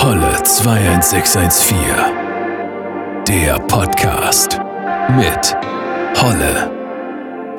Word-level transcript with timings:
Holle 0.00 0.32
21614. 0.44 1.76
Der 3.26 3.58
Podcast 3.66 4.60
mit 5.16 5.56
Holle. 6.22 6.70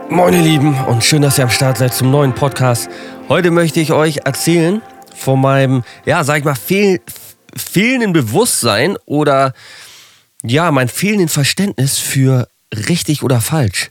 Moin 0.09 0.33
ihr 0.33 0.41
Lieben 0.41 0.73
und 0.85 1.03
schön, 1.03 1.21
dass 1.21 1.37
ihr 1.37 1.43
am 1.43 1.49
Start 1.49 1.79
seid 1.79 1.93
zum 1.93 2.11
neuen 2.11 2.33
Podcast. 2.33 2.87
Heute 3.27 3.51
möchte 3.51 3.81
ich 3.81 3.91
euch 3.91 4.19
erzählen 4.23 4.81
von 5.13 5.41
meinem, 5.41 5.83
ja, 6.05 6.23
sag 6.23 6.37
ich 6.37 6.45
mal, 6.45 6.55
fehl, 6.55 7.01
fehlenden 7.57 8.13
Bewusstsein 8.13 8.95
oder 9.05 9.51
ja, 10.41 10.71
mein 10.71 10.87
fehlenden 10.87 11.27
Verständnis 11.27 11.97
für 11.97 12.47
richtig 12.73 13.21
oder 13.21 13.41
falsch. 13.41 13.89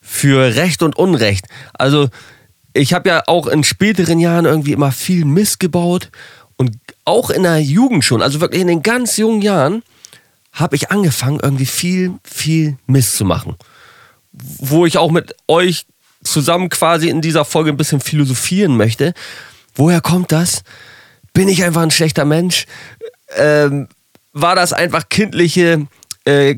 Für 0.00 0.56
Recht 0.56 0.82
und 0.82 0.96
Unrecht. 0.96 1.46
Also, 1.74 2.08
ich 2.72 2.92
habe 2.92 3.08
ja 3.08 3.22
auch 3.28 3.46
in 3.46 3.62
späteren 3.62 4.18
Jahren 4.18 4.46
irgendwie 4.46 4.72
immer 4.72 4.90
viel 4.90 5.24
Mist 5.24 5.60
gebaut 5.60 6.10
und 6.56 6.72
auch 7.04 7.30
in 7.30 7.42
der 7.42 7.60
Jugend 7.60 8.04
schon, 8.04 8.22
also 8.22 8.40
wirklich 8.40 8.62
in 8.62 8.68
den 8.68 8.82
ganz 8.82 9.16
jungen 9.16 9.42
Jahren, 9.42 9.82
habe 10.52 10.76
ich 10.76 10.90
angefangen, 10.90 11.40
irgendwie 11.42 11.66
viel, 11.66 12.14
viel 12.22 12.78
Mist 12.86 13.16
zu 13.16 13.24
machen. 13.24 13.56
Wo 14.32 14.86
ich 14.86 14.98
auch 14.98 15.10
mit 15.10 15.34
euch 15.48 15.86
zusammen 16.22 16.68
quasi 16.70 17.08
in 17.08 17.20
dieser 17.20 17.44
Folge 17.44 17.70
ein 17.70 17.76
bisschen 17.76 18.00
philosophieren 18.00 18.76
möchte. 18.76 19.14
Woher 19.74 20.00
kommt 20.00 20.32
das? 20.32 20.62
Bin 21.32 21.48
ich 21.48 21.62
einfach 21.64 21.82
ein 21.82 21.90
schlechter 21.90 22.24
Mensch? 22.24 22.66
Ähm, 23.36 23.88
war 24.32 24.54
das 24.56 24.72
einfach 24.72 25.08
kindliche 25.08 25.86
äh, 26.24 26.56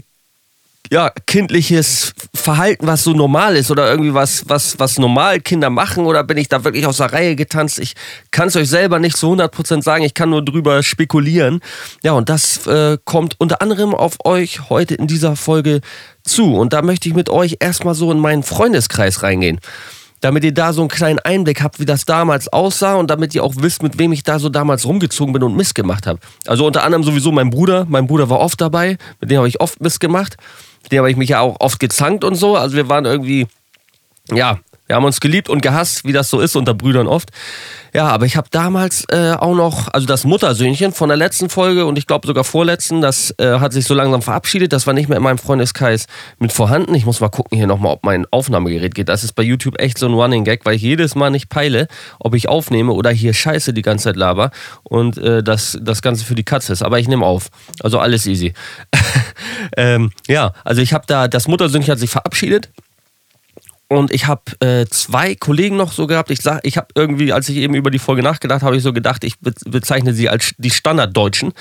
ja, 0.90 1.10
kindliches 1.26 2.12
Verhalten, 2.34 2.86
was 2.86 3.04
so 3.04 3.12
normal 3.12 3.56
ist 3.56 3.70
oder 3.70 3.90
irgendwie 3.90 4.14
was, 4.14 4.48
was, 4.48 4.78
was 4.78 4.98
normal 4.98 5.40
Kinder 5.40 5.70
machen 5.70 6.06
oder 6.06 6.22
bin 6.24 6.36
ich 6.36 6.48
da 6.48 6.64
wirklich 6.64 6.86
aus 6.86 6.98
der 6.98 7.12
Reihe 7.12 7.36
getanzt? 7.36 7.78
Ich 7.78 7.94
kann 8.30 8.48
es 8.48 8.56
euch 8.56 8.68
selber 8.68 8.98
nicht 8.98 9.16
zu 9.16 9.32
100% 9.32 9.82
sagen, 9.82 10.04
ich 10.04 10.14
kann 10.14 10.30
nur 10.30 10.44
drüber 10.44 10.82
spekulieren. 10.82 11.60
Ja, 12.02 12.12
und 12.12 12.28
das 12.28 12.66
äh, 12.66 12.98
kommt 13.04 13.34
unter 13.38 13.62
anderem 13.62 13.94
auf 13.94 14.16
euch 14.24 14.68
heute 14.70 14.94
in 14.94 15.06
dieser 15.06 15.36
Folge 15.36 15.80
zu. 16.24 16.54
Und 16.54 16.72
da 16.72 16.82
möchte 16.82 17.08
ich 17.08 17.14
mit 17.14 17.30
euch 17.30 17.56
erstmal 17.60 17.94
so 17.94 18.12
in 18.12 18.18
meinen 18.18 18.42
Freundeskreis 18.42 19.22
reingehen. 19.22 19.60
Damit 20.20 20.44
ihr 20.44 20.54
da 20.54 20.72
so 20.72 20.80
einen 20.80 20.88
kleinen 20.88 21.18
Einblick 21.18 21.62
habt, 21.62 21.78
wie 21.78 21.84
das 21.84 22.04
damals 22.04 22.48
aussah 22.48 22.94
und 22.94 23.10
damit 23.10 23.34
ihr 23.34 23.44
auch 23.44 23.54
wisst, 23.58 23.82
mit 23.82 23.98
wem 23.98 24.12
ich 24.12 24.22
da 24.22 24.38
so 24.38 24.48
damals 24.48 24.86
rumgezogen 24.86 25.32
bin 25.32 25.42
und 25.42 25.56
Mist 25.56 25.74
gemacht 25.74 26.06
habe. 26.06 26.20
Also 26.46 26.66
unter 26.66 26.84
anderem 26.84 27.04
sowieso 27.04 27.32
mein 27.32 27.50
Bruder. 27.50 27.86
Mein 27.88 28.06
Bruder 28.06 28.30
war 28.30 28.40
oft 28.40 28.60
dabei, 28.60 28.96
mit 29.20 29.30
dem 29.30 29.38
habe 29.38 29.48
ich 29.48 29.60
oft 29.60 29.80
Mist 29.80 30.00
gemacht. 30.00 30.36
Mit 30.86 30.92
dem 30.92 30.98
habe 30.98 31.10
ich 31.10 31.16
mich 31.16 31.30
ja 31.30 31.40
auch 31.40 31.56
oft 31.58 31.80
gezankt 31.80 32.22
und 32.22 32.36
so. 32.36 32.56
Also 32.56 32.76
wir 32.76 32.88
waren 32.88 33.06
irgendwie, 33.06 33.48
ja, 34.30 34.60
wir 34.86 34.96
haben 34.96 35.04
uns 35.04 35.20
geliebt 35.20 35.48
und 35.48 35.62
gehasst, 35.62 36.04
wie 36.04 36.12
das 36.12 36.30
so 36.30 36.40
ist 36.40 36.56
unter 36.56 36.74
Brüdern 36.74 37.06
oft. 37.06 37.30
Ja, 37.92 38.08
aber 38.08 38.26
ich 38.26 38.36
habe 38.36 38.48
damals 38.50 39.04
äh, 39.08 39.32
auch 39.32 39.54
noch, 39.54 39.88
also 39.92 40.06
das 40.06 40.24
Muttersöhnchen 40.24 40.92
von 40.92 41.08
der 41.08 41.16
letzten 41.16 41.48
Folge 41.48 41.86
und 41.86 41.96
ich 41.96 42.06
glaube 42.06 42.26
sogar 42.26 42.44
vorletzten, 42.44 43.00
das 43.00 43.34
äh, 43.38 43.58
hat 43.58 43.72
sich 43.72 43.86
so 43.86 43.94
langsam 43.94 44.22
verabschiedet. 44.22 44.72
Das 44.72 44.86
war 44.86 44.92
nicht 44.92 45.08
mehr 45.08 45.16
in 45.16 45.24
meinem 45.24 45.38
Freundeskreis 45.38 46.06
mit 46.38 46.52
vorhanden. 46.52 46.94
Ich 46.94 47.06
muss 47.06 47.20
mal 47.20 47.30
gucken 47.30 47.56
hier 47.56 47.66
nochmal, 47.66 47.92
ob 47.92 48.04
mein 48.04 48.26
Aufnahmegerät 48.30 48.94
geht. 48.94 49.08
Das 49.08 49.24
ist 49.24 49.32
bei 49.32 49.42
YouTube 49.42 49.80
echt 49.80 49.98
so 49.98 50.06
ein 50.06 50.12
Running 50.12 50.44
Gag, 50.44 50.66
weil 50.66 50.74
ich 50.74 50.82
jedes 50.82 51.14
Mal 51.14 51.30
nicht 51.30 51.48
peile, 51.48 51.88
ob 52.20 52.34
ich 52.34 52.48
aufnehme 52.48 52.92
oder 52.92 53.10
hier 53.10 53.32
Scheiße 53.32 53.72
die 53.72 53.82
ganze 53.82 54.04
Zeit 54.04 54.16
laber 54.16 54.50
und 54.82 55.16
äh, 55.18 55.42
das, 55.42 55.78
das 55.80 56.02
Ganze 56.02 56.24
für 56.24 56.34
die 56.34 56.44
Katze 56.44 56.72
ist. 56.72 56.82
Aber 56.82 56.98
ich 56.98 57.08
nehme 57.08 57.24
auf. 57.24 57.48
Also 57.82 57.98
alles 57.98 58.26
easy. 58.26 58.52
ähm, 59.76 60.12
ja, 60.28 60.52
also 60.64 60.82
ich 60.82 60.92
habe 60.92 61.04
da, 61.06 61.28
das 61.28 61.48
Muttersöhnchen 61.48 61.92
hat 61.92 61.98
sich 61.98 62.10
verabschiedet. 62.10 62.68
Und 63.88 64.10
ich 64.10 64.26
habe 64.26 64.42
äh, 64.60 64.86
zwei 64.86 65.36
Kollegen 65.36 65.76
noch 65.76 65.92
so 65.92 66.08
gehabt. 66.08 66.30
Ich 66.30 66.40
sag, 66.40 66.60
ich 66.64 66.76
habe 66.76 66.88
irgendwie, 66.96 67.32
als 67.32 67.48
ich 67.48 67.56
eben 67.56 67.74
über 67.74 67.92
die 67.92 68.00
Folge 68.00 68.22
nachgedacht 68.22 68.62
habe, 68.62 68.76
ich 68.76 68.82
so 68.82 68.92
gedacht, 68.92 69.22
ich 69.22 69.34
bezeichne 69.40 70.12
sie 70.12 70.28
als 70.28 70.54
die 70.58 70.70
Standarddeutschen. 70.70 71.52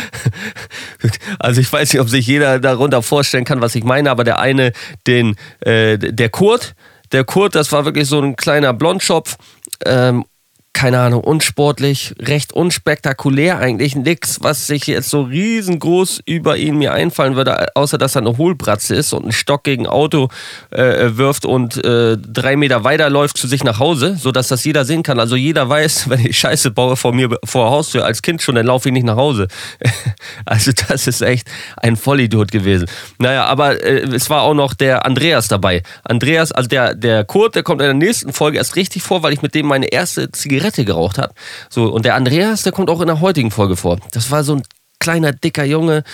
also 1.38 1.60
ich 1.60 1.72
weiß 1.72 1.92
nicht, 1.92 2.00
ob 2.00 2.08
sich 2.08 2.26
jeder 2.26 2.58
darunter 2.58 3.02
vorstellen 3.02 3.44
kann, 3.44 3.60
was 3.60 3.76
ich 3.76 3.84
meine, 3.84 4.10
aber 4.10 4.24
der 4.24 4.40
eine, 4.40 4.72
den, 5.06 5.36
äh, 5.60 5.98
der 5.98 6.30
Kurt, 6.30 6.74
der 7.12 7.22
Kurt, 7.22 7.54
das 7.54 7.70
war 7.70 7.84
wirklich 7.84 8.08
so 8.08 8.20
ein 8.20 8.34
kleiner 8.34 8.72
Blondschopf. 8.72 9.36
Ähm, 9.84 10.24
keine 10.72 11.00
Ahnung, 11.00 11.22
unsportlich, 11.22 12.14
recht 12.20 12.52
unspektakulär 12.52 13.58
eigentlich. 13.58 13.96
Nix, 13.96 14.38
was 14.42 14.68
sich 14.68 14.86
jetzt 14.86 15.10
so 15.10 15.22
riesengroß 15.22 16.22
über 16.26 16.56
ihn 16.56 16.78
mir 16.78 16.92
einfallen 16.92 17.34
würde, 17.34 17.74
außer 17.74 17.98
dass 17.98 18.14
er 18.14 18.22
eine 18.22 18.38
Hohlbratze 18.38 18.94
ist 18.94 19.12
und 19.12 19.24
einen 19.24 19.32
Stock 19.32 19.64
gegen 19.64 19.86
Auto 19.88 20.28
äh, 20.70 21.16
wirft 21.16 21.44
und 21.44 21.84
äh, 21.84 22.16
drei 22.16 22.56
Meter 22.56 22.84
weiterläuft 22.84 23.36
zu 23.36 23.48
sich 23.48 23.64
nach 23.64 23.80
Hause, 23.80 24.16
sodass 24.16 24.48
das 24.48 24.64
jeder 24.64 24.84
sehen 24.84 25.02
kann. 25.02 25.18
Also 25.18 25.34
jeder 25.34 25.68
weiß, 25.68 26.08
wenn 26.08 26.24
ich 26.24 26.38
Scheiße 26.38 26.70
baue 26.70 26.96
vor 26.96 27.12
mir 27.12 27.28
vor 27.44 27.64
der 27.64 27.70
Haustür 27.72 28.04
als 28.04 28.22
Kind 28.22 28.40
schon, 28.40 28.54
dann 28.54 28.66
laufe 28.66 28.88
ich 28.88 28.92
nicht 28.92 29.04
nach 29.04 29.16
Hause. 29.16 29.48
also 30.46 30.70
das 30.88 31.08
ist 31.08 31.20
echt 31.20 31.48
ein 31.76 31.96
Vollidiot 31.96 32.52
gewesen. 32.52 32.86
Naja, 33.18 33.44
aber 33.44 33.82
äh, 33.82 34.02
es 34.14 34.30
war 34.30 34.42
auch 34.42 34.54
noch 34.54 34.72
der 34.74 35.04
Andreas 35.04 35.48
dabei. 35.48 35.82
Andreas, 36.04 36.52
also 36.52 36.68
der, 36.68 36.94
der 36.94 37.24
Kurt, 37.24 37.56
der 37.56 37.64
kommt 37.64 37.82
in 37.82 37.86
der 37.86 37.94
nächsten 37.94 38.32
Folge 38.32 38.58
erst 38.58 38.76
richtig 38.76 39.02
vor, 39.02 39.22
weil 39.22 39.32
ich 39.32 39.42
mit 39.42 39.54
dem 39.54 39.66
meine 39.66 39.86
erste 39.86 40.30
Zigarette 40.30 40.59
Zigarette 40.60 40.84
geraucht 40.84 41.18
habe. 41.18 41.34
So, 41.68 41.86
und 41.86 42.04
der 42.04 42.14
Andreas, 42.14 42.62
der 42.62 42.72
kommt 42.72 42.90
auch 42.90 43.00
in 43.00 43.06
der 43.06 43.20
heutigen 43.20 43.50
Folge 43.50 43.76
vor. 43.76 43.98
Das 44.12 44.30
war 44.30 44.44
so 44.44 44.56
ein 44.56 44.62
kleiner, 44.98 45.32
dicker 45.32 45.64
Junge, 45.64 46.04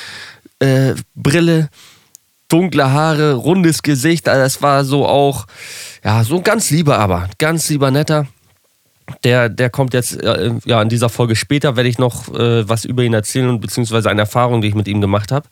äh, 0.61 0.95
Brille, 1.15 1.69
dunkle 2.49 2.91
Haare, 2.93 3.35
rundes 3.35 3.83
Gesicht. 3.83 4.29
Also 4.29 4.43
das 4.43 4.63
war 4.63 4.85
so 4.85 5.07
auch, 5.07 5.47
ja, 6.05 6.23
so 6.25 6.41
ganz 6.41 6.71
lieber, 6.71 6.99
aber 6.99 7.29
ganz 7.39 7.69
lieber, 7.69 7.91
netter. 7.91 8.27
Der, 9.23 9.49
der 9.49 9.71
kommt 9.71 9.95
jetzt 9.95 10.21
äh, 10.21 10.53
ja 10.65 10.83
in 10.83 10.89
dieser 10.89 11.09
Folge 11.09 11.37
später, 11.37 11.77
werde 11.77 11.89
ich 11.89 11.99
noch 11.99 12.29
äh, 12.35 12.69
was 12.69 12.85
über 12.85 13.03
ihn 13.05 13.15
erzählen 13.15 13.49
und 13.49 13.61
beziehungsweise 13.61 14.11
eine 14.11 14.23
Erfahrung, 14.23 14.61
die 14.61 14.69
ich 14.69 14.75
mit 14.75 14.89
ihm 14.89 15.01
gemacht 15.01 15.31
habe. 15.31 15.49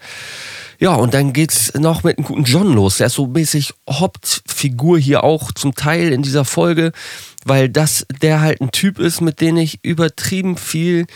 Ja, 0.85 0.95
und 0.95 1.15
dann 1.15 1.33
geht's 1.33 1.73
noch 1.75 2.05
mit 2.05 2.19
einem 2.19 2.27
guten 2.27 2.45
John 2.45 2.75
los. 2.75 2.99
Der 2.99 3.07
ist 3.07 3.15
so 3.15 3.27
mäßig 3.27 3.73
Hauptfigur 3.89 4.99
hier 4.99 5.25
auch 5.25 5.51
zum 5.53 5.75
Teil 5.75 6.13
in 6.13 6.23
dieser 6.23 6.45
Folge 6.45 6.93
weil 7.45 7.69
das 7.69 8.07
der 8.23 8.41
halt 8.41 8.61
ein 8.61 8.73
Typ 8.73 8.99
ist, 8.99 9.21
mit 9.21 9.41
dem 9.41 9.57
ich 9.57 9.85
übertrieben 9.85 10.57
viel 10.57 11.07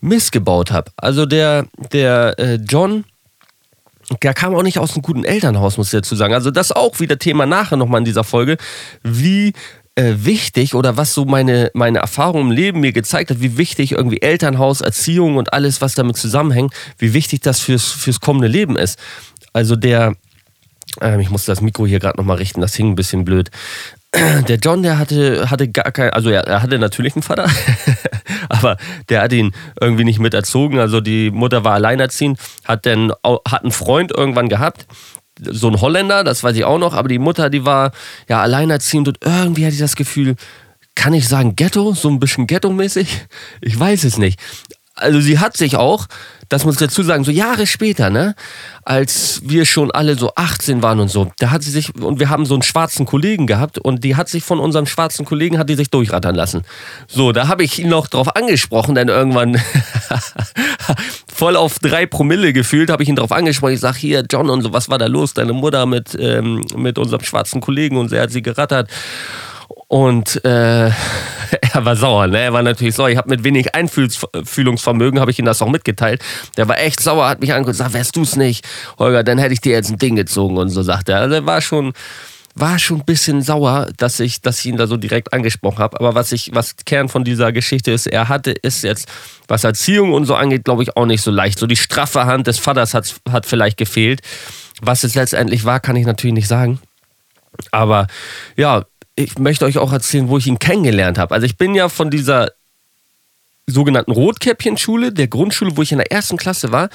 missgebaut 0.00 0.70
habe. 0.70 0.90
Also 0.96 1.26
der, 1.26 1.66
der 1.92 2.38
äh, 2.38 2.54
John, 2.56 3.04
der 4.22 4.34
kam 4.34 4.54
auch 4.54 4.62
nicht 4.62 4.78
aus 4.78 4.94
einem 4.94 5.02
guten 5.02 5.24
Elternhaus, 5.24 5.78
muss 5.78 5.88
ich 5.88 5.92
dazu 5.92 6.14
sagen. 6.14 6.34
Also 6.34 6.50
das 6.50 6.72
auch 6.72 7.00
wieder 7.00 7.18
Thema 7.18 7.46
nachher 7.46 7.76
nochmal 7.76 8.00
in 8.00 8.04
dieser 8.04 8.24
Folge, 8.24 8.56
wie 9.02 9.52
äh, 9.96 10.14
wichtig 10.18 10.74
oder 10.74 10.96
was 10.96 11.12
so 11.12 11.24
meine, 11.24 11.70
meine 11.74 11.98
Erfahrung 11.98 12.42
im 12.42 12.50
Leben 12.50 12.80
mir 12.80 12.92
gezeigt 12.92 13.30
hat, 13.30 13.40
wie 13.40 13.58
wichtig 13.58 13.92
irgendwie 13.92 14.22
Elternhaus, 14.22 14.80
Erziehung 14.80 15.36
und 15.36 15.52
alles, 15.52 15.80
was 15.80 15.94
damit 15.94 16.16
zusammenhängt, 16.16 16.72
wie 16.98 17.12
wichtig 17.12 17.40
das 17.40 17.60
fürs, 17.60 17.90
fürs 17.92 18.20
kommende 18.20 18.48
Leben 18.48 18.76
ist. 18.76 18.98
Also 19.52 19.74
der, 19.74 20.14
ähm, 21.00 21.20
ich 21.20 21.30
muss 21.30 21.44
das 21.44 21.60
Mikro 21.60 21.86
hier 21.86 21.98
gerade 21.98 22.18
nochmal 22.18 22.36
richten, 22.36 22.60
das 22.60 22.74
hing 22.74 22.92
ein 22.92 22.94
bisschen 22.94 23.24
blöd 23.24 23.50
der 24.48 24.56
John, 24.56 24.82
der 24.82 24.98
hatte, 24.98 25.50
hatte 25.50 25.68
gar 25.68 25.90
kein, 25.92 26.10
also 26.10 26.30
er, 26.30 26.46
er 26.46 26.62
hatte 26.62 26.78
natürlich 26.78 27.14
einen 27.16 27.22
Vater, 27.22 27.50
aber 28.48 28.76
der 29.08 29.22
hat 29.22 29.32
ihn 29.32 29.52
irgendwie 29.80 30.04
nicht 30.04 30.18
mit 30.18 30.34
erzogen. 30.34 30.78
Also 30.78 31.00
die 31.00 31.30
Mutter 31.30 31.64
war 31.64 31.74
alleinerziehend, 31.74 32.38
hat 32.64 32.86
dann 32.86 33.12
hat 33.24 33.62
einen 33.62 33.72
Freund 33.72 34.12
irgendwann 34.16 34.48
gehabt, 34.48 34.86
so 35.40 35.68
ein 35.68 35.80
Holländer, 35.80 36.24
das 36.24 36.42
weiß 36.42 36.56
ich 36.56 36.64
auch 36.64 36.78
noch, 36.78 36.94
aber 36.94 37.08
die 37.08 37.18
Mutter, 37.18 37.50
die 37.50 37.64
war 37.64 37.92
ja 38.28 38.40
alleinerziehend 38.40 39.08
und 39.08 39.18
irgendwie 39.22 39.64
hatte 39.64 39.74
ich 39.74 39.80
das 39.80 39.96
Gefühl, 39.96 40.36
kann 40.94 41.12
ich 41.12 41.28
sagen 41.28 41.56
Ghetto, 41.56 41.92
so 41.92 42.08
ein 42.08 42.18
bisschen 42.18 42.46
Ghetto-mäßig? 42.46 43.26
Ich 43.60 43.78
weiß 43.78 44.04
es 44.04 44.18
nicht. 44.18 44.40
Also 44.94 45.20
sie 45.20 45.38
hat 45.38 45.56
sich 45.56 45.76
auch 45.76 46.06
das 46.48 46.64
muss 46.64 46.74
ich 46.74 46.80
dazu 46.80 47.02
sagen, 47.02 47.24
so 47.24 47.30
Jahre 47.30 47.66
später, 47.66 48.10
ne, 48.10 48.34
als 48.84 49.40
wir 49.44 49.64
schon 49.64 49.90
alle 49.90 50.16
so 50.16 50.32
18 50.34 50.82
waren 50.82 51.00
und 51.00 51.08
so, 51.08 51.30
da 51.38 51.50
hat 51.50 51.62
sie 51.62 51.70
sich, 51.70 51.94
und 51.94 52.20
wir 52.20 52.28
haben 52.28 52.46
so 52.46 52.54
einen 52.54 52.62
schwarzen 52.62 53.06
Kollegen 53.06 53.46
gehabt 53.46 53.78
und 53.78 54.04
die 54.04 54.16
hat 54.16 54.28
sich 54.28 54.44
von 54.44 54.60
unserem 54.60 54.86
schwarzen 54.86 55.24
Kollegen, 55.24 55.58
hat 55.58 55.68
die 55.68 55.74
sich 55.74 55.90
durchrattern 55.90 56.34
lassen. 56.34 56.62
So, 57.08 57.32
da 57.32 57.48
habe 57.48 57.64
ich 57.64 57.78
ihn 57.78 57.88
noch 57.88 58.06
drauf 58.06 58.34
angesprochen, 58.36 58.94
denn 58.94 59.08
irgendwann 59.08 59.60
voll 61.32 61.56
auf 61.56 61.78
drei 61.78 62.06
Promille 62.06 62.52
gefühlt, 62.52 62.90
habe 62.90 63.02
ich 63.02 63.08
ihn 63.08 63.16
drauf 63.16 63.32
angesprochen. 63.32 63.74
Ich 63.74 63.80
sage, 63.80 63.98
hier, 63.98 64.24
John 64.30 64.50
und 64.50 64.62
so, 64.62 64.72
was 64.72 64.88
war 64.88 64.98
da 64.98 65.06
los? 65.06 65.34
Deine 65.34 65.52
Mutter 65.52 65.86
mit, 65.86 66.16
ähm, 66.18 66.64
mit 66.76 66.98
unserem 66.98 67.24
schwarzen 67.24 67.60
Kollegen 67.60 67.96
und 67.96 68.12
er 68.12 68.22
hat 68.22 68.30
sie 68.30 68.42
gerattert. 68.42 68.90
Und 69.88 70.44
äh, 70.44 70.88
er 70.90 71.84
war 71.84 71.96
sauer, 71.96 72.26
ne? 72.26 72.40
Er 72.40 72.52
war 72.52 72.62
natürlich 72.62 72.94
sauer. 72.94 73.10
Ich 73.10 73.16
habe 73.16 73.30
mit 73.30 73.44
wenig 73.44 73.74
Einfühlungsvermögen, 73.74 75.20
habe 75.20 75.30
ich 75.30 75.38
ihm 75.38 75.44
das 75.44 75.62
auch 75.62 75.68
mitgeteilt. 75.68 76.22
Der 76.56 76.66
war 76.68 76.78
echt 76.78 77.00
sauer, 77.00 77.28
hat 77.28 77.40
mich 77.40 77.52
angeguckt 77.52 77.78
gesagt, 77.78 77.94
wärst 77.94 78.16
du 78.16 78.22
es 78.22 78.36
nicht, 78.36 78.66
Holger, 78.98 79.22
dann 79.22 79.38
hätte 79.38 79.52
ich 79.52 79.60
dir 79.60 79.72
jetzt 79.72 79.90
ein 79.90 79.98
Ding 79.98 80.16
gezogen 80.16 80.56
und 80.56 80.70
so, 80.70 80.82
sagt 80.82 81.08
er. 81.08 81.20
Also 81.20 81.36
er 81.36 81.46
war 81.46 81.60
schon, 81.60 81.92
war 82.56 82.78
schon 82.78 83.00
ein 83.00 83.04
bisschen 83.04 83.42
sauer, 83.42 83.88
dass 83.96 84.18
ich, 84.18 84.40
dass 84.40 84.58
ich 84.60 84.66
ihn 84.66 84.76
da 84.76 84.86
so 84.86 84.96
direkt 84.96 85.32
angesprochen 85.32 85.78
habe. 85.78 86.00
Aber 86.00 86.14
was 86.14 86.32
ich, 86.32 86.50
was 86.54 86.74
Kern 86.84 87.08
von 87.08 87.22
dieser 87.22 87.52
Geschichte 87.52 87.92
ist, 87.92 88.06
er 88.06 88.28
hatte, 88.28 88.50
ist 88.50 88.82
jetzt, 88.82 89.08
was 89.46 89.62
Erziehung 89.62 90.14
und 90.14 90.24
so 90.24 90.34
angeht, 90.34 90.64
glaube 90.64 90.82
ich, 90.82 90.96
auch 90.96 91.06
nicht 91.06 91.22
so 91.22 91.30
leicht. 91.30 91.58
So 91.58 91.66
die 91.66 91.76
straffe 91.76 92.24
Hand 92.24 92.46
des 92.46 92.58
Vaters 92.58 92.94
hat, 92.94 93.14
hat 93.30 93.46
vielleicht 93.46 93.76
gefehlt. 93.76 94.20
Was 94.80 95.04
es 95.04 95.14
letztendlich 95.14 95.64
war, 95.64 95.80
kann 95.80 95.96
ich 95.96 96.06
natürlich 96.06 96.34
nicht 96.34 96.48
sagen. 96.48 96.80
Aber 97.70 98.06
ja, 98.56 98.84
ich 99.16 99.38
möchte 99.38 99.64
euch 99.64 99.78
auch 99.78 99.92
erzählen, 99.92 100.28
wo 100.28 100.38
ich 100.38 100.46
ihn 100.46 100.58
kennengelernt 100.58 101.18
habe. 101.18 101.34
Also 101.34 101.46
ich 101.46 101.56
bin 101.56 101.74
ja 101.74 101.88
von 101.88 102.10
dieser 102.10 102.50
sogenannten 103.66 104.12
Rotkäppchenschule, 104.12 105.12
der 105.12 105.26
Grundschule, 105.26 105.76
wo 105.76 105.82
ich 105.82 105.90
in 105.90 105.98
der 105.98 106.12
ersten 106.12 106.36
Klasse 106.36 106.70
war, 106.70 106.88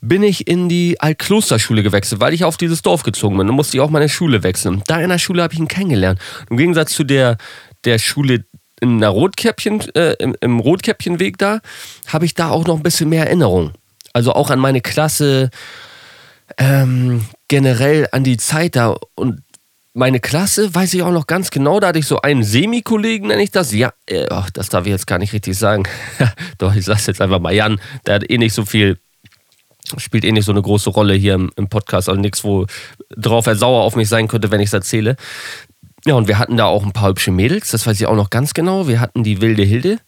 bin 0.00 0.24
ich 0.24 0.48
in 0.48 0.68
die 0.68 1.00
Altklosterschule 1.00 1.84
gewechselt, 1.84 2.20
weil 2.20 2.34
ich 2.34 2.42
auf 2.42 2.56
dieses 2.56 2.82
Dorf 2.82 3.04
gezogen 3.04 3.36
bin. 3.36 3.46
Dann 3.46 3.54
musste 3.54 3.76
ich 3.76 3.80
auch 3.80 3.90
meine 3.90 4.08
Schule 4.08 4.42
wechseln. 4.42 4.82
Da 4.86 5.00
in 5.00 5.08
der 5.08 5.18
Schule 5.18 5.42
habe 5.42 5.54
ich 5.54 5.60
ihn 5.60 5.68
kennengelernt. 5.68 6.18
Im 6.50 6.56
Gegensatz 6.56 6.92
zu 6.94 7.04
der, 7.04 7.36
der 7.84 7.98
Schule 7.98 8.44
in 8.80 9.00
der 9.00 9.10
Rotkäppchen, 9.10 9.82
äh, 9.94 10.14
im, 10.18 10.34
im 10.40 10.58
Rotkäppchenweg 10.58 11.38
da, 11.38 11.60
habe 12.08 12.24
ich 12.24 12.34
da 12.34 12.50
auch 12.50 12.66
noch 12.66 12.76
ein 12.76 12.82
bisschen 12.82 13.08
mehr 13.08 13.26
Erinnerung. 13.26 13.72
Also 14.12 14.32
auch 14.32 14.50
an 14.50 14.58
meine 14.58 14.80
Klasse, 14.80 15.50
ähm, 16.58 17.24
generell 17.48 18.08
an 18.12 18.24
die 18.24 18.36
Zeit 18.36 18.76
da 18.76 18.96
und 19.14 19.42
meine 19.96 20.20
Klasse 20.20 20.74
weiß 20.74 20.92
ich 20.92 21.02
auch 21.02 21.10
noch 21.10 21.26
ganz 21.26 21.50
genau, 21.50 21.80
da 21.80 21.88
hatte 21.88 21.98
ich 21.98 22.06
so 22.06 22.20
einen 22.20 22.44
Semi-Kollegen, 22.44 23.28
nenne 23.28 23.42
ich 23.42 23.50
das. 23.50 23.72
Ja, 23.72 23.94
äh, 24.06 24.26
oh, 24.30 24.44
das 24.52 24.68
darf 24.68 24.84
ich 24.84 24.90
jetzt 24.90 25.06
gar 25.06 25.18
nicht 25.18 25.32
richtig 25.32 25.56
sagen. 25.56 25.84
Doch, 26.58 26.74
ich 26.74 26.84
sag's 26.84 27.06
jetzt 27.06 27.22
einfach 27.22 27.40
mal 27.40 27.54
Jan, 27.54 27.80
der 28.04 28.16
hat 28.16 28.30
eh 28.30 28.36
nicht 28.36 28.52
so 28.52 28.66
viel, 28.66 28.98
spielt 29.96 30.26
eh 30.26 30.32
nicht 30.32 30.44
so 30.44 30.52
eine 30.52 30.60
große 30.60 30.90
Rolle 30.90 31.14
hier 31.14 31.34
im, 31.34 31.50
im 31.56 31.68
Podcast, 31.68 32.10
also 32.10 32.20
nichts, 32.20 32.44
wo 32.44 32.66
drauf 33.16 33.46
er 33.46 33.56
sauer 33.56 33.84
auf 33.84 33.96
mich 33.96 34.08
sein 34.10 34.28
könnte, 34.28 34.50
wenn 34.50 34.60
ich 34.60 34.68
es 34.68 34.74
erzähle. 34.74 35.16
Ja, 36.04 36.14
und 36.14 36.28
wir 36.28 36.38
hatten 36.38 36.58
da 36.58 36.66
auch 36.66 36.84
ein 36.84 36.92
paar 36.92 37.08
hübsche 37.08 37.30
Mädels, 37.30 37.70
das 37.70 37.86
weiß 37.86 37.98
ich 37.98 38.06
auch 38.06 38.16
noch 38.16 38.28
ganz 38.28 38.52
genau. 38.52 38.88
Wir 38.88 39.00
hatten 39.00 39.24
die 39.24 39.40
wilde 39.40 39.62
Hilde. 39.62 39.98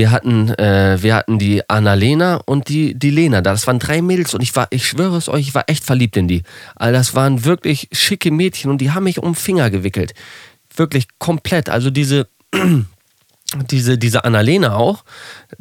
Wir 0.00 0.12
hatten, 0.12 0.48
äh, 0.54 0.96
wir 1.02 1.14
hatten 1.14 1.38
die 1.38 1.68
Annalena 1.68 2.36
und 2.46 2.70
die, 2.70 2.98
die 2.98 3.10
Lena. 3.10 3.42
Das 3.42 3.66
waren 3.66 3.78
drei 3.78 4.00
Mädels 4.00 4.32
und 4.32 4.42
ich 4.42 4.56
war, 4.56 4.66
ich 4.70 4.88
schwöre 4.88 5.18
es 5.18 5.28
euch, 5.28 5.48
ich 5.48 5.54
war 5.54 5.64
echt 5.66 5.84
verliebt 5.84 6.16
in 6.16 6.26
die. 6.26 6.42
All 6.74 6.94
das 6.94 7.14
waren 7.14 7.44
wirklich 7.44 7.86
schicke 7.92 8.30
Mädchen 8.30 8.70
und 8.70 8.78
die 8.78 8.92
haben 8.92 9.04
mich 9.04 9.18
um 9.18 9.32
den 9.32 9.34
Finger 9.34 9.68
gewickelt. 9.68 10.14
Wirklich 10.74 11.06
komplett. 11.18 11.68
Also 11.68 11.90
diese, 11.90 12.28
diese, 13.70 13.98
diese 13.98 14.24
Annalena 14.24 14.76
auch, 14.76 15.04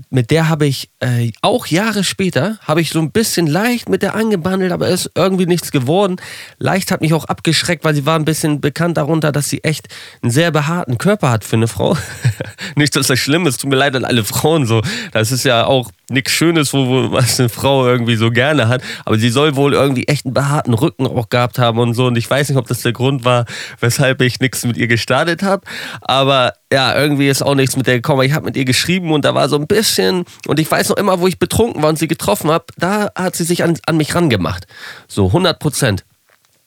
mit 0.10 0.32
der 0.32 0.50
habe 0.50 0.66
ich 0.66 0.90
äh, 1.00 1.32
auch 1.42 1.68
Jahre 1.68 2.04
später, 2.04 2.60
habe 2.62 2.82
ich 2.82 2.90
so 2.92 3.00
ein 3.00 3.12
bisschen 3.12 3.48
leicht 3.48 3.90
mit 3.90 4.02
der 4.02 4.16
angebandelt, 4.16 4.72
aber 4.72 4.88
ist 4.88 5.12
irgendwie 5.16 5.46
nichts 5.46 5.72
geworden. 5.72 6.18
Leicht 6.58 6.92
hat 6.92 7.02
mich 7.02 7.14
auch 7.14 7.26
abgeschreckt, 7.26 7.84
weil 7.84 7.96
sie 7.96 8.06
war 8.06 8.18
ein 8.18 8.26
bisschen 8.26 8.62
bekannt 8.62 8.98
darunter, 8.98 9.32
dass 9.32 9.50
sie 9.50 9.64
echt 9.64 9.88
einen 10.22 10.32
sehr 10.32 10.52
behaarten 10.52 10.98
Körper 10.98 11.32
hat 11.32 11.44
für 11.44 11.56
eine 11.56 11.68
Frau. 11.68 11.98
Nicht, 12.76 12.96
dass 12.96 13.08
das 13.08 13.20
schlimm 13.20 13.48
ist, 13.48 13.62
tut 13.62 13.70
mir 13.70 13.76
leid 13.76 13.96
an 13.96 14.06
alle 14.06 14.24
Frauen 14.24 14.66
so. 14.66 14.82
Das 15.12 15.32
ist 15.32 15.44
ja 15.44 15.66
auch 15.66 15.92
nichts 16.10 16.32
Schönes, 16.32 16.74
wo, 16.74 16.88
wo 16.88 17.12
was 17.12 17.40
eine 17.40 17.50
Frau 17.50 17.88
irgendwie 17.88 18.16
so 18.16 18.32
gerne 18.32 18.68
hat. 18.68 18.82
Aber 19.06 19.18
sie 19.18 19.30
soll 19.30 19.56
wohl 19.56 19.74
irgendwie 19.74 20.08
echt 20.08 20.26
einen 20.26 20.34
behaarten 20.34 20.74
Rücken 20.74 21.08
auch 21.08 21.30
gehabt 21.30 21.60
haben 21.60 21.80
und 21.80 21.94
so. 21.94 22.08
Und 22.08 22.18
ich 22.18 22.30
weiß 22.30 22.50
nicht, 22.50 22.58
ob 22.58 22.68
das 22.68 22.82
der 22.82 22.94
Grund 22.94 23.26
war, 23.26 23.46
weshalb 23.80 24.22
ich 24.22 24.40
nichts 24.40 24.66
mit 24.66 24.78
ihr 24.78 24.88
gestartet 24.88 25.44
habe. 25.44 25.64
Aber 26.02 26.54
ja, 26.72 27.00
irgendwie 27.00 27.28
ist 27.28 27.42
auch 27.42 27.56
nichts 27.56 27.76
mit 27.76 27.88
der 27.88 27.96
gekommen. 27.96 28.24
Ich 28.24 28.34
habe 28.34 28.46
mit 28.46 28.56
ihr 28.56 28.66
geschrieben 28.66 29.12
und 29.12 29.26
da 29.26 29.34
war 29.34 29.50
so 29.50 29.56
ein 29.56 29.68
bisschen, 29.68 30.26
und 30.48 30.60
ich 30.60 30.70
weiß 30.70 30.90
noch 30.90 30.98
immer, 30.98 31.20
wo 31.20 31.28
ich 31.28 31.40
betrunken 31.40 31.82
war 31.82 31.90
und 31.90 32.00
sie 32.00 32.08
getroffen 32.08 32.52
habe, 32.52 32.66
da 32.78 33.10
hat 33.16 33.36
sie 33.36 33.44
sich 33.44 33.64
an, 33.64 33.78
an 33.86 33.98
mich 33.98 34.16
rangemacht. 34.16 34.68
So 35.08 35.28
100 35.28 35.60
Prozent. 35.60 36.06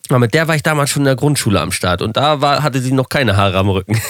Aber 0.08 0.18
mit 0.18 0.34
der 0.34 0.48
war 0.48 0.56
ich 0.56 0.62
damals 0.62 0.90
schon 0.90 1.02
in 1.02 1.06
der 1.06 1.16
Grundschule 1.16 1.60
am 1.60 1.72
Start 1.72 2.02
und 2.02 2.16
da 2.16 2.40
war, 2.40 2.62
hatte 2.62 2.80
sie 2.80 2.92
noch 2.92 3.08
keine 3.08 3.36
Haare 3.36 3.58
am 3.58 3.68
Rücken. 3.68 4.00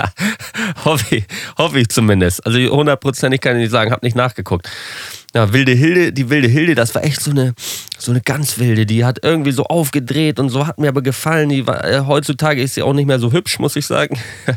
hoffe, 0.84 1.16
ich, 1.16 1.24
hoffe 1.58 1.80
ich 1.80 1.88
zumindest. 1.88 2.46
Also 2.46 2.58
hundertprozentig 2.58 3.40
kann 3.40 3.56
ich 3.56 3.62
nicht 3.62 3.72
sagen, 3.72 3.90
habe 3.90 4.06
nicht 4.06 4.16
nachgeguckt. 4.16 4.68
Ja, 5.36 5.52
Wilde 5.52 5.72
Hilde, 5.72 6.14
die 6.14 6.30
Wilde 6.30 6.48
Hilde, 6.48 6.74
das 6.74 6.94
war 6.94 7.04
echt 7.04 7.20
so 7.20 7.30
eine, 7.30 7.52
so 7.98 8.10
eine 8.10 8.22
ganz 8.22 8.56
wilde. 8.56 8.86
Die 8.86 9.04
hat 9.04 9.18
irgendwie 9.20 9.52
so 9.52 9.64
aufgedreht 9.64 10.40
und 10.40 10.48
so 10.48 10.66
hat 10.66 10.78
mir 10.78 10.88
aber 10.88 11.02
gefallen. 11.02 11.50
Die 11.50 11.66
war, 11.66 11.84
äh, 11.84 12.04
heutzutage 12.06 12.62
ist 12.62 12.72
sie 12.72 12.80
auch 12.80 12.94
nicht 12.94 13.04
mehr 13.04 13.18
so 13.18 13.32
hübsch, 13.32 13.58
muss 13.58 13.76
ich 13.76 13.86
sagen. 13.86 14.18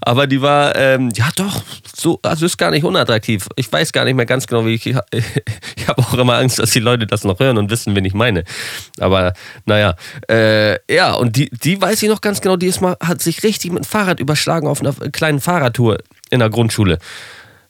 aber 0.00 0.26
die 0.26 0.42
war, 0.42 0.74
ähm, 0.74 1.12
ja 1.14 1.28
doch, 1.36 1.62
so, 1.94 2.18
also 2.22 2.44
ist 2.44 2.58
gar 2.58 2.72
nicht 2.72 2.82
unattraktiv. 2.82 3.46
Ich 3.54 3.72
weiß 3.72 3.92
gar 3.92 4.04
nicht 4.04 4.16
mehr 4.16 4.26
ganz 4.26 4.48
genau, 4.48 4.66
wie 4.66 4.74
ich. 4.74 4.84
Ich, 4.84 4.96
ich 5.76 5.86
habe 5.86 6.02
auch 6.02 6.14
immer 6.14 6.38
Angst, 6.38 6.58
dass 6.58 6.72
die 6.72 6.80
Leute 6.80 7.06
das 7.06 7.22
noch 7.22 7.38
hören 7.38 7.58
und 7.58 7.70
wissen, 7.70 7.94
wen 7.94 8.04
ich 8.04 8.14
meine. 8.14 8.42
Aber 8.98 9.34
naja, 9.64 9.94
äh, 10.28 10.76
ja, 10.92 11.14
und 11.14 11.36
die, 11.36 11.50
die 11.50 11.80
weiß 11.80 12.02
ich 12.02 12.08
noch 12.08 12.20
ganz 12.20 12.40
genau, 12.40 12.56
die 12.56 12.66
ist 12.66 12.80
mal, 12.80 12.96
hat 13.00 13.22
sich 13.22 13.44
richtig 13.44 13.70
mit 13.70 13.84
dem 13.84 13.86
Fahrrad 13.86 14.18
überschlagen 14.18 14.66
auf 14.66 14.80
einer 14.80 14.92
kleinen 15.12 15.40
Fahrradtour 15.40 15.98
in 16.30 16.40
der 16.40 16.50
Grundschule. 16.50 16.98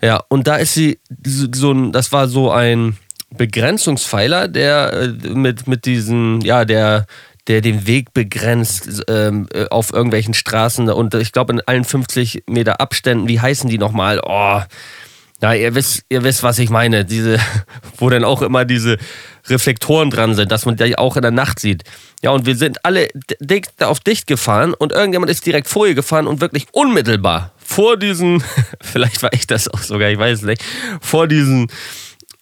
Ja, 0.03 0.23
und 0.29 0.47
da 0.47 0.57
ist 0.57 0.75
sie 0.75 0.99
so 1.25 1.73
ein, 1.73 1.93
das 1.93 2.13
war 2.13 2.29
so 2.29 2.51
ein 2.51 2.97
Begrenzungspfeiler, 3.31 4.49
der 4.49 4.93
äh, 4.93 5.09
mit, 5.29 5.67
mit 5.67 5.85
diesen, 5.85 6.41
ja, 6.43 6.65
der, 6.65 7.07
der 7.49 7.61
den 7.61 7.87
Weg 7.87 8.13
begrenzt 8.13 9.05
ähm, 9.09 9.49
äh, 9.53 9.67
auf 9.69 9.93
irgendwelchen 9.93 10.35
Straßen 10.35 10.89
und 10.91 11.15
ich 11.15 11.33
glaube 11.33 11.53
in 11.55 11.61
allen 11.61 11.85
50 11.85 12.45
Meter 12.49 12.81
Abständen, 12.81 13.29
wie 13.29 13.41
heißen 13.41 13.71
die 13.71 13.79
nochmal? 13.79 14.21
Oh, 14.25 14.61
na, 15.41 15.55
ihr 15.55 15.75
wisst, 15.75 16.05
ihr 16.09 16.25
wisst, 16.25 16.43
was 16.43 16.59
ich 16.59 16.71
meine. 16.71 17.05
Diese, 17.05 17.39
wo 17.99 18.09
dann 18.09 18.25
auch 18.25 18.43
immer 18.43 18.65
diese 18.65 18.97
Reflektoren 19.49 20.11
dran 20.11 20.35
sind, 20.35 20.51
dass 20.51 20.65
man 20.65 20.77
die 20.77 20.97
auch 20.97 21.17
in 21.17 21.23
der 21.23 21.31
Nacht 21.31 21.61
sieht. 21.61 21.85
Ja, 22.23 22.31
und 22.31 22.47
wir 22.47 22.57
sind 22.57 22.85
alle 22.85 23.09
dicht 23.41 23.83
auf 23.83 24.01
dicht 24.01 24.27
gefahren 24.27 24.73
und 24.73 24.93
irgendjemand 24.93 25.31
ist 25.31 25.45
direkt 25.45 25.69
vor 25.69 25.87
ihr 25.87 25.95
gefahren 25.95 26.27
und 26.27 26.41
wirklich 26.41 26.67
unmittelbar 26.73 27.53
vor 27.67 27.97
diesen, 27.97 28.43
vielleicht 28.81 29.23
war 29.23 29.33
ich 29.33 29.47
das 29.47 29.69
auch 29.69 29.83
sogar, 29.83 30.11
ich 30.11 30.19
weiß 30.19 30.41
es 30.41 30.45
nicht, 30.45 30.65
vor 31.01 31.27
diesen 31.27 31.69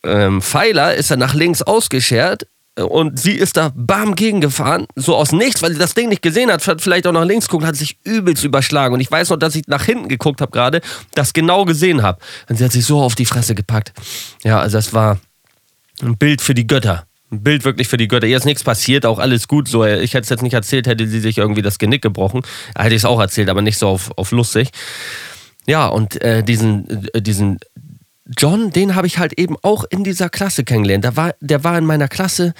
ähm, 0.04 0.42
Pfeiler 0.42 0.94
ist 0.94 1.10
er 1.10 1.16
nach 1.16 1.34
links 1.34 1.62
ausgeschert 1.62 2.46
und 2.76 3.18
sie 3.20 3.32
ist 3.32 3.56
da 3.56 3.70
bam 3.74 4.16
gegengefahren, 4.16 4.86
so 4.96 5.14
aus 5.14 5.30
nichts, 5.32 5.62
weil 5.62 5.72
sie 5.72 5.78
das 5.78 5.94
Ding 5.94 6.08
nicht 6.08 6.22
gesehen 6.22 6.50
hat, 6.50 6.66
hat 6.66 6.82
vielleicht 6.82 7.06
auch 7.06 7.12
nach 7.12 7.24
links 7.24 7.46
geguckt, 7.46 7.64
hat 7.64 7.76
sich 7.76 7.98
übelst 8.04 8.42
überschlagen. 8.42 8.94
Und 8.94 9.00
ich 9.00 9.10
weiß 9.10 9.30
noch, 9.30 9.36
dass 9.36 9.54
ich 9.54 9.68
nach 9.68 9.84
hinten 9.84 10.08
geguckt 10.08 10.40
habe 10.40 10.50
gerade, 10.50 10.80
das 11.14 11.32
genau 11.32 11.64
gesehen 11.64 12.02
habe. 12.02 12.18
Und 12.48 12.56
sie 12.56 12.64
hat 12.64 12.72
sich 12.72 12.84
so 12.84 13.00
auf 13.00 13.14
die 13.14 13.26
Fresse 13.26 13.54
gepackt. 13.54 13.92
Ja, 14.42 14.58
also 14.58 14.76
das 14.76 14.92
war 14.92 15.20
ein 16.02 16.18
Bild 16.18 16.42
für 16.42 16.54
die 16.54 16.66
Götter. 16.66 17.06
Ein 17.34 17.42
Bild 17.42 17.64
wirklich 17.64 17.88
für 17.88 17.96
die 17.96 18.08
Götter. 18.08 18.26
Ihr 18.26 18.36
ist 18.36 18.44
nichts 18.44 18.62
passiert, 18.62 19.04
auch 19.06 19.18
alles 19.18 19.48
gut. 19.48 19.68
So, 19.68 19.84
ich 19.84 20.14
hätte 20.14 20.24
es 20.24 20.28
jetzt 20.28 20.42
nicht 20.42 20.54
erzählt, 20.54 20.86
hätte 20.86 21.06
sie 21.06 21.20
sich 21.20 21.38
irgendwie 21.38 21.62
das 21.62 21.78
Genick 21.78 22.02
gebrochen. 22.02 22.42
Hätte 22.76 22.94
ich 22.94 23.02
es 23.02 23.04
auch 23.04 23.20
erzählt, 23.20 23.48
aber 23.48 23.62
nicht 23.62 23.78
so 23.78 23.88
auf, 23.88 24.12
auf 24.16 24.30
lustig. 24.30 24.70
Ja, 25.66 25.88
und 25.88 26.20
äh, 26.22 26.42
diesen, 26.42 27.08
äh, 27.12 27.20
diesen 27.20 27.58
John, 28.38 28.70
den 28.70 28.94
habe 28.94 29.06
ich 29.06 29.18
halt 29.18 29.38
eben 29.38 29.56
auch 29.62 29.84
in 29.90 30.04
dieser 30.04 30.30
Klasse 30.30 30.64
kennengelernt. 30.64 31.04
Der 31.04 31.16
war, 31.16 31.34
der 31.40 31.64
war 31.64 31.76
in 31.76 31.84
meiner 31.84 32.08
Klasse 32.08 32.54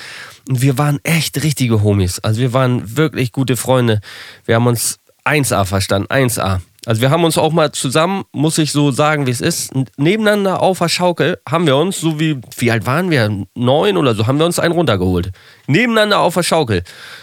und 0.49 0.61
wir 0.61 0.77
waren 0.77 0.99
echt 1.05 1.43
richtige 1.43 1.83
Homies. 1.83 2.19
Also 2.19 2.41
wir 2.41 2.53
waren 2.53 2.97
wirklich 2.97 3.33
gute 3.33 3.57
Freunde. 3.57 4.01
Wir 4.45 4.57
haben 4.57 4.67
uns 4.67 4.99
1A 5.25 5.65
verstanden, 5.65 6.09
1A. 6.09 6.61
Also 6.87 7.01
wir 7.01 7.11
haben 7.11 7.25
uns 7.25 7.39
auch 7.39 7.53
mal 7.53 7.73
zusammen, 7.73 8.25
muss 8.33 8.59
ich 8.59 8.73
so 8.73 8.91
sagen, 8.91 9.27
wie 9.27 9.31
es 9.31 9.41
ist, 9.41 9.73
nebeneinander 9.97 10.61
auf 10.61 10.79
der 10.79 10.89
Schaukel 10.89 11.39
haben 11.49 11.67
wir 11.67 11.77
uns, 11.77 11.99
so 11.99 12.21
wie, 12.21 12.39
wie 12.59 12.71
alt 12.71 12.85
waren 12.85 13.11
wir? 13.11 13.47
Neun 13.55 13.97
oder 13.97 14.15
so, 14.15 14.27
haben 14.27 14.39
wir 14.39 14.45
uns 14.45 14.59
einen 14.59 14.73
runtergeholt. 14.73 15.31
Nebeneinander 15.67 16.19
auf 16.21 16.35
der 16.35 16.43
Schaukel. 16.43 16.83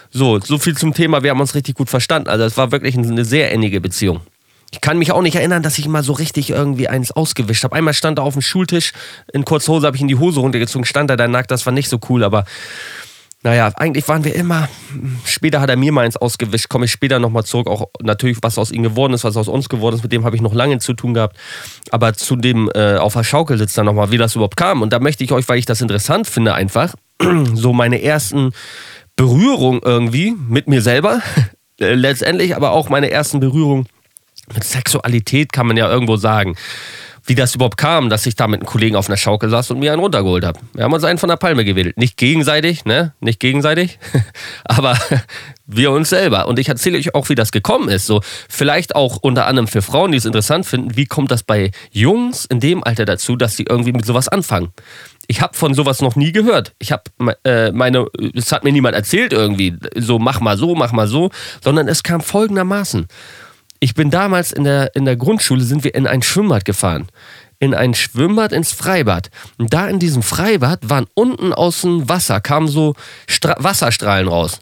So, 0.10 0.40
so 0.40 0.58
viel 0.58 0.76
zum 0.76 0.94
Thema, 0.94 1.22
wir 1.22 1.30
haben 1.30 1.40
uns 1.40 1.54
richtig 1.54 1.76
gut 1.76 1.90
verstanden. 1.90 2.28
Also 2.28 2.44
es 2.44 2.58
war 2.58 2.72
wirklich 2.72 2.98
eine 2.98 3.24
sehr 3.24 3.52
innige 3.52 3.82
Beziehung. 3.82 4.22
Ich 4.74 4.80
kann 4.80 4.98
mich 4.98 5.12
auch 5.12 5.22
nicht 5.22 5.36
erinnern, 5.36 5.64
dass 5.64 5.78
ich 5.78 5.88
mal 5.88 6.02
so 6.02 6.14
richtig 6.14 6.50
irgendwie 6.50 6.88
eins 6.88 7.12
ausgewischt 7.12 7.66
habe. 7.66 7.76
Einmal 7.76 7.94
stand 7.94 8.20
er 8.20 8.24
auf 8.24 8.34
dem 8.34 8.42
Schultisch, 8.42 8.94
in 9.34 9.44
Kurzhose 9.44 9.86
habe 9.86 9.98
ich 9.98 10.02
in 10.02 10.08
die 10.08 10.16
Hose 10.16 10.40
runtergezogen, 10.40 10.86
stand 10.86 11.10
er 11.10 11.18
da 11.18 11.28
nackt, 11.28 11.52
das 11.52 11.66
war 11.66 11.74
nicht 11.74 11.90
so 11.90 12.00
cool, 12.10 12.24
aber 12.24 12.46
naja, 13.44 13.72
eigentlich 13.76 14.08
waren 14.08 14.24
wir 14.24 14.36
immer. 14.36 14.70
Später 15.26 15.62
hat 15.62 15.70
er 15.70 15.76
mir 15.76 15.92
mal 15.92 16.06
eins 16.06 16.16
ausgewischt, 16.16 16.70
komme 16.70 16.86
ich 16.86 16.92
später 16.92 17.18
nochmal 17.18 17.44
zurück. 17.44 17.68
Auch 17.68 17.88
natürlich, 18.02 18.38
was 18.42 18.60
aus 18.60 18.72
ihm 18.72 18.84
geworden 18.84 19.14
ist, 19.14 19.24
was 19.24 19.36
aus 19.36 19.48
uns 19.48 19.68
geworden 19.68 19.96
ist, 19.96 20.04
mit 20.04 20.12
dem 20.12 20.26
habe 20.26 20.36
ich 20.36 20.44
noch 20.44 20.54
lange 20.54 20.78
zu 20.78 20.94
tun 20.94 21.16
gehabt. 21.16 21.38
Aber 21.90 22.14
zu 22.14 22.36
dem 22.36 22.70
äh, 22.76 22.98
auf 22.98 23.14
der 23.14 23.24
Schaukel 23.24 23.58
sitzt 23.58 23.78
dann 23.78 23.88
nochmal, 23.88 24.12
wie 24.12 24.18
das 24.18 24.36
überhaupt 24.36 24.58
kam. 24.58 24.84
Und 24.84 24.94
da 24.94 25.00
möchte 25.00 25.24
ich 25.24 25.32
euch, 25.32 25.50
weil 25.50 25.58
ich 25.58 25.66
das 25.66 25.82
interessant 25.82 26.28
finde, 26.28 26.54
einfach 26.54 26.94
so 27.54 27.74
meine 27.74 28.02
ersten 28.04 28.52
Berührungen 29.16 29.82
irgendwie 29.84 30.36
mit 30.48 30.68
mir 30.68 30.84
selber, 30.84 31.22
äh, 31.80 31.96
letztendlich, 31.96 32.56
aber 32.56 32.72
auch 32.72 32.90
meine 32.90 33.10
ersten 33.10 33.40
Berührungen 33.40 33.88
mit 34.54 34.64
Sexualität 34.64 35.52
kann 35.52 35.66
man 35.66 35.78
ja 35.78 35.90
irgendwo 35.90 36.18
sagen. 36.18 36.56
Wie 37.26 37.36
das 37.36 37.54
überhaupt 37.54 37.78
kam, 37.78 38.10
dass 38.10 38.26
ich 38.26 38.36
da 38.36 38.48
mit 38.48 38.62
einem 38.62 38.68
Kollegen 38.68 38.96
auf 38.96 39.08
einer 39.08 39.18
Schaukel 39.18 39.50
saß 39.50 39.72
und 39.72 39.80
mir 39.80 39.94
einen 39.94 40.02
runtergeholt 40.02 40.44
habe. 40.44 40.60
Wir 40.74 40.84
haben 40.84 40.94
uns 40.94 41.04
einen 41.04 41.20
von 41.20 41.30
der 41.30 41.36
Palme 41.36 41.64
gewedelt. 41.64 41.98
Nicht 41.98 42.18
gegenseitig, 42.18 42.86
ne? 42.86 43.14
Nicht 43.20 43.40
gegenseitig, 43.40 44.00
aber 44.64 44.98
wir 45.68 45.92
uns 45.92 46.10
selber. 46.10 46.48
Und 46.48 46.58
ich 46.58 46.70
erzähle 46.70 46.98
euch 46.98 47.14
auch, 47.14 47.30
wie 47.30 47.36
das 47.36 47.52
gekommen 47.52 47.90
ist. 47.90 48.08
So, 48.08 48.22
vielleicht 48.50 48.96
auch 48.96 49.18
unter 49.18 49.46
anderem 49.46 49.68
für 49.68 49.82
Frauen, 49.82 50.12
die 50.12 50.18
es 50.18 50.26
interessant 50.26 50.66
finden, 50.66 50.98
wie 50.98 51.06
kommt 51.06 51.32
das 51.32 51.44
bei 51.44 51.72
Jungs 51.92 52.46
in 52.46 52.60
dem 52.60 52.84
Alter 52.84 53.06
dazu, 53.06 53.36
dass 53.36 53.56
sie 53.56 53.66
irgendwie 53.70 53.94
mit 53.94 54.06
sowas 54.06 54.28
anfangen? 54.28 54.70
Ich 55.28 55.42
habe 55.42 55.56
von 55.56 55.74
sowas 55.74 56.02
noch 56.02 56.16
nie 56.16 56.32
gehört. 56.32 56.74
Ich 56.80 56.92
habe 56.92 57.04
äh, 57.44 57.72
meine, 57.72 58.08
es 58.34 58.52
hat 58.52 58.64
mir 58.64 58.72
niemand 58.72 58.96
erzählt 58.96 59.32
irgendwie, 59.32 59.78
so 59.96 60.20
mach 60.20 60.42
mal 60.42 60.58
so, 60.58 60.76
mach 60.76 60.92
mal 60.92 61.08
so, 61.08 61.30
sondern 61.64 61.88
es 61.88 62.04
kam 62.04 62.22
folgendermaßen 62.22 63.08
ich 63.82 63.96
bin 63.96 64.12
damals 64.12 64.54
in 64.54 64.64
der, 64.64 64.96
in 64.96 65.06
der 65.06 65.18
Grundschule, 65.18 65.64
sind 65.64 65.84
wir 65.84 65.96
in 65.96 66.08
ein 66.08 66.22
Schwimmbad 66.22 66.64
gefahren. 66.66 67.08
In 67.60 67.74
ein 67.74 67.96
Schwimmbad 67.96 68.54
ins 68.54 68.72
Freibad. 68.72 69.32
Und 69.58 69.74
da 69.74 69.88
in 69.88 70.00
diesem 70.00 70.22
Freibad 70.22 70.88
waren 70.90 71.08
unten 71.16 71.52
aus 71.52 71.82
dem 71.82 72.08
Wasser, 72.08 72.40
kamen 72.40 72.68
so 72.68 72.96
Stra 73.28 73.56
Wasserstrahlen 73.58 74.28
raus. 74.28 74.60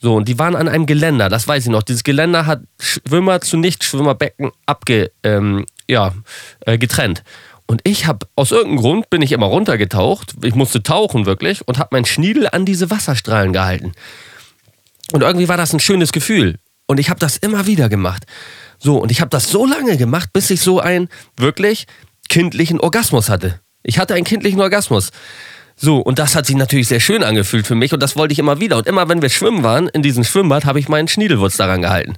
So, 0.00 0.16
und 0.16 0.28
die 0.28 0.38
waren 0.38 0.54
an 0.54 0.68
einem 0.68 0.84
Geländer, 0.86 1.28
das 1.30 1.48
weiß 1.48 1.64
ich 1.64 1.70
noch. 1.70 1.82
Dieses 1.82 2.04
Geländer 2.04 2.46
hat 2.46 2.60
Schwimmer 2.78 3.40
zu 3.40 3.56
Nichtschwimmerbecken 3.56 4.52
abge, 4.66 5.10
ähm, 5.24 5.64
ja, 5.88 6.14
äh, 6.60 6.76
getrennt. 6.76 7.24
Und 7.66 7.80
ich 7.84 8.06
habe, 8.06 8.26
aus 8.36 8.52
irgendeinem 8.52 8.80
Grund 8.80 9.10
bin 9.10 9.22
ich 9.22 9.32
immer 9.32 9.46
runtergetaucht. 9.46 10.34
Ich 10.42 10.54
musste 10.54 10.82
tauchen 10.82 11.24
wirklich 11.24 11.66
und 11.66 11.78
habe 11.78 11.88
meinen 11.92 12.04
Schniedel 12.04 12.48
an 12.50 12.66
diese 12.66 12.90
Wasserstrahlen 12.90 13.54
gehalten. 13.54 13.92
Und 15.12 15.22
irgendwie 15.22 15.48
war 15.48 15.56
das 15.56 15.72
ein 15.72 15.80
schönes 15.80 16.12
Gefühl. 16.12 16.58
Und 16.88 16.98
ich 16.98 17.10
habe 17.10 17.20
das 17.20 17.36
immer 17.36 17.66
wieder 17.66 17.88
gemacht. 17.88 18.24
So, 18.78 18.98
und 18.98 19.12
ich 19.12 19.20
habe 19.20 19.28
das 19.28 19.50
so 19.50 19.66
lange 19.66 19.96
gemacht, 19.96 20.30
bis 20.32 20.50
ich 20.50 20.60
so 20.60 20.80
einen 20.80 21.08
wirklich 21.36 21.86
kindlichen 22.28 22.80
Orgasmus 22.80 23.28
hatte. 23.28 23.60
Ich 23.82 23.98
hatte 23.98 24.14
einen 24.14 24.24
kindlichen 24.24 24.60
Orgasmus. 24.60 25.10
So, 25.76 25.98
und 25.98 26.18
das 26.18 26.34
hat 26.34 26.46
sich 26.46 26.56
natürlich 26.56 26.88
sehr 26.88 26.98
schön 26.98 27.22
angefühlt 27.22 27.66
für 27.66 27.76
mich 27.76 27.92
und 27.92 28.02
das 28.02 28.16
wollte 28.16 28.32
ich 28.32 28.38
immer 28.38 28.58
wieder. 28.58 28.78
Und 28.78 28.86
immer 28.88 29.08
wenn 29.08 29.22
wir 29.22 29.28
schwimmen 29.28 29.62
waren, 29.62 29.88
in 29.88 30.02
diesem 30.02 30.24
Schwimmbad, 30.24 30.64
habe 30.64 30.80
ich 30.80 30.88
meinen 30.88 31.06
Schniedelwurz 31.06 31.56
daran 31.56 31.82
gehalten. 31.82 32.16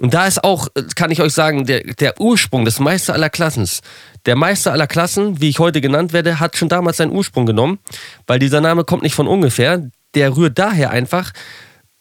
Und 0.00 0.14
da 0.14 0.26
ist 0.26 0.42
auch, 0.44 0.68
kann 0.94 1.10
ich 1.10 1.20
euch 1.20 1.34
sagen, 1.34 1.66
der, 1.66 1.82
der 1.82 2.18
Ursprung 2.18 2.64
des 2.64 2.80
Meister 2.80 3.12
aller 3.12 3.28
Klassens. 3.28 3.82
Der 4.24 4.36
Meister 4.36 4.72
aller 4.72 4.86
Klassen, 4.86 5.40
wie 5.40 5.50
ich 5.50 5.58
heute 5.58 5.80
genannt 5.80 6.12
werde, 6.14 6.40
hat 6.40 6.56
schon 6.56 6.70
damals 6.70 6.98
seinen 6.98 7.12
Ursprung 7.12 7.44
genommen, 7.44 7.80
weil 8.26 8.38
dieser 8.38 8.62
Name 8.62 8.84
kommt 8.84 9.02
nicht 9.02 9.14
von 9.14 9.26
ungefähr. 9.26 9.90
Der 10.14 10.36
rührt 10.36 10.58
daher 10.58 10.90
einfach, 10.90 11.32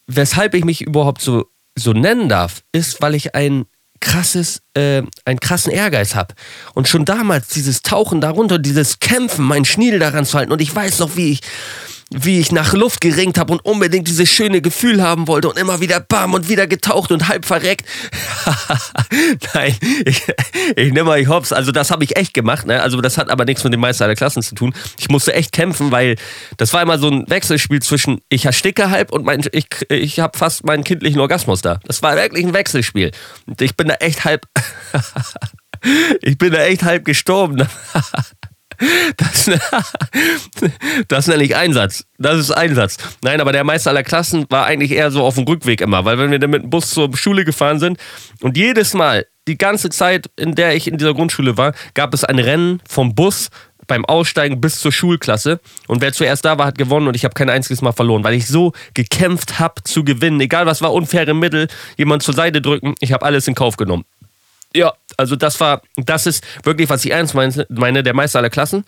weshalb 0.08 0.54
ich 0.54 0.64
mich 0.64 0.82
überhaupt 0.82 1.22
so, 1.22 1.46
so 1.84 1.94
nennen 1.94 2.30
darf, 2.30 2.62
ist, 2.72 3.02
weil 3.02 3.16
ich 3.16 3.36
ein 3.36 3.66
krasses, 4.00 4.62
äh, 4.76 5.04
einen 5.26 5.40
krassen 5.40 5.72
Ehrgeiz 5.72 6.16
habe. 6.16 6.34
Und 6.74 6.88
schon 6.88 7.06
damals 7.06 7.50
dieses 7.50 7.82
Tauchen 7.82 8.22
darunter, 8.22 8.60
dieses 8.60 9.00
Kämpfen, 9.00 9.46
meinen 9.46 9.66
Schniedel 9.66 10.00
daran 10.00 10.26
zu 10.26 10.38
halten. 10.38 10.52
Und 10.52 10.62
ich 10.62 10.74
weiß 10.74 11.00
noch, 11.00 11.16
wie 11.16 11.32
ich 11.32 11.42
wie 12.12 12.40
ich 12.40 12.52
nach 12.52 12.74
Luft 12.74 13.02
geringt 13.02 13.38
habe 13.38 13.54
und 13.54 13.64
unbedingt 13.64 14.08
dieses 14.08 14.30
schöne 14.30 14.62
Gefühl 14.62 15.02
haben 15.04 15.28
wollte 15.28 15.50
und 15.50 15.58
immer 15.60 15.80
wieder 15.80 16.00
bam 16.00 16.34
und 16.34 16.50
wieder 16.50 16.66
getaucht 16.66 17.12
und 17.12 17.28
halb 17.28 17.46
verreckt. 17.46 17.86
Nein, 19.54 19.76
ich, 20.06 20.24
ich 20.76 20.92
nehme 20.92 21.12
euch 21.12 21.28
hops. 21.28 21.54
Also 21.54 21.72
das 21.72 21.92
habe 21.92 22.04
ich 22.04 22.18
echt 22.18 22.34
gemacht. 22.34 22.66
Ne? 22.66 22.82
Also 22.82 23.00
das 23.02 23.18
hat 23.18 23.30
aber 23.30 23.46
nichts 23.46 23.64
mit 23.64 23.74
dem 23.74 23.80
Meister 23.80 24.06
aller 24.06 24.16
Klassen 24.16 24.42
zu 24.42 24.56
tun. 24.56 24.74
Ich 24.98 25.10
musste 25.10 25.34
echt 25.34 25.52
kämpfen, 25.52 25.92
weil 25.92 26.16
das 26.58 26.74
war 26.74 26.82
immer 26.82 26.98
so 26.98 27.10
ein 27.10 27.30
Wechselspiel 27.30 27.82
zwischen 27.82 28.22
ich 28.30 28.46
ersticke 28.46 28.90
halb 28.90 29.12
und 29.12 29.24
mein, 29.24 29.44
ich, 29.52 29.68
ich 29.90 30.20
habe 30.20 30.38
fast 30.38 30.66
meinen 30.66 30.84
kindlichen 30.84 31.20
Orgasmus 31.20 31.62
da. 31.62 31.80
Das 31.86 32.02
war 32.02 32.16
wirklich 32.16 32.46
ein 32.46 32.54
Wechselspiel. 32.54 33.12
Und 33.46 33.62
ich 33.62 33.76
bin 33.76 33.88
da 33.88 33.96
echt 33.96 34.26
halb... 34.26 34.48
ich 36.22 36.38
bin 36.38 36.52
da 36.52 36.64
echt 36.64 36.84
halb 36.84 37.06
gestorben. 37.06 37.68
Das, 39.18 39.50
das 41.08 41.28
nenne 41.28 41.44
ich 41.44 41.56
Einsatz. 41.56 42.06
Das 42.18 42.40
ist 42.40 42.52
Einsatz. 42.52 42.98
Nein, 43.24 43.42
aber 43.42 43.52
der 43.52 43.64
Meister 43.64 43.90
aller 43.90 44.04
Klassen 44.04 44.46
war 44.50 44.66
eigentlich 44.66 44.92
eher 44.92 45.12
so 45.12 45.24
auf 45.24 45.36
dem 45.36 45.44
Rückweg 45.44 45.82
immer, 45.82 46.06
weil 46.06 46.18
wenn 46.18 46.32
wir 46.32 46.40
dann 46.40 46.50
mit 46.50 46.64
dem 46.64 46.70
Bus 46.70 46.90
zur 46.92 47.16
Schule 47.16 47.46
gefahren 47.46 47.80
sind 47.80 47.98
und 48.42 48.58
jedes 48.58 48.94
Mal, 48.94 49.26
die 49.48 49.58
ganze 49.58 49.90
Zeit, 49.90 50.30
in 50.38 50.56
der 50.56 50.76
ich 50.76 50.88
in 50.88 50.98
dieser 50.98 51.14
Grundschule 51.14 51.58
war, 51.58 51.74
gab 51.94 52.14
es 52.14 52.24
ein 52.24 52.40
Rennen 52.40 52.82
vom 52.88 53.16
Bus 53.16 53.50
beim 53.88 54.06
Aussteigen 54.06 54.62
bis 54.62 54.80
zur 54.80 54.92
Schulklasse. 54.94 55.60
Und 55.88 56.02
wer 56.02 56.14
zuerst 56.14 56.46
da 56.46 56.58
war, 56.58 56.68
hat 56.68 56.78
gewonnen 56.78 57.08
und 57.08 57.16
ich 57.16 57.26
habe 57.26 57.34
kein 57.34 57.50
einziges 57.50 57.82
Mal 57.82 57.92
verloren, 57.92 58.24
weil 58.24 58.36
ich 58.36 58.48
so 58.48 58.72
gekämpft 58.94 59.60
habe 59.60 59.84
zu 59.84 60.06
gewinnen. 60.06 60.40
Egal 60.40 60.66
was 60.68 60.82
war, 60.82 60.94
unfaire 60.94 61.34
Mittel, 61.34 61.68
jemand 61.98 62.24
zur 62.24 62.36
Seite 62.36 62.62
drücken, 62.62 62.96
ich 63.00 63.12
habe 63.12 63.26
alles 63.26 63.48
in 63.48 63.56
Kauf 63.56 63.76
genommen. 63.76 64.06
Ja, 64.76 64.94
also 65.18 65.36
das 65.36 65.60
war, 65.60 65.82
das 65.96 66.26
ist 66.26 66.44
wirklich, 66.64 66.90
was 66.90 67.04
ich 67.04 67.12
ernst 67.12 67.34
meine, 67.34 68.04
der 68.04 68.14
Meister 68.14 68.40
aller 68.40 68.50
Klassen. 68.50 68.86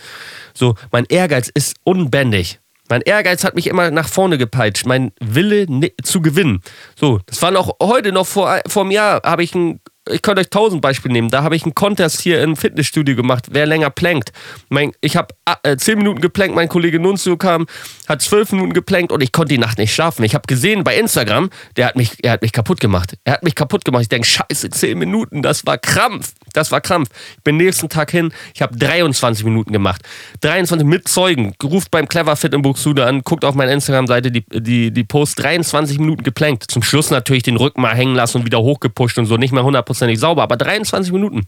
So, 0.54 0.76
mein 0.92 1.06
Ehrgeiz 1.06 1.50
ist 1.54 1.76
unbändig. 1.84 2.60
Mein 2.90 3.02
Ehrgeiz 3.02 3.44
hat 3.44 3.56
mich 3.56 3.68
immer 3.68 3.90
nach 3.90 4.10
vorne 4.10 4.38
gepeitscht, 4.38 4.86
mein 4.86 5.14
Wille 5.22 5.66
zu 6.04 6.22
gewinnen. 6.22 6.62
So, 7.00 7.20
das 7.26 7.42
war 7.42 7.52
noch 7.52 7.78
heute 7.82 8.12
noch 8.12 8.28
vor, 8.28 8.60
vor 8.68 8.84
einem 8.84 8.92
Jahr, 8.92 9.22
habe 9.24 9.44
ich 9.44 9.56
ein 9.56 9.80
ich 10.12 10.22
könnte 10.22 10.41
euch 10.41 10.50
tausend 10.50 10.82
Beispiele 10.82 11.13
nehmen. 11.13 11.30
Da 11.30 11.44
habe 11.44 11.56
ich 11.56 11.63
einen 11.63 11.75
Contest 11.75 12.22
hier 12.22 12.41
im 12.41 12.56
Fitnessstudio 12.56 13.15
gemacht, 13.15 13.48
wer 13.51 13.65
länger 13.65 13.89
plankt. 13.89 14.32
Mein, 14.70 14.91
ich 15.01 15.18
habe 15.18 15.34
äh, 15.63 15.77
zehn 15.77 15.98
Minuten 15.98 16.22
geplankt, 16.22 16.56
mein 16.56 16.70
Kollege 16.70 17.00
Nunzio 17.00 17.38
kam, 17.38 17.65
hat 18.08 18.22
zwölf 18.22 18.51
Minuten 18.51 18.74
geplankt 18.74 19.12
und 19.12 19.22
ich 19.22 19.32
konnte 19.32 19.53
die 19.53 19.58
Nacht 19.58 19.77
nicht 19.77 19.94
schlafen. 19.94 20.24
Ich 20.24 20.36
habe 20.36 20.44
gesehen 20.48 20.84
bei 20.84 20.98
Instagram, 20.98 21.50
der 21.77 21.88
hat 21.88 21.96
mich, 21.96 22.24
er 22.24 22.34
hat 22.34 22.41
mich 22.41 22.51
kaputt 22.51 22.80
gemacht. 22.80 23.18
Er 23.24 23.34
hat 23.34 23.44
mich 23.44 23.56
kaputt 23.56 23.86
gemacht. 23.86 24.03
Ich 24.03 24.10
denke, 24.10 24.27
scheiße, 24.27 24.70
zehn 24.70 24.98
Minuten, 24.98 25.41
das 25.41 25.65
war 25.65 25.77
Krampf. 25.77 26.34
Das 26.53 26.72
war 26.72 26.81
Krampf. 26.81 27.10
Ich 27.38 27.43
bin 27.43 27.58
nächsten 27.58 27.89
Tag 27.89 28.12
hin, 28.12 28.34
ich 28.53 28.62
habe 28.62 28.77
23 28.77 29.46
Minuten 29.46 29.72
gemacht. 29.72 30.01
23 30.41 30.86
mit 30.88 31.08
Zeugen. 31.08 31.53
Ruft 31.63 31.91
beim 31.91 32.08
Clever 32.08 32.36
Fit 32.36 32.53
in 32.53 32.62
Buxude 32.62 33.05
an, 33.05 33.22
guckt 33.22 33.46
auf 33.46 33.55
meine 33.55 33.72
Instagram-Seite 33.74 34.31
die, 34.31 34.43
die, 34.50 34.91
die 34.91 35.03
Post. 35.03 35.39
23 35.41 36.00
Minuten 36.00 36.24
geplankt. 36.24 36.65
Zum 36.70 36.84
Schluss 36.84 37.10
natürlich 37.10 37.43
den 37.43 37.58
Rücken 37.58 37.81
mal 37.81 37.96
hängen 37.96 38.15
lassen 38.15 38.38
und 38.38 38.46
wieder 38.46 38.62
hochgepusht 38.62 39.17
und 39.17 39.25
so. 39.25 39.38
Nicht 39.38 39.53
mehr 39.53 39.63
hundertprozentig 39.63 40.20
sauber, 40.20 40.43
aber 40.43 40.58
23 40.58 41.12
Minuten. 41.12 41.48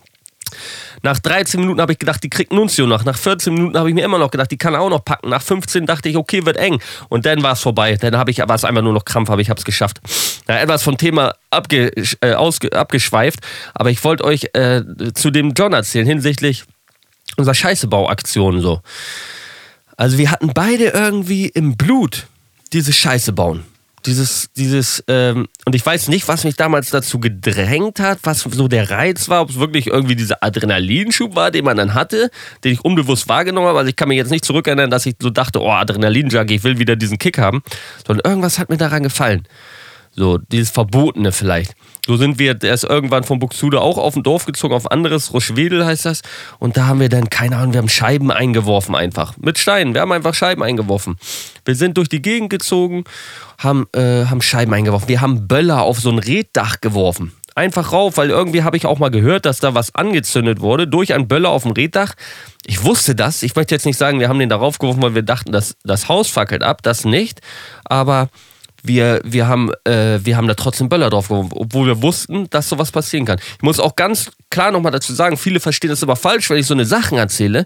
Nach 1.01 1.19
13 1.19 1.59
Minuten 1.59 1.81
habe 1.81 1.93
ich 1.93 1.99
gedacht, 1.99 2.23
die 2.23 2.29
kriegt 2.29 2.53
Nunzio 2.53 2.87
noch. 2.87 3.03
Nach 3.03 3.17
14 3.17 3.53
Minuten 3.53 3.77
habe 3.77 3.89
ich 3.89 3.95
mir 3.95 4.05
immer 4.05 4.17
noch 4.17 4.31
gedacht, 4.31 4.51
die 4.51 4.57
kann 4.57 4.75
auch 4.75 4.89
noch 4.89 5.03
packen. 5.03 5.29
Nach 5.29 5.41
15 5.41 5.85
dachte 5.85 6.09
ich, 6.09 6.17
okay, 6.17 6.45
wird 6.45 6.57
eng. 6.57 6.79
Und 7.09 7.25
dann 7.25 7.43
war 7.43 7.53
es 7.53 7.61
vorbei. 7.61 7.97
Dann 7.97 8.17
habe 8.17 8.31
ich, 8.31 8.39
war 8.39 8.55
es 8.55 8.63
einfach 8.63 8.81
nur 8.81 8.93
noch 8.93 9.05
Krampf, 9.05 9.29
aber 9.29 9.41
ich 9.41 9.49
habe 9.49 9.57
es 9.57 9.65
geschafft. 9.65 9.99
Ja, 10.47 10.57
etwas 10.59 10.83
vom 10.83 10.97
Thema 10.97 11.35
abge, 11.49 11.91
äh, 12.21 12.33
abgeschweift, 12.33 13.39
aber 13.73 13.91
ich 13.91 14.03
wollte 14.03 14.25
euch 14.25 14.49
äh, 14.53 14.81
zu 15.13 15.31
dem 15.31 15.53
John 15.53 15.73
erzählen 15.73 16.05
hinsichtlich 16.05 16.63
unserer 17.37 17.55
Scheißebauaktion 17.55 18.61
so. 18.61 18.81
Also 19.95 20.17
wir 20.17 20.31
hatten 20.31 20.51
beide 20.53 20.87
irgendwie 20.87 21.47
im 21.47 21.77
Blut 21.77 22.27
diese 22.73 22.91
Scheiße 22.91 23.31
bauen 23.31 23.63
dieses, 24.05 24.49
dieses, 24.55 25.03
ähm, 25.07 25.47
und 25.65 25.75
ich 25.75 25.85
weiß 25.85 26.09
nicht, 26.09 26.27
was 26.27 26.43
mich 26.43 26.55
damals 26.55 26.89
dazu 26.89 27.19
gedrängt 27.19 27.99
hat, 27.99 28.19
was 28.23 28.41
so 28.41 28.67
der 28.67 28.89
Reiz 28.89 29.29
war, 29.29 29.41
ob 29.41 29.49
es 29.49 29.59
wirklich 29.59 29.87
irgendwie 29.87 30.15
dieser 30.15 30.43
Adrenalinschub 30.43 31.35
war, 31.35 31.51
den 31.51 31.65
man 31.65 31.77
dann 31.77 31.93
hatte, 31.93 32.29
den 32.63 32.73
ich 32.73 32.83
unbewusst 32.83 33.29
wahrgenommen 33.29 33.67
habe. 33.67 33.79
Also 33.79 33.89
ich 33.89 33.95
kann 33.95 34.09
mich 34.09 34.17
jetzt 34.17 34.31
nicht 34.31 34.45
zurückerinnern, 34.45 34.89
dass 34.89 35.05
ich 35.05 35.15
so 35.19 35.29
dachte, 35.29 35.61
oh, 35.61 35.71
Adrenalin-Junkie, 35.71 36.55
ich 36.55 36.63
will 36.63 36.79
wieder 36.79 36.95
diesen 36.95 37.17
Kick 37.17 37.37
haben, 37.37 37.63
sondern 38.05 38.29
irgendwas 38.29 38.59
hat 38.59 38.69
mir 38.69 38.77
daran 38.77 39.03
gefallen. 39.03 39.47
So, 40.15 40.37
dieses 40.37 40.69
Verbotene 40.69 41.31
vielleicht. 41.31 41.73
So 42.05 42.17
sind 42.17 42.37
wir, 42.37 42.53
der 42.53 42.73
ist 42.73 42.83
irgendwann 42.83 43.23
von 43.23 43.39
Buxude 43.39 43.81
auch 43.81 43.97
auf 43.97 44.15
ein 44.15 44.23
Dorf 44.23 44.45
gezogen, 44.45 44.75
auf 44.75 44.91
anderes, 44.91 45.33
Roschwedel 45.33 45.85
heißt 45.85 46.05
das. 46.05 46.21
Und 46.59 46.77
da 46.77 46.85
haben 46.85 46.99
wir 46.99 47.09
dann, 47.09 47.29
keine 47.29 47.57
Ahnung, 47.57 47.73
wir 47.73 47.79
haben 47.79 47.89
Scheiben 47.89 48.29
eingeworfen 48.29 48.93
einfach. 48.93 49.35
Mit 49.37 49.57
Steinen, 49.57 49.93
wir 49.95 50.01
haben 50.01 50.11
einfach 50.11 50.35
Scheiben 50.35 50.61
eingeworfen. 50.61 51.17
Wir 51.65 51.75
sind 51.75 51.97
durch 51.97 52.09
die 52.09 52.21
Gegend 52.21 52.51
gezogen, 52.51 53.05
haben, 53.57 53.87
äh, 53.93 54.25
haben 54.25 54.41
Scheiben 54.41 54.73
eingeworfen. 54.73 55.07
Wir 55.07 55.21
haben 55.21 55.47
Böller 55.47 55.81
auf 55.81 55.99
so 55.99 56.11
ein 56.11 56.19
Reddach 56.19 56.79
geworfen. 56.81 57.31
Einfach 57.55 57.91
rauf, 57.91 58.17
weil 58.17 58.29
irgendwie 58.29 58.63
habe 58.63 58.77
ich 58.77 58.85
auch 58.85 58.99
mal 58.99 59.11
gehört, 59.11 59.45
dass 59.45 59.59
da 59.59 59.75
was 59.75 59.93
angezündet 59.95 60.59
wurde 60.59 60.87
durch 60.87 61.13
einen 61.13 61.27
Böller 61.27 61.49
auf 61.49 61.63
dem 61.63 61.71
Reddach. 61.71 62.13
Ich 62.65 62.83
wusste 62.83 63.15
das. 63.15 63.43
Ich 63.43 63.55
möchte 63.55 63.75
jetzt 63.75 63.85
nicht 63.85 63.97
sagen, 63.97 64.19
wir 64.19 64.27
haben 64.27 64.39
den 64.39 64.49
darauf 64.49 64.79
geworfen, 64.79 65.01
weil 65.01 65.15
wir 65.15 65.21
dachten, 65.21 65.51
dass 65.51 65.75
das 65.83 66.09
Haus 66.09 66.29
fackelt 66.29 66.63
ab. 66.63 66.81
Das 66.81 67.05
nicht. 67.05 67.41
Aber 67.85 68.29
wir, 68.83 69.21
wir, 69.23 69.47
haben, 69.47 69.71
äh, 69.85 70.19
wir 70.23 70.37
haben 70.37 70.47
da 70.47 70.53
trotzdem 70.53 70.89
Böller 70.89 71.09
drauf 71.09 71.29
geworfen, 71.29 71.51
obwohl 71.53 71.87
wir 71.87 72.01
wussten, 72.01 72.49
dass 72.49 72.69
sowas 72.69 72.91
passieren 72.91 73.25
kann. 73.25 73.39
Ich 73.39 73.63
muss 73.63 73.79
auch 73.79 73.95
ganz 73.95 74.31
klar 74.49 74.71
nochmal 74.71 74.91
dazu 74.91 75.13
sagen, 75.13 75.37
viele 75.37 75.59
verstehen 75.59 75.89
das 75.89 76.03
aber 76.03 76.15
falsch, 76.15 76.49
wenn 76.49 76.57
ich 76.57 76.67
so 76.67 76.73
eine 76.73 76.85
Sachen 76.85 77.17
erzähle. 77.17 77.65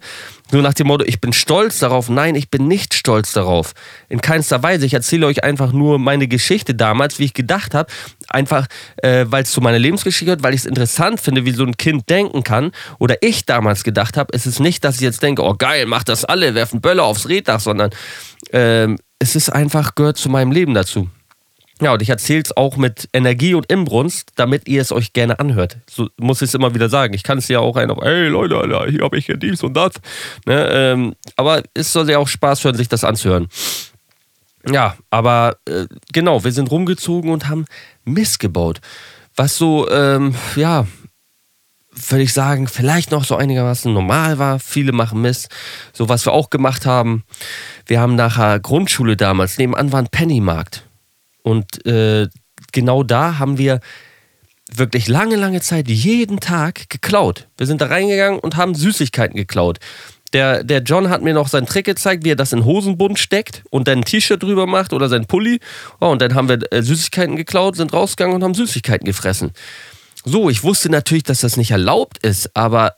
Nur 0.52 0.62
nach 0.62 0.74
dem 0.74 0.88
Motto, 0.88 1.04
ich 1.06 1.20
bin 1.20 1.34
stolz 1.34 1.80
darauf. 1.80 2.10
Nein, 2.10 2.36
ich 2.36 2.50
bin 2.50 2.68
nicht 2.68 2.94
stolz 2.94 3.34
darauf. 3.34 3.74
In 4.10 4.22
keinster 4.22 4.64
Weise. 4.64 4.86
Ich 4.86 4.94
erzähle 4.94 5.26
euch 5.26 5.44
einfach 5.44 5.74
nur 5.74 6.00
meine 6.00 6.28
Geschichte 6.28 6.74
damals, 6.74 7.20
wie 7.20 7.26
ich 7.26 7.34
gedacht 7.34 7.74
habe. 7.74 7.92
Einfach, 8.30 8.68
äh, 8.98 9.26
weil 9.28 9.44
es 9.44 9.52
zu 9.52 9.62
meiner 9.62 9.80
Lebensgeschichte 9.80 10.26
gehört, 10.26 10.44
weil 10.44 10.54
ich 10.54 10.62
es 10.62 10.66
interessant 10.66 11.20
finde, 11.20 11.46
wie 11.46 11.52
so 11.52 11.64
ein 11.64 11.76
Kind 11.78 12.10
denken 12.10 12.44
kann. 12.44 12.72
Oder 13.00 13.22
ich 13.22 13.46
damals 13.46 13.84
gedacht 13.84 14.18
habe. 14.18 14.34
Es 14.34 14.46
ist 14.46 14.60
nicht, 14.60 14.84
dass 14.84 14.96
ich 14.96 15.02
jetzt 15.02 15.22
denke, 15.22 15.44
oh 15.44 15.56
geil, 15.58 15.86
mach 15.86 16.04
das 16.04 16.24
alle, 16.24 16.56
werfen 16.56 16.82
Böller 16.82 17.04
aufs 17.04 17.28
Reddach, 17.28 17.60
sondern 17.60 17.92
ähm, 18.52 18.98
es 19.20 19.36
ist 19.36 19.50
einfach, 19.50 19.96
gehört 19.96 20.18
zu 20.18 20.30
meinem 20.30 20.52
Leben 20.52 20.74
dazu. 20.74 21.10
Ja, 21.82 21.94
und 21.94 22.02
ich 22.02 22.10
erzähle 22.10 22.42
es 22.42 22.58
auch 22.58 22.76
mit 22.76 23.08
Energie 23.14 23.54
und 23.54 23.72
Imbrunst, 23.72 24.32
damit 24.36 24.68
ihr 24.68 24.82
es 24.82 24.92
euch 24.92 25.14
gerne 25.14 25.40
anhört. 25.40 25.78
So 25.90 26.10
muss 26.18 26.42
ich 26.42 26.50
es 26.50 26.56
immer 26.56 26.74
wieder 26.74 26.90
sagen. 26.90 27.14
Ich 27.14 27.24
kann 27.24 27.38
es 27.38 27.48
ja 27.48 27.60
auch 27.60 27.76
ein, 27.76 27.90
ey 27.90 28.28
Leute, 28.28 28.58
Alter, 28.58 28.88
hier 28.90 29.04
habe 29.04 29.18
ich 29.18 29.28
ja 29.28 29.36
dies 29.36 29.62
und 29.64 29.76
das. 29.76 29.94
Ne, 30.46 30.68
ähm, 30.72 31.16
aber 31.36 31.62
es 31.76 31.94
soll 31.94 32.10
ja 32.10 32.18
auch 32.18 32.28
Spaß 32.28 32.64
hören, 32.64 32.76
sich 32.76 32.90
das 32.90 33.04
anzuhören. 33.04 33.48
Ja, 34.70 34.98
aber 35.12 35.58
äh, 35.68 35.86
genau, 36.12 36.44
wir 36.44 36.52
sind 36.52 36.72
rumgezogen 36.72 37.32
und 37.32 37.48
haben 37.48 37.66
Mist 38.06 38.40
gebaut. 38.40 38.82
Was 39.36 39.56
so, 39.56 39.90
ähm, 39.90 40.34
ja, 40.56 40.88
würde 42.10 42.24
ich 42.24 42.34
sagen, 42.34 42.68
vielleicht 42.68 43.12
noch 43.12 43.24
so 43.24 43.36
einigermaßen 43.36 43.94
normal 43.94 44.40
war. 44.40 44.60
Viele 44.60 44.92
machen 44.92 45.22
Mist. 45.22 45.50
So 45.94 46.10
was 46.10 46.26
wir 46.26 46.34
auch 46.34 46.50
gemacht 46.50 46.86
haben. 46.86 47.24
Wir 47.86 48.02
haben 48.02 48.16
nachher 48.16 48.60
Grundschule 48.60 49.16
damals, 49.16 49.58
nebenan 49.58 49.92
war 49.92 50.00
ein 50.00 50.10
Pennymarkt. 50.10 50.87
Und 51.48 51.86
äh, 51.86 52.28
genau 52.74 53.04
da 53.04 53.40
haben 53.40 53.58
wir 53.58 53.80
wirklich 54.70 55.08
lange, 55.08 55.38
lange 55.38 55.62
Zeit 55.62 55.88
jeden 55.88 56.42
Tag 56.42 56.90
geklaut. 56.90 57.48
Wir 57.58 57.66
sind 57.66 57.80
da 57.80 57.86
reingegangen 57.86 58.42
und 58.42 58.58
haben 58.58 58.76
Süßigkeiten 58.76 59.38
geklaut. 59.38 59.80
Der, 60.34 60.66
der 60.66 60.82
John 60.82 61.10
hat 61.10 61.22
mir 61.22 61.34
noch 61.34 61.48
seinen 61.48 61.66
Trick 61.66 61.86
gezeigt, 61.86 62.26
wie 62.26 62.32
er 62.32 62.36
das 62.36 62.52
in 62.52 62.66
Hosenbund 62.66 63.18
steckt 63.18 63.64
und 63.70 63.88
dann 63.88 64.00
ein 64.00 64.04
T-Shirt 64.04 64.44
drüber 64.44 64.68
macht 64.68 64.92
oder 64.92 65.08
sein 65.08 65.26
Pulli. 65.26 65.62
Oh, 66.02 66.08
und 66.08 66.22
dann 66.22 66.36
haben 66.36 66.50
wir 66.50 66.60
äh, 66.74 66.84
Süßigkeiten 66.84 67.38
geklaut, 67.38 67.78
sind 67.78 67.94
rausgegangen 67.94 68.36
und 68.36 68.44
haben 68.44 68.54
Süßigkeiten 68.54 69.06
gefressen. 69.06 69.52
So, 70.26 70.50
ich 70.50 70.64
wusste 70.64 70.90
natürlich, 70.90 71.24
dass 71.24 71.40
das 71.40 71.56
nicht 71.56 71.72
erlaubt 71.72 72.18
ist, 72.26 72.54
aber 72.58 72.96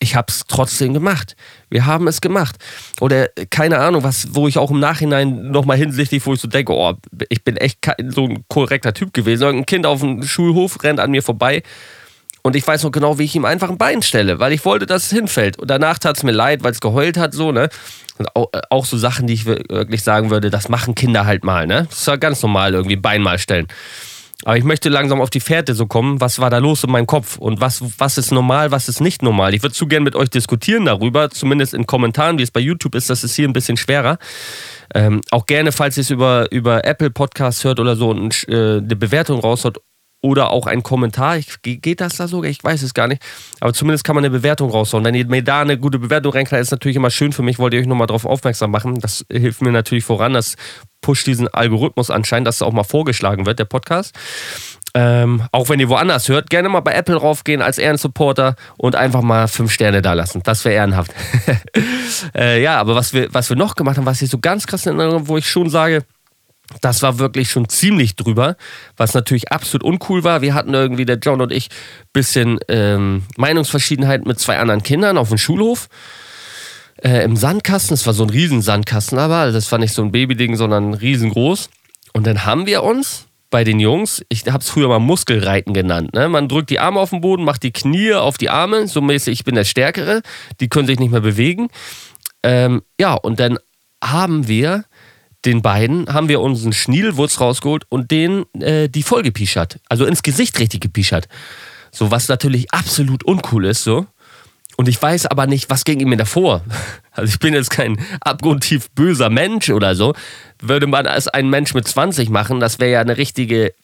ich 0.00 0.14
habe 0.14 0.26
es 0.28 0.44
trotzdem 0.46 0.94
gemacht. 0.94 1.34
Wir 1.70 1.86
haben 1.86 2.06
es 2.06 2.20
gemacht. 2.20 2.56
Oder 3.00 3.28
keine 3.50 3.78
Ahnung, 3.78 4.04
was, 4.04 4.28
wo 4.34 4.46
ich 4.46 4.58
auch 4.58 4.70
im 4.70 4.80
Nachhinein 4.80 5.50
nochmal 5.50 5.76
hinsichtlich, 5.76 6.24
wo 6.24 6.34
ich 6.34 6.40
so 6.40 6.48
denke, 6.48 6.72
oh, 6.72 6.94
ich 7.28 7.42
bin 7.42 7.56
echt 7.56 7.78
so 8.08 8.24
ein 8.24 8.44
korrekter 8.48 8.94
Typ 8.94 9.12
gewesen. 9.12 9.48
Ein 9.48 9.66
Kind 9.66 9.86
auf 9.86 10.00
dem 10.00 10.22
Schulhof 10.22 10.82
rennt 10.84 11.00
an 11.00 11.10
mir 11.10 11.22
vorbei 11.22 11.62
und 12.42 12.56
ich 12.56 12.66
weiß 12.66 12.84
noch 12.84 12.92
genau, 12.92 13.18
wie 13.18 13.24
ich 13.24 13.34
ihm 13.34 13.44
einfach 13.44 13.68
ein 13.68 13.78
Bein 13.78 14.02
stelle, 14.02 14.38
weil 14.38 14.52
ich 14.52 14.64
wollte, 14.64 14.86
dass 14.86 15.04
es 15.04 15.10
hinfällt. 15.10 15.58
Und 15.58 15.68
danach 15.68 15.98
tat 15.98 16.16
es 16.16 16.22
mir 16.22 16.32
leid, 16.32 16.62
weil 16.62 16.72
es 16.72 16.80
geheult 16.80 17.16
hat, 17.16 17.34
so, 17.34 17.52
ne? 17.52 17.68
Und 18.16 18.34
auch, 18.34 18.48
äh, 18.52 18.62
auch, 18.70 18.84
so 18.84 18.96
Sachen, 18.96 19.26
die 19.26 19.34
ich 19.34 19.44
wirklich 19.44 20.02
sagen 20.02 20.30
würde, 20.30 20.50
das 20.50 20.68
machen 20.68 20.94
Kinder 20.94 21.26
halt 21.26 21.44
mal, 21.44 21.66
ne? 21.66 21.86
Das 21.90 21.98
ist 21.98 22.06
ja 22.06 22.16
ganz 22.16 22.40
normal, 22.42 22.74
irgendwie 22.74 22.96
Bein 22.96 23.22
mal 23.22 23.38
stellen. 23.38 23.66
Aber 24.44 24.56
ich 24.56 24.64
möchte 24.64 24.88
langsam 24.88 25.20
auf 25.20 25.30
die 25.30 25.40
Fährte 25.40 25.74
so 25.74 25.86
kommen. 25.86 26.20
Was 26.20 26.38
war 26.38 26.48
da 26.48 26.58
los 26.58 26.84
in 26.84 26.92
meinem 26.92 27.06
Kopf? 27.06 27.38
Und 27.38 27.60
was, 27.60 27.82
was 27.98 28.18
ist 28.18 28.30
normal, 28.30 28.70
was 28.70 28.88
ist 28.88 29.00
nicht 29.00 29.22
normal? 29.22 29.52
Ich 29.52 29.62
würde 29.62 29.74
zu 29.74 29.88
gern 29.88 30.04
mit 30.04 30.14
euch 30.14 30.30
diskutieren 30.30 30.84
darüber, 30.84 31.28
zumindest 31.30 31.74
in 31.74 31.86
Kommentaren, 31.86 32.38
wie 32.38 32.44
es 32.44 32.52
bei 32.52 32.60
YouTube 32.60 32.94
ist. 32.94 33.10
Das 33.10 33.24
ist 33.24 33.34
hier 33.34 33.48
ein 33.48 33.52
bisschen 33.52 33.76
schwerer. 33.76 34.18
Ähm, 34.94 35.22
auch 35.32 35.46
gerne, 35.46 35.72
falls 35.72 35.96
ihr 35.96 36.02
es 36.02 36.10
über, 36.10 36.50
über 36.52 36.84
Apple 36.84 37.10
Podcasts 37.10 37.64
hört 37.64 37.80
oder 37.80 37.96
so 37.96 38.10
und 38.10 38.46
äh, 38.48 38.78
eine 38.78 38.96
Bewertung 38.96 39.40
raushaut, 39.40 39.78
oder 40.20 40.50
auch 40.50 40.66
ein 40.66 40.82
Kommentar. 40.82 41.36
Ich, 41.36 41.62
geht 41.62 42.00
das 42.00 42.16
da 42.16 42.26
sogar? 42.26 42.50
Ich 42.50 42.62
weiß 42.62 42.82
es 42.82 42.94
gar 42.94 43.06
nicht. 43.06 43.22
Aber 43.60 43.72
zumindest 43.72 44.04
kann 44.04 44.16
man 44.16 44.24
eine 44.24 44.30
Bewertung 44.30 44.70
raushauen. 44.70 45.04
Wenn 45.04 45.14
ihr 45.14 45.26
mir 45.26 45.42
da 45.42 45.60
eine 45.60 45.78
gute 45.78 45.98
Bewertung 45.98 46.32
reinknallt, 46.32 46.62
ist 46.62 46.72
natürlich 46.72 46.96
immer 46.96 47.10
schön 47.10 47.32
für 47.32 47.42
mich. 47.42 47.58
Wollte 47.58 47.76
ich 47.76 47.82
euch 47.82 47.88
nochmal 47.88 48.08
darauf 48.08 48.24
aufmerksam 48.24 48.70
machen. 48.70 48.98
Das 48.98 49.24
hilft 49.30 49.62
mir 49.62 49.70
natürlich 49.70 50.04
voran. 50.04 50.34
Das 50.34 50.56
pusht 51.00 51.26
diesen 51.26 51.46
Algorithmus 51.48 52.10
anscheinend, 52.10 52.48
dass 52.48 52.56
es 52.56 52.62
auch 52.62 52.72
mal 52.72 52.82
vorgeschlagen 52.82 53.46
wird, 53.46 53.60
der 53.60 53.64
Podcast. 53.64 54.14
Ähm, 54.94 55.42
auch 55.52 55.68
wenn 55.68 55.78
ihr 55.78 55.88
woanders 55.88 56.28
hört, 56.28 56.50
gerne 56.50 56.68
mal 56.68 56.80
bei 56.80 56.92
Apple 56.92 57.16
raufgehen 57.16 57.62
als 57.62 57.78
Ehrensupporter 57.78 58.56
und 58.78 58.96
einfach 58.96 59.22
mal 59.22 59.46
fünf 59.46 59.70
Sterne 59.70 60.02
da 60.02 60.14
lassen. 60.14 60.42
Das 60.42 60.64
wäre 60.64 60.74
ehrenhaft. 60.74 61.12
äh, 62.34 62.60
ja, 62.60 62.80
aber 62.80 62.96
was 62.96 63.12
wir, 63.12 63.32
was 63.32 63.48
wir 63.50 63.56
noch 63.56 63.76
gemacht 63.76 63.98
haben, 63.98 64.06
was 64.06 64.22
ich 64.22 64.30
so 64.30 64.38
ganz 64.38 64.66
krass 64.66 64.86
in 64.86 64.98
Erinnerung, 64.98 65.28
wo 65.28 65.36
ich 65.36 65.48
schon 65.48 65.70
sage, 65.70 66.04
das 66.80 67.02
war 67.02 67.18
wirklich 67.18 67.50
schon 67.50 67.68
ziemlich 67.68 68.16
drüber, 68.16 68.56
was 68.96 69.14
natürlich 69.14 69.50
absolut 69.50 69.84
uncool 69.84 70.24
war. 70.24 70.42
Wir 70.42 70.54
hatten 70.54 70.74
irgendwie, 70.74 71.06
der 71.06 71.18
John 71.18 71.40
und 71.40 71.52
ich, 71.52 71.68
bisschen 72.12 72.58
ähm, 72.68 73.24
Meinungsverschiedenheit 73.36 74.26
mit 74.26 74.38
zwei 74.38 74.58
anderen 74.58 74.82
Kindern 74.82 75.18
auf 75.18 75.28
dem 75.28 75.38
Schulhof. 75.38 75.88
Äh, 77.02 77.24
Im 77.24 77.36
Sandkasten, 77.36 77.94
es 77.94 78.06
war 78.06 78.12
so 78.12 78.24
ein 78.24 78.30
Riesensandkasten 78.30 79.18
aber, 79.18 79.36
also 79.36 79.56
das 79.56 79.70
war 79.70 79.78
nicht 79.78 79.94
so 79.94 80.02
ein 80.02 80.12
Babyding, 80.12 80.56
sondern 80.56 80.94
riesengroß. 80.94 81.70
Und 82.12 82.26
dann 82.26 82.44
haben 82.44 82.66
wir 82.66 82.82
uns 82.82 83.26
bei 83.50 83.64
den 83.64 83.80
Jungs, 83.80 84.22
ich 84.28 84.46
habe 84.46 84.58
es 84.58 84.68
früher 84.68 84.88
mal 84.88 84.98
Muskelreiten 84.98 85.72
genannt. 85.72 86.12
Ne? 86.12 86.28
Man 86.28 86.48
drückt 86.48 86.70
die 86.70 86.80
Arme 86.80 87.00
auf 87.00 87.10
den 87.10 87.20
Boden, 87.20 87.44
macht 87.44 87.62
die 87.62 87.72
Knie 87.72 88.14
auf 88.14 88.36
die 88.36 88.50
Arme, 88.50 88.88
so 88.88 89.00
mäßig, 89.00 89.40
ich 89.40 89.44
bin 89.44 89.54
der 89.54 89.64
Stärkere, 89.64 90.22
die 90.60 90.68
können 90.68 90.86
sich 90.86 90.98
nicht 90.98 91.12
mehr 91.12 91.20
bewegen. 91.20 91.68
Ähm, 92.42 92.82
ja, 93.00 93.14
und 93.14 93.40
dann 93.40 93.58
haben 94.04 94.48
wir 94.48 94.84
den 95.44 95.62
beiden 95.62 96.12
haben 96.12 96.28
wir 96.28 96.40
unseren 96.40 96.72
Schnielwurz 96.72 97.40
rausgeholt 97.40 97.84
und 97.88 98.10
den 98.10 98.44
äh, 98.60 98.88
die 98.88 99.02
voll 99.02 99.22
gepischert. 99.22 99.78
Also 99.88 100.04
ins 100.04 100.22
Gesicht 100.22 100.58
richtig 100.58 100.80
gepischert. 100.80 101.28
So, 101.92 102.10
was 102.10 102.28
natürlich 102.28 102.72
absolut 102.72 103.24
uncool 103.24 103.66
ist, 103.66 103.84
so. 103.84 104.06
Und 104.76 104.88
ich 104.88 105.00
weiß 105.00 105.26
aber 105.26 105.48
nicht, 105.48 105.70
was 105.70 105.84
ging 105.84 106.00
ihm 106.00 106.16
davor. 106.16 106.62
Also 107.10 107.32
ich 107.32 107.40
bin 107.40 107.52
jetzt 107.52 107.70
kein 107.70 107.98
abgrundtief 108.20 108.92
böser 108.92 109.28
Mensch 109.28 109.70
oder 109.70 109.96
so. 109.96 110.14
Würde 110.62 110.86
man 110.86 111.04
als 111.08 111.26
ein 111.26 111.50
Mensch 111.50 111.74
mit 111.74 111.88
20 111.88 112.30
machen, 112.30 112.60
das 112.60 112.78
wäre 112.78 112.92
ja 112.92 113.00
eine 113.00 113.16
richtige, 113.16 113.74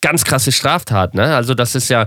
ganz 0.00 0.22
krasse 0.22 0.52
Straftat. 0.52 1.16
Ne? 1.16 1.34
Also 1.34 1.54
das 1.54 1.74
ist 1.74 1.88
ja 1.88 2.06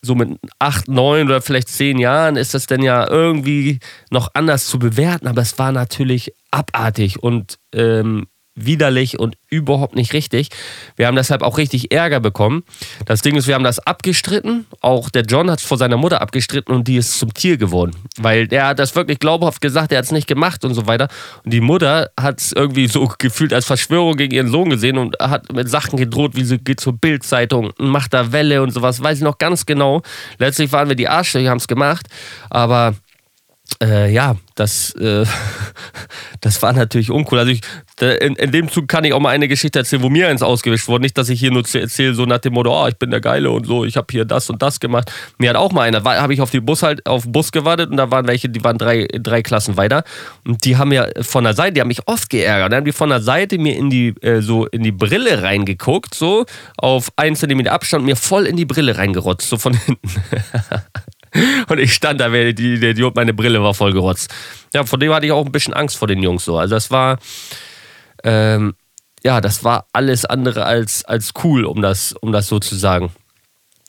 so 0.00 0.14
mit 0.14 0.38
8, 0.60 0.88
9 0.88 1.26
oder 1.26 1.42
vielleicht 1.42 1.68
10 1.68 1.98
Jahren 1.98 2.36
ist 2.36 2.54
das 2.54 2.66
dann 2.66 2.82
ja 2.82 3.06
irgendwie 3.06 3.80
noch 4.08 4.30
anders 4.32 4.64
zu 4.64 4.78
bewerten. 4.78 5.26
Aber 5.26 5.42
es 5.42 5.58
war 5.58 5.72
natürlich 5.72 6.32
abartig 6.50 7.22
und 7.22 7.58
ähm, 7.74 8.26
widerlich 8.54 9.18
und 9.18 9.36
überhaupt 9.48 9.96
nicht 9.96 10.12
richtig. 10.12 10.48
Wir 10.96 11.06
haben 11.06 11.16
deshalb 11.16 11.42
auch 11.42 11.58
richtig 11.58 11.92
Ärger 11.92 12.20
bekommen. 12.20 12.62
Das 13.04 13.22
Ding 13.22 13.36
ist, 13.36 13.46
wir 13.46 13.54
haben 13.54 13.64
das 13.64 13.80
abgestritten. 13.80 14.66
Auch 14.80 15.10
der 15.10 15.22
John 15.22 15.50
hat 15.50 15.58
es 15.58 15.64
vor 15.64 15.76
seiner 15.76 15.96
Mutter 15.96 16.20
abgestritten 16.20 16.74
und 16.74 16.86
die 16.86 16.96
ist 16.96 17.18
zum 17.18 17.34
Tier 17.34 17.56
geworden. 17.56 17.96
Weil 18.18 18.46
der 18.46 18.68
hat 18.68 18.78
das 18.78 18.94
wirklich 18.94 19.18
glaubhaft 19.18 19.60
gesagt, 19.60 19.92
er 19.92 19.98
hat 19.98 20.04
es 20.04 20.12
nicht 20.12 20.26
gemacht 20.26 20.64
und 20.64 20.74
so 20.74 20.86
weiter. 20.86 21.08
Und 21.44 21.52
die 21.52 21.60
Mutter 21.60 22.10
hat 22.18 22.40
es 22.40 22.52
irgendwie 22.52 22.86
so 22.86 23.12
gefühlt 23.18 23.52
als 23.52 23.66
Verschwörung 23.66 24.16
gegen 24.16 24.34
ihren 24.34 24.50
Sohn 24.50 24.70
gesehen 24.70 24.98
und 24.98 25.16
hat 25.20 25.52
mit 25.52 25.68
Sachen 25.68 25.98
gedroht, 25.98 26.32
wie 26.34 26.44
sie 26.44 26.58
geht 26.58 26.80
zur 26.80 26.92
Bildzeitung 26.94 27.70
und 27.78 27.88
macht 27.88 28.14
da 28.14 28.32
Welle 28.32 28.62
und 28.62 28.70
sowas. 28.70 29.02
Weiß 29.02 29.18
ich 29.18 29.24
noch 29.24 29.38
ganz 29.38 29.66
genau. 29.66 30.02
Letztlich 30.38 30.70
waren 30.72 30.88
wir 30.88 30.96
die 30.96 31.08
Arschlöcher, 31.08 31.50
haben 31.50 31.58
es 31.58 31.68
gemacht. 31.68 32.06
Aber 32.50 32.94
äh, 33.82 34.12
ja, 34.12 34.36
das, 34.54 34.94
äh, 34.94 35.24
das 36.40 36.62
war 36.62 36.72
natürlich 36.72 37.10
uncool. 37.10 37.38
Also 37.38 37.52
ich, 37.52 37.60
in, 38.00 38.36
in, 38.36 38.52
dem 38.52 38.68
Zug 38.68 38.88
kann 38.88 39.04
ich 39.04 39.12
auch 39.12 39.20
mal 39.20 39.30
eine 39.30 39.48
Geschichte 39.48 39.78
erzählen, 39.78 40.02
wo 40.02 40.08
mir 40.08 40.28
eins 40.28 40.42
ausgewischt 40.42 40.88
wurde. 40.88 41.02
Nicht, 41.02 41.18
dass 41.18 41.28
ich 41.28 41.40
hier 41.40 41.50
nur 41.50 41.64
erzähle, 41.72 42.14
so 42.14 42.24
nach 42.24 42.38
dem 42.38 42.54
Motto, 42.54 42.70
oh, 42.70 42.86
ich 42.86 42.96
bin 42.96 43.10
der 43.10 43.20
Geile 43.20 43.50
und 43.50 43.66
so, 43.66 43.84
ich 43.84 43.96
habe 43.96 44.06
hier 44.10 44.24
das 44.24 44.48
und 44.50 44.62
das 44.62 44.80
gemacht. 44.80 45.12
Mir 45.38 45.50
hat 45.50 45.56
auch 45.56 45.72
mal 45.72 45.82
einer, 45.82 46.04
habe 46.04 46.34
ich 46.34 46.40
auf 46.40 46.50
den 46.50 46.64
Bus 46.64 46.82
halt, 46.82 47.06
auf 47.06 47.24
Bus 47.26 47.52
gewartet 47.52 47.90
und 47.90 47.96
da 47.96 48.10
waren 48.10 48.26
welche, 48.26 48.48
die 48.48 48.62
waren 48.62 48.78
drei, 48.78 49.06
drei 49.12 49.42
Klassen 49.42 49.76
weiter. 49.76 50.04
Und 50.44 50.64
die 50.64 50.76
haben 50.76 50.92
ja 50.92 51.06
von 51.22 51.44
der 51.44 51.54
Seite, 51.54 51.74
die 51.74 51.80
haben 51.80 51.88
mich 51.88 52.06
oft 52.06 52.30
geärgert. 52.30 52.72
Dann 52.72 52.78
haben 52.78 52.84
die 52.84 52.92
von 52.92 53.08
der 53.08 53.22
Seite 53.22 53.58
mir 53.58 53.76
in 53.76 53.90
die, 53.90 54.08
äh, 54.22 54.40
so 54.40 54.66
in 54.66 54.82
die 54.82 54.92
Brille 54.92 55.42
reingeguckt, 55.42 56.14
so 56.14 56.46
auf 56.76 57.10
einen 57.16 57.36
Zentimeter 57.36 57.72
Abstand, 57.72 58.04
mir 58.04 58.16
voll 58.16 58.46
in 58.46 58.56
die 58.56 58.66
Brille 58.66 58.96
reingerotzt, 58.98 59.48
so 59.48 59.56
von 59.56 59.74
hinten. 59.74 60.08
Und 61.68 61.78
ich 61.78 61.94
stand 61.94 62.20
da, 62.20 62.28
der 62.28 62.48
Idiot, 62.48 63.16
meine 63.16 63.34
Brille 63.34 63.62
war 63.62 63.74
voll 63.74 63.92
gerotzt. 63.92 64.32
Ja, 64.72 64.84
von 64.84 65.00
dem 65.00 65.12
hatte 65.12 65.26
ich 65.26 65.32
auch 65.32 65.44
ein 65.44 65.52
bisschen 65.52 65.74
Angst 65.74 65.96
vor 65.96 66.08
den 66.08 66.22
Jungs 66.22 66.44
so. 66.44 66.58
Also 66.58 66.74
das 66.74 66.90
war, 66.90 67.18
ähm, 68.22 68.74
ja, 69.24 69.40
das 69.40 69.64
war 69.64 69.86
alles 69.92 70.24
andere 70.24 70.64
als, 70.64 71.04
als 71.04 71.32
cool, 71.42 71.64
um 71.64 71.82
das, 71.82 72.12
um 72.12 72.32
das 72.32 72.46
so 72.46 72.58
zu 72.58 72.76
sagen. 72.76 73.10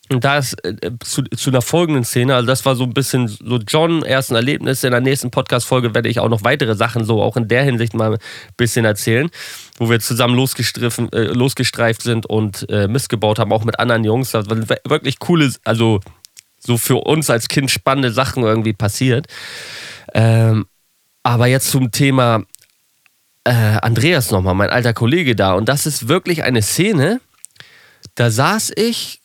Und 0.10 0.24
da 0.24 0.38
ist 0.38 0.54
äh, 0.64 0.92
zu, 1.04 1.24
zu 1.24 1.50
einer 1.50 1.64
folgenden 1.64 2.04
Szene, 2.04 2.36
also 2.36 2.46
das 2.46 2.64
war 2.64 2.76
so 2.76 2.84
ein 2.84 2.94
bisschen 2.94 3.28
so 3.28 3.58
John, 3.58 4.04
ersten 4.04 4.36
Erlebnis. 4.36 4.84
In 4.84 4.92
der 4.92 5.02
nächsten 5.02 5.32
Podcast-Folge 5.32 5.96
werde 5.96 6.10
ich 6.10 6.20
auch 6.20 6.30
noch 6.30 6.44
weitere 6.44 6.76
Sachen 6.76 7.06
so 7.06 7.24
auch 7.24 7.38
in 7.38 7.48
der 7.48 7.64
Hinsicht 7.64 7.96
mal 7.96 8.14
ein 8.14 8.20
bisschen 8.56 8.86
erzählen, 8.86 9.30
wo 9.78 9.90
wir 9.90 10.00
zusammen 10.00 10.38
äh, 10.38 11.24
losgestreift 11.24 12.04
sind 12.04 12.28
und 12.28 12.70
äh, 12.70 12.88
Mist 12.88 13.10
gebaut 13.10 13.40
haben, 13.40 13.52
auch 13.52 13.66
mit 13.66 13.80
anderen 13.80 14.04
Jungs. 14.04 14.32
Das 14.32 14.48
war 14.48 14.58
wirklich 14.88 15.18
coole, 15.18 15.52
also 15.64 16.02
so 16.66 16.78
für 16.78 16.98
uns 16.98 17.30
als 17.30 17.48
Kind 17.48 17.72
spannende 17.72 18.12
Sachen 18.12 18.44
irgendwie 18.44 18.74
passiert. 18.74 19.28
Ähm, 20.14 20.66
aber 21.24 21.48
jetzt 21.48 21.70
zum 21.72 21.92
Thema 21.92 22.44
äh, 23.44 23.52
Andreas 23.52 24.32
nochmal, 24.32 24.56
mein 24.56 24.70
alter 24.70 24.94
Kollege 24.94 25.36
da. 25.36 25.54
Und 25.54 25.70
das 25.70 25.86
ist 25.86 26.08
wirklich 26.08 26.44
eine 26.44 26.62
Szene, 26.62 27.22
da 28.16 28.30
saß 28.30 28.74
ich 28.76 29.22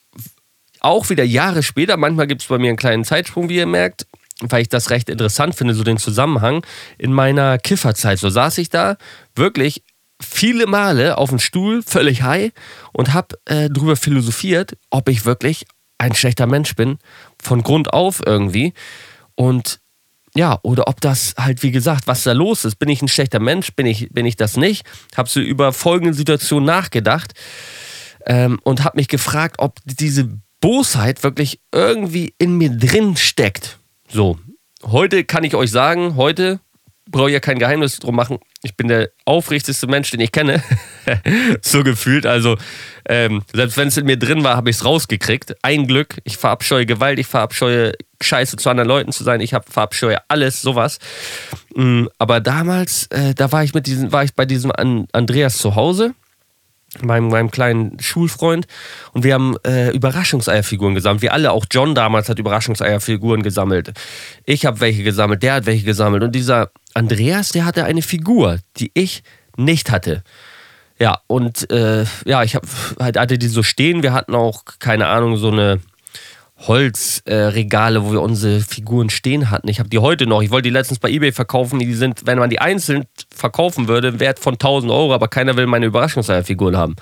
auch 0.81 1.11
wieder 1.11 1.25
Jahre 1.25 1.63
später, 1.63 1.97
manchmal 1.97 2.27
gibt 2.27 2.43
es 2.43 2.49
bei 2.49 2.59
mir 2.59 2.69
einen 2.69 2.77
kleinen 2.77 3.05
Zeitsprung, 3.05 3.49
wie 3.49 3.57
ihr 3.57 3.67
merkt, 3.67 4.07
weil 4.41 4.63
ich 4.63 4.69
das 4.69 4.91
recht 4.91 5.09
interessant 5.11 5.55
finde, 5.55 5.75
so 5.75 5.85
den 5.85 5.99
Zusammenhang. 5.99 6.65
In 6.97 7.13
meiner 7.13 7.59
Kifferzeit, 7.59 8.19
so 8.19 8.31
saß 8.31 8.59
ich 8.59 8.71
da 8.71 8.97
wirklich 9.35 9.83
viele 10.21 10.67
Male 10.67 11.19
auf 11.19 11.31
dem 11.31 11.39
Stuhl, 11.39 11.83
völlig 11.83 12.23
high 12.23 12.53
und 12.93 13.13
habe 13.13 13.39
äh, 13.47 13.69
drüber 13.69 13.97
philosophiert, 13.97 14.77
ob 14.91 15.09
ich 15.09 15.25
wirklich 15.25 15.67
ein 16.01 16.15
schlechter 16.15 16.47
Mensch 16.47 16.75
bin, 16.75 16.99
von 17.43 17.63
Grund 17.63 17.93
auf 17.93 18.21
irgendwie. 18.25 18.73
Und 19.35 19.81
ja, 20.35 20.59
oder 20.63 20.89
ob 20.89 21.01
das 21.01 21.35
halt, 21.37 21.63
wie 21.63 21.73
gesagt, 21.73 22.07
was 22.07 22.23
da 22.23 22.33
los 22.33 22.65
ist. 22.65 22.77
Bin 22.77 22.89
ich 22.89 23.03
ein 23.03 23.09
schlechter 23.09 23.41
Mensch? 23.41 23.73
Bin 23.75 23.87
ich, 23.87 24.09
bin 24.11 24.27
ich 24.27 24.37
das 24.37 24.57
nicht? 24.57 24.87
Habe 25.17 25.29
so 25.29 25.41
über 25.41 25.73
folgende 25.73 26.15
Situation 26.15 26.65
nachgedacht 26.65 27.35
ähm, 28.27 28.59
und 28.63 28.85
habe 28.85 28.99
mich 28.99 29.09
gefragt, 29.09 29.57
ob 29.59 29.79
diese 29.85 30.31
Bosheit 30.61 31.23
wirklich 31.23 31.61
irgendwie 31.73 32.35
in 32.39 32.57
mir 32.57 32.71
drin 32.71 33.17
steckt. 33.17 33.79
So, 34.09 34.39
heute 34.85 35.25
kann 35.25 35.45
ich 35.45 35.55
euch 35.55 35.71
sagen, 35.71 36.17
heute 36.17 36.61
brauche 37.11 37.31
ja 37.31 37.41
kein 37.41 37.59
Geheimnis 37.59 37.99
drum 37.99 38.17
machen. 38.17 38.39
Ich 38.63 38.77
bin 38.77 38.89
der 38.89 39.11
aufrichtigste 39.25 39.87
Mensch, 39.87 40.11
den 40.11 40.21
ich 40.21 40.33
kenne. 40.33 40.63
so 41.63 41.83
gefühlt. 41.83 42.27
Also, 42.27 42.57
ähm, 43.09 43.43
selbst 43.53 43.77
wenn 43.77 43.89
es 43.89 43.97
in 43.97 44.07
mir 44.07 44.19
drin 44.19 44.45
war, 44.45 44.57
habe 44.57 44.71
ich 44.71 44.77
es 44.77 44.85
rausgekriegt. 44.85 45.57
Ein 45.63 45.87
Glück. 45.87 46.17
Ich 46.25 46.37
verabscheue 46.37 46.87
Gewalt, 46.87 47.19
ich 47.19 47.27
verabscheue 47.27 47.93
Scheiße 48.23 48.57
zu 48.57 48.71
anderen 48.71 48.89
Leuten 48.89 49.13
zu 49.13 49.25
sein. 49.25 49.41
Ich 49.41 49.55
hab, 49.55 49.73
verabscheue 49.73 50.19
alles, 50.29 50.63
sowas. 50.63 50.99
Mhm, 51.75 52.09
aber 52.19 52.41
damals, 52.41 53.07
äh, 53.07 53.35
da 53.35 53.51
war 53.53 53.65
ich 53.65 53.75
mit 53.75 53.87
diesem, 53.87 54.13
war 54.13 54.25
ich 54.25 54.35
bei 54.35 54.45
diesem 54.45 54.71
An 54.73 55.07
Andreas 55.13 55.59
zu 55.59 55.75
Hause 55.75 56.15
meinem, 57.03 57.29
meinem 57.29 57.51
kleinen 57.51 57.99
Schulfreund 58.01 58.67
und 59.13 59.25
wir 59.25 59.35
haben 59.35 59.57
äh, 59.65 59.91
Überraschungseierfiguren 59.91 60.95
gesammelt. 60.95 61.23
Wir 61.23 61.33
alle, 61.33 61.53
auch 61.53 61.67
John 61.71 61.95
damals 61.95 62.29
hat 62.29 62.39
Überraschungseierfiguren 62.39 63.43
gesammelt. 63.43 63.93
Ich 64.45 64.67
habe 64.67 64.81
welche 64.81 65.03
gesammelt, 65.03 65.43
der 65.43 65.55
hat 65.55 65.67
welche 65.67 65.85
gesammelt 65.85 66.23
und 66.23 66.35
dieser 66.35 66.71
Andreas, 66.95 67.51
der 67.51 67.65
hatte 67.65 67.85
eine 67.85 68.03
Figur, 68.03 68.59
die 68.77 68.91
ich 68.95 69.23
nicht 69.57 69.91
hatte. 69.91 70.23
Ja, 70.99 71.19
und 71.29 71.71
äh, 71.71 72.05
ja, 72.27 72.43
ich 72.43 72.55
hab, 72.55 72.67
halt, 72.99 73.17
hatte 73.17 73.39
die 73.39 73.49
so 73.49 73.63
stehen. 73.63 74.03
Wir 74.03 74.13
hatten 74.13 74.35
auch, 74.35 74.65
keine 74.81 75.07
Ahnung, 75.07 75.39
so 75.39 75.51
eine 75.51 75.81
Holzregale, 76.67 77.99
äh, 77.99 78.03
wo 78.03 78.13
wir 78.13 78.23
unsere 78.23 78.61
Figuren 78.61 79.11
stehen 79.11 79.51
hatten. 79.51 79.69
Ich 79.69 79.79
habe 79.79 79.89
die 79.89 79.99
heute 79.99 80.27
noch. 80.27 80.43
Ich 80.43 80.51
wollte 80.51 80.69
die 80.69 80.75
letztens 80.75 80.99
bei 80.99 81.11
eBay 81.11 81.33
verkaufen. 81.33 81.79
Die 81.79 81.95
sind, 81.95 82.27
wenn 82.27 82.39
man 82.39 82.51
die 82.51 82.61
einzeln 82.61 83.05
verkaufen 83.35 83.89
würde, 83.89 84.21
wert 84.21 84.39
von 84.39 84.55
1000 84.55 84.93
Euro, 84.93 85.15
aber 85.15 85.29
keiner 85.29 85.57
will 85.57 85.67
meine 85.67 85.87
Überraschungseierfiguren 85.87 86.77
haben. 86.77 86.97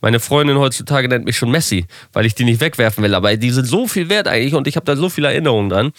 Meine 0.00 0.20
Freundin 0.20 0.58
heutzutage 0.58 1.08
nennt 1.08 1.24
mich 1.24 1.36
schon 1.36 1.50
Messi, 1.50 1.86
weil 2.12 2.26
ich 2.26 2.34
die 2.34 2.44
nicht 2.44 2.60
wegwerfen 2.60 3.02
will. 3.02 3.14
Aber 3.14 3.36
die 3.36 3.50
sind 3.50 3.66
so 3.66 3.88
viel 3.88 4.08
wert 4.08 4.28
eigentlich 4.28 4.54
und 4.54 4.68
ich 4.68 4.76
habe 4.76 4.86
da 4.86 4.94
so 4.94 5.08
viele 5.08 5.28
Erinnerungen 5.28 5.70
dran. 5.70 5.92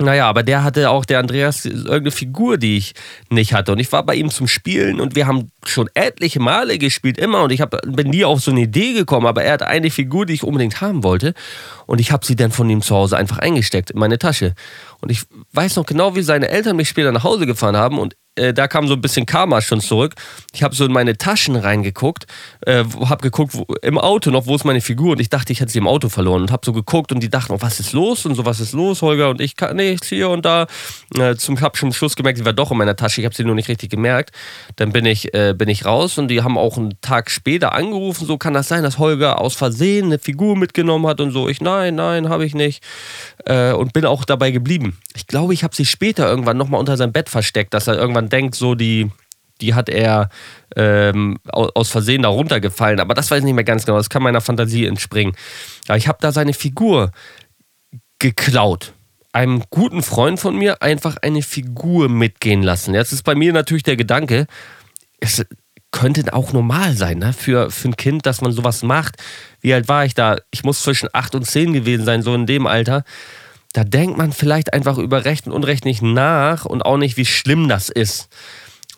Naja, 0.00 0.26
aber 0.28 0.42
der 0.42 0.64
hatte 0.64 0.90
auch, 0.90 1.04
der 1.04 1.18
Andreas, 1.18 1.64
irgendeine 1.64 2.10
Figur, 2.10 2.56
die 2.56 2.78
ich 2.78 2.94
nicht 3.28 3.52
hatte. 3.52 3.72
Und 3.72 3.78
ich 3.78 3.92
war 3.92 4.02
bei 4.02 4.14
ihm 4.14 4.30
zum 4.30 4.48
Spielen 4.48 5.00
und 5.00 5.14
wir 5.14 5.26
haben 5.26 5.50
schon 5.64 5.90
etliche 5.94 6.40
Male 6.40 6.78
gespielt, 6.78 7.18
immer. 7.18 7.42
Und 7.42 7.52
ich 7.52 7.60
hab, 7.60 7.76
bin 7.86 8.08
nie 8.08 8.24
auf 8.24 8.40
so 8.40 8.50
eine 8.50 8.62
Idee 8.62 8.94
gekommen, 8.94 9.26
aber 9.26 9.44
er 9.44 9.52
hatte 9.52 9.66
eine 9.66 9.90
Figur, 9.90 10.26
die 10.26 10.34
ich 10.34 10.42
unbedingt 10.42 10.80
haben 10.80 11.04
wollte. 11.04 11.34
Und 11.86 12.00
ich 12.00 12.12
habe 12.12 12.24
sie 12.24 12.36
dann 12.36 12.50
von 12.50 12.68
ihm 12.70 12.82
zu 12.82 12.94
Hause 12.94 13.16
einfach 13.16 13.38
eingesteckt 13.38 13.90
in 13.90 13.98
meine 13.98 14.18
Tasche. 14.18 14.54
Und 15.00 15.10
ich 15.10 15.22
weiß 15.52 15.76
noch 15.76 15.86
genau, 15.86 16.16
wie 16.16 16.22
seine 16.22 16.48
Eltern 16.48 16.76
mich 16.76 16.88
später 16.88 17.12
nach 17.12 17.24
Hause 17.24 17.46
gefahren 17.46 17.76
haben 17.76 17.98
und 17.98 18.16
äh, 18.36 18.52
da 18.54 18.68
kam 18.68 18.86
so 18.88 18.94
ein 18.94 19.00
bisschen 19.00 19.26
Karma 19.26 19.60
schon 19.60 19.80
zurück. 19.80 20.14
Ich 20.52 20.62
habe 20.62 20.74
so 20.74 20.84
in 20.84 20.92
meine 20.92 21.18
Taschen 21.18 21.56
reingeguckt, 21.56 22.26
äh, 22.66 22.84
habe 23.04 23.22
geguckt 23.22 23.54
wo, 23.54 23.66
im 23.82 23.98
Auto 23.98 24.30
noch, 24.30 24.46
wo 24.46 24.54
ist 24.54 24.64
meine 24.64 24.80
Figur 24.80 25.12
und 25.12 25.20
ich 25.20 25.28
dachte, 25.28 25.52
ich 25.52 25.60
hätte 25.60 25.72
sie 25.72 25.78
im 25.78 25.88
Auto 25.88 26.08
verloren 26.08 26.42
und 26.42 26.52
habe 26.52 26.64
so 26.64 26.72
geguckt 26.72 27.12
und 27.12 27.20
die 27.20 27.28
dachten, 27.28 27.52
oh, 27.52 27.58
was 27.60 27.80
ist 27.80 27.92
los 27.92 28.26
und 28.26 28.34
so, 28.34 28.44
was 28.44 28.60
ist 28.60 28.72
los, 28.72 29.02
Holger 29.02 29.30
und 29.30 29.40
ich 29.40 29.56
kann 29.56 29.76
nichts 29.76 30.08
hier 30.08 30.30
und 30.30 30.44
da. 30.44 30.66
Äh, 31.18 31.36
zum 31.36 31.60
habe 31.60 31.76
schon 31.76 31.92
Schluss 31.92 32.16
gemerkt, 32.16 32.38
sie 32.38 32.44
war 32.44 32.52
doch 32.52 32.70
in 32.70 32.78
meiner 32.78 32.96
Tasche, 32.96 33.20
ich 33.20 33.24
habe 33.24 33.34
sie 33.34 33.44
nur 33.44 33.54
nicht 33.54 33.68
richtig 33.68 33.90
gemerkt. 33.90 34.30
Dann 34.76 34.92
bin 34.92 35.06
ich, 35.06 35.34
äh, 35.34 35.54
bin 35.56 35.68
ich 35.68 35.84
raus 35.84 36.16
und 36.18 36.28
die 36.28 36.42
haben 36.42 36.56
auch 36.56 36.78
einen 36.78 37.00
Tag 37.00 37.30
später 37.30 37.72
angerufen, 37.72 38.26
so 38.26 38.38
kann 38.38 38.54
das 38.54 38.68
sein, 38.68 38.82
dass 38.82 38.98
Holger 38.98 39.40
aus 39.40 39.54
Versehen 39.54 40.06
eine 40.06 40.18
Figur 40.18 40.56
mitgenommen 40.56 41.06
hat 41.06 41.20
und 41.20 41.32
so. 41.32 41.48
Ich, 41.48 41.60
nein, 41.60 41.96
nein, 41.96 42.28
habe 42.28 42.44
ich 42.44 42.54
nicht. 42.54 42.82
Äh, 43.44 43.72
und 43.72 43.92
bin 43.92 44.04
auch 44.06 44.24
dabei 44.24 44.50
geblieben. 44.50 44.98
Ich 45.20 45.26
glaube, 45.26 45.52
ich 45.52 45.62
habe 45.62 45.76
sie 45.76 45.84
später 45.84 46.26
irgendwann 46.26 46.56
nochmal 46.56 46.80
unter 46.80 46.96
seinem 46.96 47.12
Bett 47.12 47.28
versteckt, 47.28 47.74
dass 47.74 47.86
er 47.86 47.98
irgendwann 47.98 48.30
denkt, 48.30 48.54
so 48.54 48.74
die, 48.74 49.10
die 49.60 49.74
hat 49.74 49.90
er 49.90 50.30
ähm, 50.76 51.36
aus 51.52 51.90
Versehen 51.90 52.22
da 52.22 52.28
runtergefallen. 52.28 53.00
Aber 53.00 53.12
das 53.12 53.30
weiß 53.30 53.40
ich 53.40 53.44
nicht 53.44 53.54
mehr 53.54 53.64
ganz 53.64 53.84
genau. 53.84 53.98
Das 53.98 54.08
kann 54.08 54.22
meiner 54.22 54.40
Fantasie 54.40 54.86
entspringen. 54.86 55.36
Aber 55.88 55.98
ich 55.98 56.08
habe 56.08 56.16
da 56.22 56.32
seine 56.32 56.54
Figur 56.54 57.10
geklaut. 58.18 58.94
Einem 59.32 59.62
guten 59.68 60.02
Freund 60.02 60.40
von 60.40 60.56
mir 60.56 60.80
einfach 60.80 61.18
eine 61.18 61.42
Figur 61.42 62.08
mitgehen 62.08 62.62
lassen. 62.62 62.94
Jetzt 62.94 63.12
ist 63.12 63.22
bei 63.22 63.34
mir 63.34 63.52
natürlich 63.52 63.82
der 63.82 63.96
Gedanke, 63.96 64.46
es 65.20 65.44
könnte 65.92 66.32
auch 66.32 66.54
normal 66.54 66.94
sein, 66.94 67.18
ne? 67.18 67.34
Für, 67.34 67.70
für 67.70 67.88
ein 67.88 67.96
Kind, 67.96 68.24
dass 68.24 68.40
man 68.40 68.52
sowas 68.52 68.82
macht. 68.82 69.16
Wie 69.60 69.74
alt 69.74 69.86
war 69.86 70.06
ich 70.06 70.14
da? 70.14 70.38
Ich 70.50 70.64
muss 70.64 70.80
zwischen 70.80 71.10
8 71.12 71.34
und 71.34 71.44
10 71.44 71.74
gewesen 71.74 72.06
sein, 72.06 72.22
so 72.22 72.34
in 72.34 72.46
dem 72.46 72.66
Alter 72.66 73.04
da 73.72 73.84
denkt 73.84 74.16
man 74.18 74.32
vielleicht 74.32 74.72
einfach 74.72 74.98
über 74.98 75.24
Recht 75.24 75.46
und 75.46 75.52
Unrecht 75.52 75.84
nicht 75.84 76.02
nach 76.02 76.64
und 76.64 76.82
auch 76.82 76.96
nicht, 76.96 77.16
wie 77.16 77.26
schlimm 77.26 77.68
das 77.68 77.88
ist. 77.88 78.28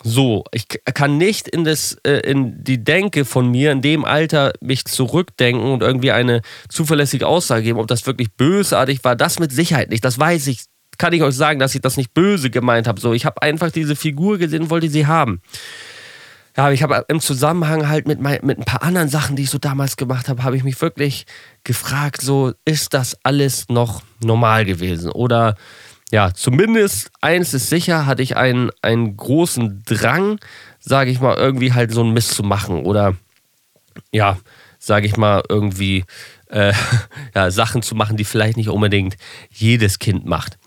So, 0.05 0.43
ich 0.51 0.67
kann 0.67 1.17
nicht 1.17 1.47
in, 1.47 1.63
das, 1.63 1.97
äh, 2.05 2.29
in 2.29 2.61
die 2.63 2.83
Denke 2.83 3.23
von 3.23 3.49
mir 3.49 3.71
in 3.71 3.81
dem 3.81 4.03
Alter 4.03 4.51
mich 4.59 4.83
zurückdenken 4.83 5.63
und 5.71 5.81
irgendwie 5.81 6.11
eine 6.11 6.41
zuverlässige 6.67 7.25
Aussage 7.25 7.63
geben, 7.63 7.79
ob 7.79 7.87
das 7.87 8.05
wirklich 8.05 8.33
bösartig 8.33 9.03
war. 9.05 9.15
Das 9.15 9.39
mit 9.39 9.53
Sicherheit 9.53 9.89
nicht, 9.89 10.03
das 10.03 10.19
weiß 10.19 10.47
ich. 10.47 10.65
Kann 10.97 11.13
ich 11.13 11.23
euch 11.23 11.35
sagen, 11.35 11.59
dass 11.59 11.73
ich 11.73 11.81
das 11.81 11.97
nicht 11.97 12.13
böse 12.13 12.49
gemeint 12.49 12.87
habe. 12.87 12.99
So, 12.99 13.13
ich 13.13 13.25
habe 13.25 13.41
einfach 13.41 13.71
diese 13.71 13.95
Figur 13.95 14.37
gesehen 14.37 14.63
und 14.63 14.69
wollte 14.69 14.89
sie 14.89 15.07
haben 15.07 15.41
ja, 16.55 16.71
ich 16.71 16.83
habe 16.83 17.05
im 17.07 17.19
Zusammenhang 17.19 17.87
halt 17.89 18.07
mit, 18.07 18.19
mein, 18.19 18.39
mit 18.43 18.59
ein 18.59 18.65
paar 18.65 18.83
anderen 18.83 19.09
Sachen, 19.09 19.35
die 19.35 19.43
ich 19.43 19.49
so 19.49 19.57
damals 19.57 19.97
gemacht 19.97 20.29
habe, 20.29 20.43
habe 20.43 20.55
ich 20.55 20.63
mich 20.63 20.79
wirklich 20.81 21.25
gefragt, 21.63 22.21
so 22.21 22.53
ist 22.65 22.93
das 22.93 23.17
alles 23.23 23.65
noch 23.69 24.03
normal 24.23 24.65
gewesen? 24.65 25.11
Oder 25.11 25.55
ja, 26.11 26.31
zumindest 26.31 27.09
eins 27.21 27.55
ist 27.55 27.69
sicher, 27.69 28.05
hatte 28.05 28.21
ich 28.21 28.37
einen, 28.37 28.69
einen 28.83 29.17
großen 29.17 29.81
Drang, 29.83 30.39
sage 30.79 31.09
ich 31.09 31.19
mal, 31.19 31.35
irgendwie 31.35 31.73
halt 31.73 31.91
so 31.91 32.01
einen 32.01 32.13
Mist 32.13 32.35
zu 32.35 32.43
machen 32.43 32.85
oder 32.85 33.15
ja, 34.11 34.37
sage 34.77 35.07
ich 35.07 35.17
mal, 35.17 35.41
irgendwie 35.49 36.05
äh, 36.49 36.73
ja, 37.35 37.49
Sachen 37.49 37.81
zu 37.81 37.95
machen, 37.95 38.15
die 38.15 38.25
vielleicht 38.25 38.57
nicht 38.57 38.69
unbedingt 38.69 39.17
jedes 39.49 39.97
Kind 39.97 40.25
macht. 40.25 40.59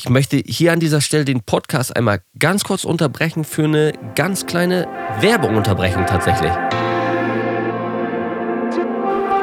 Ich 0.00 0.08
möchte 0.08 0.40
hier 0.46 0.72
an 0.72 0.78
dieser 0.78 1.00
Stelle 1.00 1.24
den 1.24 1.42
Podcast 1.42 1.96
einmal 1.96 2.20
ganz 2.38 2.62
kurz 2.62 2.84
unterbrechen 2.84 3.42
für 3.42 3.64
eine 3.64 3.92
ganz 4.14 4.46
kleine 4.46 4.86
Werbeunterbrechung 5.20 6.06
tatsächlich. 6.06 6.52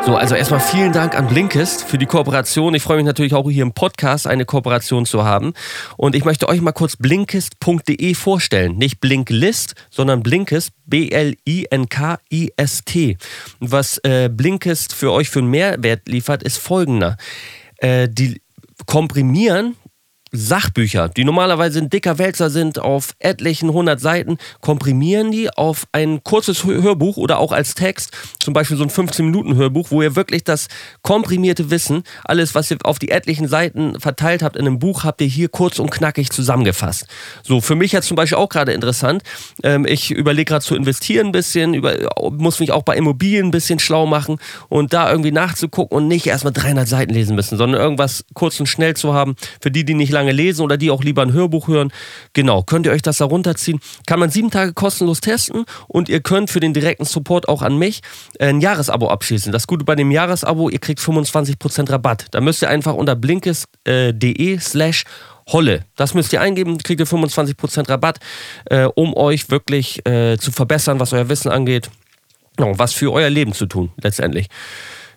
So, 0.06 0.16
also 0.16 0.34
erstmal 0.34 0.62
vielen 0.62 0.94
Dank 0.94 1.14
an 1.14 1.28
Blinkist 1.28 1.84
für 1.84 1.98
die 1.98 2.06
Kooperation. 2.06 2.74
Ich 2.74 2.84
freue 2.84 2.96
mich 2.96 3.06
natürlich 3.06 3.34
auch 3.34 3.50
hier 3.50 3.64
im 3.64 3.74
Podcast 3.74 4.28
eine 4.28 4.46
Kooperation 4.46 5.06
zu 5.06 5.26
haben. 5.26 5.52
Und 5.98 6.16
ich 6.16 6.24
möchte 6.24 6.48
euch 6.48 6.62
mal 6.62 6.72
kurz 6.72 6.96
blinkist.de 6.96 8.14
vorstellen. 8.14 8.78
Nicht 8.78 9.02
Blinklist, 9.02 9.76
sondern 9.90 10.24
Blinkist, 10.24 10.72
B-L-I-N-K-I-S-T. 10.86 11.58
Was 13.60 13.98
äh, 14.06 14.30
Blinkist 14.30 14.94
für 14.94 15.12
euch 15.12 15.30
für 15.30 15.40
einen 15.40 15.50
Mehrwert 15.50 16.08
liefert, 16.08 16.44
ist 16.44 16.60
folgender. 16.60 17.18
Äh, 17.80 18.08
die 18.08 18.42
komprimieren 18.86 19.76
Sachbücher, 20.38 21.10
die 21.10 21.24
normalerweise 21.24 21.80
ein 21.80 21.90
dicker 21.90 22.18
Wälzer 22.18 22.50
sind, 22.50 22.80
auf 22.80 23.16
etlichen 23.20 23.72
hundert 23.72 24.00
Seiten, 24.00 24.38
komprimieren 24.62 25.32
die 25.32 25.50
auf 25.50 25.88
ein 25.92 26.24
kurzes 26.24 26.64
Hörbuch 26.64 27.18
oder 27.18 27.40
auch 27.40 27.52
als 27.52 27.76
Text, 27.76 28.12
zum 28.40 28.54
Beispiel 28.54 28.78
so 28.78 28.84
ein 28.84 28.90
15-Minuten-Hörbuch, 28.90 29.92
wo 29.92 30.02
ihr 30.02 30.16
wirklich 30.16 30.44
das 30.44 30.68
komprimierte 31.02 31.70
Wissen, 31.72 32.04
alles, 32.24 32.56
was 32.56 32.72
ihr 32.72 32.78
auf 32.84 33.00
die 33.00 33.10
etlichen 33.10 33.48
Seiten 33.48 34.00
verteilt 34.00 34.44
habt 34.44 34.56
in 34.56 34.68
einem 34.68 34.80
Buch, 34.80 35.04
habt 35.04 35.22
ihr 35.22 35.28
hier 35.28 35.50
kurz 35.50 35.80
und 35.80 35.92
knackig 35.92 36.32
zusammengefasst. 36.32 37.08
So, 37.44 37.62
für 37.62 37.76
mich 37.76 37.92
jetzt 37.92 38.08
zum 38.08 38.16
Beispiel 38.16 38.38
auch 38.38 38.50
gerade 38.50 38.74
interessant. 38.74 39.24
Ähm, 39.64 39.86
ich 39.86 40.12
überlege 40.12 40.46
gerade 40.46 40.66
zu 40.66 40.76
investieren 40.76 41.28
ein 41.28 41.32
bisschen, 41.32 41.74
über, 41.74 41.96
muss 42.32 42.60
mich 42.60 42.72
auch 42.72 42.84
bei 42.84 42.96
Immobilien 42.96 43.48
ein 43.48 43.52
bisschen 43.52 43.80
schlau 43.80 44.06
machen 44.06 44.38
und 44.70 44.94
da 44.94 45.10
irgendwie 45.10 45.32
nachzugucken 45.32 45.98
und 45.98 46.08
nicht 46.08 46.28
erstmal 46.28 46.54
300 46.54 46.88
Seiten 46.88 47.14
lesen 47.14 47.36
müssen, 47.36 47.58
sondern 47.58 47.82
irgendwas 47.82 48.26
kurz 48.34 48.60
und 48.60 48.68
schnell 48.68 48.96
zu 48.96 49.14
haben, 49.14 49.36
für 49.62 49.72
die, 49.72 49.86
die 49.86 49.94
nicht 49.94 50.12
lange 50.12 50.25
lange 50.26 50.32
lesen 50.32 50.64
oder 50.64 50.78
die 50.78 50.92
auch 50.92 51.04
lieber 51.04 51.22
ein 51.22 51.34
Hörbuch 51.34 51.68
hören, 51.68 51.92
genau, 52.34 52.64
könnt 52.64 52.86
ihr 52.86 52.92
euch 52.92 53.02
das 53.02 53.18
da 53.18 53.26
runterziehen. 53.26 53.80
Kann 54.06 54.20
man 54.20 54.30
sieben 54.30 54.52
Tage 54.52 54.74
kostenlos 54.74 55.22
testen 55.22 55.66
und 55.88 56.10
ihr 56.10 56.22
könnt 56.22 56.50
für 56.50 56.60
den 56.60 56.74
direkten 56.74 57.06
Support 57.06 57.48
auch 57.48 57.62
an 57.62 57.78
mich 57.78 58.02
äh, 58.40 58.48
ein 58.48 58.62
Jahresabo 58.62 59.10
abschließen. 59.10 59.52
Das 59.52 59.68
Gute 59.68 59.86
bei 59.86 59.96
dem 59.96 60.12
Jahresabo, 60.12 60.70
ihr 60.70 60.80
kriegt 60.80 61.00
25% 61.00 61.92
Rabatt. 61.92 62.26
Da 62.32 62.42
müsst 62.42 62.62
ihr 62.62 62.70
einfach 62.70 62.94
unter 62.94 63.16
blinkes.de 63.16 64.60
slash 64.60 65.04
Holle. 65.48 65.86
Das 65.96 66.16
müsst 66.16 66.34
ihr 66.34 66.42
eingeben, 66.42 66.80
kriegt 66.80 67.00
ihr 67.00 67.08
25% 67.08 67.88
Rabatt, 67.88 68.18
äh, 68.66 68.86
um 68.96 69.16
euch 69.16 69.52
wirklich 69.52 70.04
äh, 70.08 70.38
zu 70.40 70.52
verbessern, 70.52 71.00
was 71.00 71.14
euer 71.14 71.30
Wissen 71.30 71.52
angeht. 71.52 71.92
No, 72.58 72.74
was 72.80 72.94
für 72.94 73.12
euer 73.12 73.30
Leben 73.30 73.54
zu 73.54 73.68
tun, 73.68 73.92
letztendlich. 74.02 74.48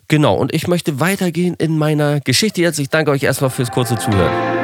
Genau, 0.09 0.35
und 0.35 0.55
ich 0.55 0.67
möchte 0.67 1.01
weitergehen 1.01 1.55
in 1.59 1.79
meiner 1.79 2.21
Geschichte 2.21 2.61
jetzt. 2.61 2.79
Ich 2.79 2.89
danke 2.91 3.11
euch 3.11 3.23
erstmal 3.23 3.51
fürs 3.51 3.71
kurze 3.71 3.97
Zuhören. 3.97 4.58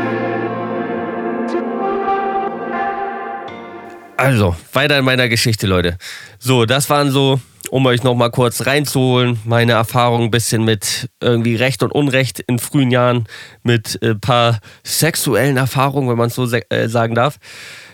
Also, 4.16 4.54
weiter 4.72 4.98
in 4.98 5.04
meiner 5.04 5.28
Geschichte, 5.28 5.66
Leute. 5.66 5.98
So, 6.38 6.66
das 6.66 6.88
waren 6.88 7.10
so, 7.10 7.40
um 7.70 7.84
euch 7.86 8.04
nochmal 8.04 8.30
kurz 8.30 8.64
reinzuholen, 8.64 9.40
meine 9.44 9.72
Erfahrungen 9.72 10.24
ein 10.26 10.30
bisschen 10.30 10.64
mit 10.64 11.10
irgendwie 11.20 11.56
Recht 11.56 11.82
und 11.82 11.90
Unrecht 11.90 12.38
in 12.38 12.60
frühen 12.60 12.92
Jahren, 12.92 13.26
mit 13.64 13.98
ein 14.02 14.10
äh, 14.12 14.14
paar 14.14 14.60
sexuellen 14.84 15.56
Erfahrungen, 15.56 16.08
wenn 16.08 16.16
man 16.16 16.28
es 16.28 16.36
so 16.36 16.48
äh, 16.48 16.88
sagen 16.88 17.16
darf. 17.16 17.38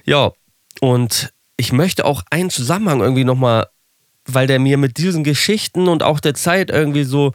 Ja, 0.05 0.33
und 0.81 1.33
ich 1.57 1.73
möchte 1.73 2.05
auch 2.05 2.23
einen 2.31 2.51
Zusammenhang 2.51 3.01
irgendwie 3.01 3.25
nochmal, 3.25 3.69
weil 4.27 4.47
der 4.47 4.59
mir 4.59 4.77
mit 4.77 4.99
diesen 4.99 5.25
Geschichten 5.25 5.89
und 5.89 6.03
auch 6.03 6.21
der 6.21 6.35
Zeit 6.35 6.71
irgendwie 6.71 7.05
so, 7.05 7.33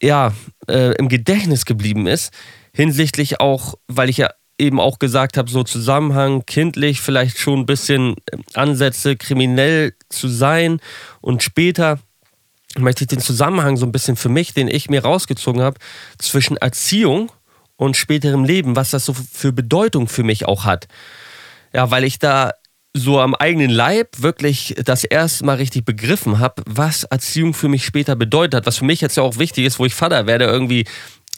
ja, 0.00 0.32
äh, 0.66 0.94
im 0.96 1.08
Gedächtnis 1.08 1.66
geblieben 1.66 2.06
ist, 2.06 2.32
hinsichtlich 2.72 3.40
auch, 3.40 3.74
weil 3.86 4.08
ich 4.08 4.16
ja 4.16 4.30
eben 4.58 4.80
auch 4.80 4.98
gesagt 4.98 5.36
habe, 5.36 5.50
so 5.50 5.62
Zusammenhang, 5.62 6.44
kindlich, 6.46 7.00
vielleicht 7.00 7.38
schon 7.38 7.60
ein 7.60 7.66
bisschen 7.66 8.16
äh, 8.30 8.38
Ansätze, 8.54 9.16
kriminell 9.16 9.94
zu 10.08 10.28
sein. 10.28 10.80
Und 11.20 11.42
später 11.42 11.98
möchte 12.76 13.04
ich 13.04 13.08
den 13.08 13.20
Zusammenhang 13.20 13.76
so 13.76 13.86
ein 13.86 13.92
bisschen 13.92 14.16
für 14.16 14.28
mich, 14.28 14.54
den 14.54 14.68
ich 14.68 14.90
mir 14.90 15.02
rausgezogen 15.02 15.62
habe, 15.62 15.78
zwischen 16.18 16.56
Erziehung 16.56 17.30
und 17.76 17.96
späterem 17.96 18.44
Leben, 18.44 18.76
was 18.76 18.90
das 18.90 19.04
so 19.04 19.14
für 19.14 19.52
Bedeutung 19.52 20.08
für 20.08 20.24
mich 20.24 20.46
auch 20.46 20.64
hat. 20.64 20.88
Ja, 21.72 21.90
weil 21.90 22.04
ich 22.04 22.18
da 22.18 22.52
so 22.94 23.20
am 23.20 23.34
eigenen 23.34 23.70
Leib 23.70 24.08
wirklich 24.18 24.74
das 24.84 25.04
erste 25.04 25.44
Mal 25.44 25.56
richtig 25.56 25.84
begriffen 25.84 26.38
habe, 26.38 26.62
was 26.66 27.04
Erziehung 27.04 27.54
für 27.54 27.68
mich 27.68 27.84
später 27.84 28.16
bedeutet. 28.16 28.66
Was 28.66 28.78
für 28.78 28.84
mich 28.84 29.00
jetzt 29.00 29.16
ja 29.16 29.22
auch 29.22 29.38
wichtig 29.38 29.64
ist, 29.66 29.78
wo 29.78 29.84
ich 29.84 29.94
Vater 29.94 30.26
werde, 30.26 30.46
irgendwie 30.46 30.86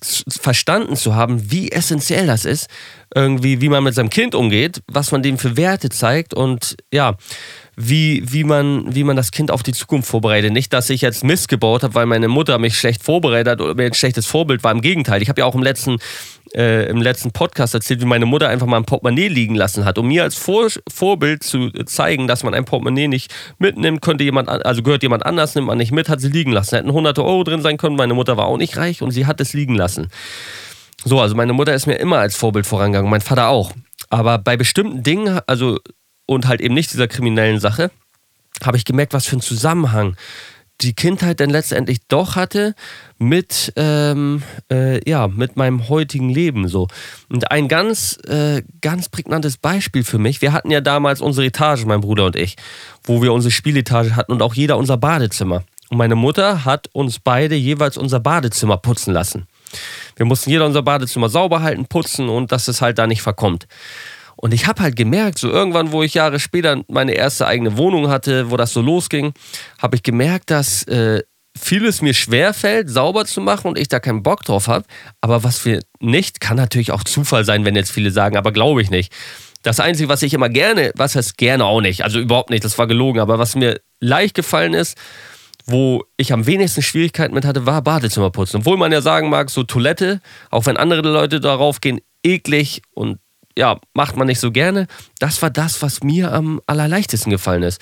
verstanden 0.02 0.96
zu 0.96 1.14
haben, 1.14 1.50
wie 1.50 1.70
essentiell 1.70 2.26
das 2.26 2.44
ist, 2.44 2.68
irgendwie, 3.14 3.60
wie 3.60 3.68
man 3.68 3.84
mit 3.84 3.94
seinem 3.94 4.10
Kind 4.10 4.34
umgeht, 4.34 4.82
was 4.86 5.12
man 5.12 5.22
dem 5.22 5.38
für 5.38 5.56
Werte 5.56 5.88
zeigt 5.88 6.32
und 6.32 6.76
ja, 6.92 7.16
wie, 7.76 8.22
wie, 8.26 8.44
man, 8.44 8.94
wie 8.94 9.04
man 9.04 9.16
das 9.16 9.30
Kind 9.30 9.50
auf 9.50 9.62
die 9.62 9.72
Zukunft 9.72 10.08
vorbereitet. 10.08 10.52
Nicht, 10.52 10.72
dass 10.72 10.90
ich 10.90 11.00
jetzt 11.00 11.24
Mist 11.24 11.48
gebaut 11.48 11.82
habe, 11.82 11.94
weil 11.94 12.06
meine 12.06 12.28
Mutter 12.28 12.58
mich 12.58 12.78
schlecht 12.78 13.02
vorbereitet 13.02 13.52
hat 13.52 13.60
oder 13.60 13.74
mir 13.74 13.86
ein 13.86 13.94
schlechtes 13.94 14.26
Vorbild 14.26 14.62
war. 14.62 14.72
Im 14.72 14.82
Gegenteil. 14.82 15.22
Ich 15.22 15.28
habe 15.28 15.40
ja 15.40 15.46
auch 15.46 15.54
im 15.54 15.62
letzten, 15.62 15.96
äh, 16.54 16.88
im 16.88 17.00
letzten 17.00 17.30
Podcast 17.32 17.74
erzählt, 17.74 18.00
wie 18.00 18.06
meine 18.06 18.26
Mutter 18.26 18.48
einfach 18.48 18.66
mal 18.66 18.76
ein 18.76 18.84
Portemonnaie 18.84 19.28
liegen 19.28 19.54
lassen 19.54 19.84
hat, 19.84 19.98
um 19.98 20.08
mir 20.08 20.22
als 20.22 20.34
Vor 20.34 20.68
Vorbild 20.88 21.42
zu 21.42 21.70
zeigen, 21.84 22.26
dass 22.26 22.42
man 22.42 22.54
ein 22.54 22.64
Portemonnaie 22.64 23.08
nicht 23.08 23.32
mitnimmt, 23.58 24.02
könnte 24.02 24.24
jemand, 24.24 24.48
also 24.48 24.82
gehört 24.82 25.02
jemand 25.02 25.24
anders, 25.24 25.54
nimmt 25.54 25.66
man 25.66 25.78
nicht 25.78 25.92
mit, 25.92 26.08
hat 26.08 26.20
sie 26.20 26.28
liegen 26.28 26.52
lassen. 26.52 26.70
Da 26.72 26.76
hätten 26.78 26.92
hunderte 26.92 27.24
Euro 27.24 27.44
drin 27.44 27.62
sein 27.62 27.76
können. 27.76 27.96
Meine 27.96 28.14
Mutter 28.14 28.36
war 28.36 28.46
auch 28.46 28.58
nicht 28.58 28.76
reich 28.76 29.02
und 29.02 29.10
sie 29.10 29.26
hat 29.26 29.40
es 29.40 29.52
liegen 29.52 29.74
lassen. 29.74 30.08
So, 31.04 31.20
also 31.20 31.34
meine 31.34 31.52
Mutter 31.52 31.74
ist 31.74 31.86
mir 31.86 31.96
immer 31.96 32.18
als 32.18 32.36
Vorbild 32.36 32.66
vorangegangen, 32.66 33.10
mein 33.10 33.20
Vater 33.20 33.48
auch. 33.48 33.72
Aber 34.10 34.38
bei 34.38 34.56
bestimmten 34.56 35.02
Dingen, 35.02 35.40
also 35.46 35.78
und 36.26 36.46
halt 36.46 36.60
eben 36.60 36.74
nicht 36.74 36.92
dieser 36.92 37.08
kriminellen 37.08 37.60
Sache, 37.60 37.90
habe 38.64 38.76
ich 38.76 38.84
gemerkt, 38.84 39.14
was 39.14 39.26
für 39.26 39.36
ein 39.36 39.40
Zusammenhang 39.40 40.16
die 40.83 40.95
Kindheit 40.95 41.40
dann 41.40 41.51
letztendlich 41.51 41.99
doch 42.09 42.37
hatte 42.37 42.75
mit, 43.19 43.73
ähm, 43.77 44.43
äh, 44.71 45.09
ja, 45.09 45.29
mit 45.29 45.57
meinem 45.57 45.88
heutigen 45.88 46.31
Leben 46.31 46.69
so. 46.69 46.88
Und 47.29 47.51
ein 47.51 47.69
ganz, 47.69 48.19
äh, 48.27 48.62
ganz 48.81 49.09
prägnantes 49.09 49.57
Beispiel 49.59 50.05
für 50.05 50.19
mich, 50.19 50.43
wir 50.43 50.53
hatten 50.53 50.71
ja 50.71 50.81
damals 50.81 51.21
unsere 51.21 51.47
Etage, 51.47 51.85
mein 51.85 52.01
Bruder 52.01 52.27
und 52.27 52.37
ich, 52.37 52.57
wo 53.05 53.23
wir 53.23 53.33
unsere 53.33 53.51
Spieletage 53.51 54.16
hatten 54.16 54.33
und 54.33 54.43
auch 54.43 54.55
jeder 54.55 54.79
unser 54.79 54.97
Badezimmer. 54.97 55.64
Und 55.90 55.99
meine 55.99 56.14
Mutter 56.14 56.64
hat 56.64 56.88
uns 56.93 57.19
beide 57.19 57.57
jeweils 57.57 57.97
unser 57.97 58.21
Badezimmer 58.21 58.77
putzen 58.77 59.12
lassen. 59.12 59.47
Wir 60.16 60.27
mussten 60.27 60.51
jeder 60.51 60.66
unser 60.66 60.83
Badezimmer 60.83 61.29
sauber 61.29 61.62
halten, 61.62 61.87
putzen 61.87 62.29
und 62.29 62.53
dass 62.53 62.69
es 62.69 62.81
halt 62.81 62.99
da 62.99 63.07
nicht 63.07 63.23
verkommt. 63.23 63.66
Und 64.42 64.55
ich 64.55 64.66
habe 64.66 64.83
halt 64.83 64.96
gemerkt, 64.96 65.38
so 65.38 65.50
irgendwann, 65.50 65.92
wo 65.92 66.03
ich 66.03 66.14
Jahre 66.14 66.40
später 66.40 66.83
meine 66.88 67.12
erste 67.12 67.46
eigene 67.46 67.76
Wohnung 67.76 68.09
hatte, 68.09 68.50
wo 68.50 68.57
das 68.57 68.72
so 68.72 68.81
losging, 68.81 69.35
habe 69.79 69.96
ich 69.96 70.03
gemerkt, 70.03 70.50
dass 70.50 70.83
äh, 70.85 71.22
vieles 71.59 72.00
mir 72.00 72.14
schwerfällt, 72.14 72.88
sauber 72.88 73.26
zu 73.26 73.42
machen 73.42 73.68
und 73.68 73.79
ich 73.79 73.88
da 73.88 74.00
keinen 74.00 74.22
Bock 74.22 74.42
drauf 74.44 74.66
habe. 74.66 74.87
Aber 75.20 75.44
was 75.44 75.66
wir 75.66 75.81
nicht, 76.00 76.40
kann 76.40 76.57
natürlich 76.57 76.90
auch 76.90 77.05
Zufall 77.05 77.44
sein, 77.44 77.66
wenn 77.66 77.76
jetzt 77.76 77.92
viele 77.92 78.11
sagen, 78.12 78.38
aber 78.38 78.50
glaube 78.50 78.81
ich 78.81 78.88
nicht. 78.88 79.12
Das 79.62 79.79
Einzige, 79.79 80.09
was 80.09 80.22
ich 80.22 80.33
immer 80.33 80.48
gerne, 80.48 80.90
was 80.94 81.16
heißt 81.16 81.37
gerne 81.37 81.66
auch 81.66 81.83
nicht, 81.83 82.03
also 82.03 82.18
überhaupt 82.18 82.48
nicht, 82.48 82.64
das 82.64 82.79
war 82.79 82.87
gelogen, 82.87 83.20
aber 83.20 83.38
was 83.38 83.57
mir 83.57 83.79
leicht 84.00 84.35
gefallen 84.35 84.72
ist, 84.72 84.96
wo 85.66 86.05
ich 86.16 86.33
am 86.33 86.46
wenigsten 86.46 86.81
Schwierigkeiten 86.81 87.35
mit 87.35 87.44
hatte, 87.44 87.66
war 87.66 87.83
Badezimmerputzen. 87.83 88.61
Obwohl 88.61 88.79
man 88.79 88.90
ja 88.90 89.03
sagen 89.03 89.29
mag, 89.29 89.50
so 89.50 89.64
Toilette, 89.64 90.22
auch 90.48 90.64
wenn 90.64 90.79
andere 90.79 91.03
Leute 91.03 91.40
darauf 91.40 91.83
gehen, 91.83 92.00
eklig 92.22 92.81
und 92.94 93.18
ja, 93.61 93.79
macht 93.92 94.16
man 94.16 94.27
nicht 94.27 94.40
so 94.40 94.51
gerne. 94.51 94.87
Das 95.18 95.42
war 95.42 95.51
das, 95.51 95.83
was 95.83 96.03
mir 96.03 96.33
am 96.33 96.62
allerleichtesten 96.66 97.31
gefallen 97.31 97.62
ist. 97.62 97.79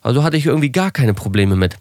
Also 0.00 0.22
hatte 0.22 0.38
ich 0.38 0.46
irgendwie 0.46 0.72
gar 0.72 0.90
keine 0.90 1.12
Probleme 1.12 1.54
mit. 1.54 1.76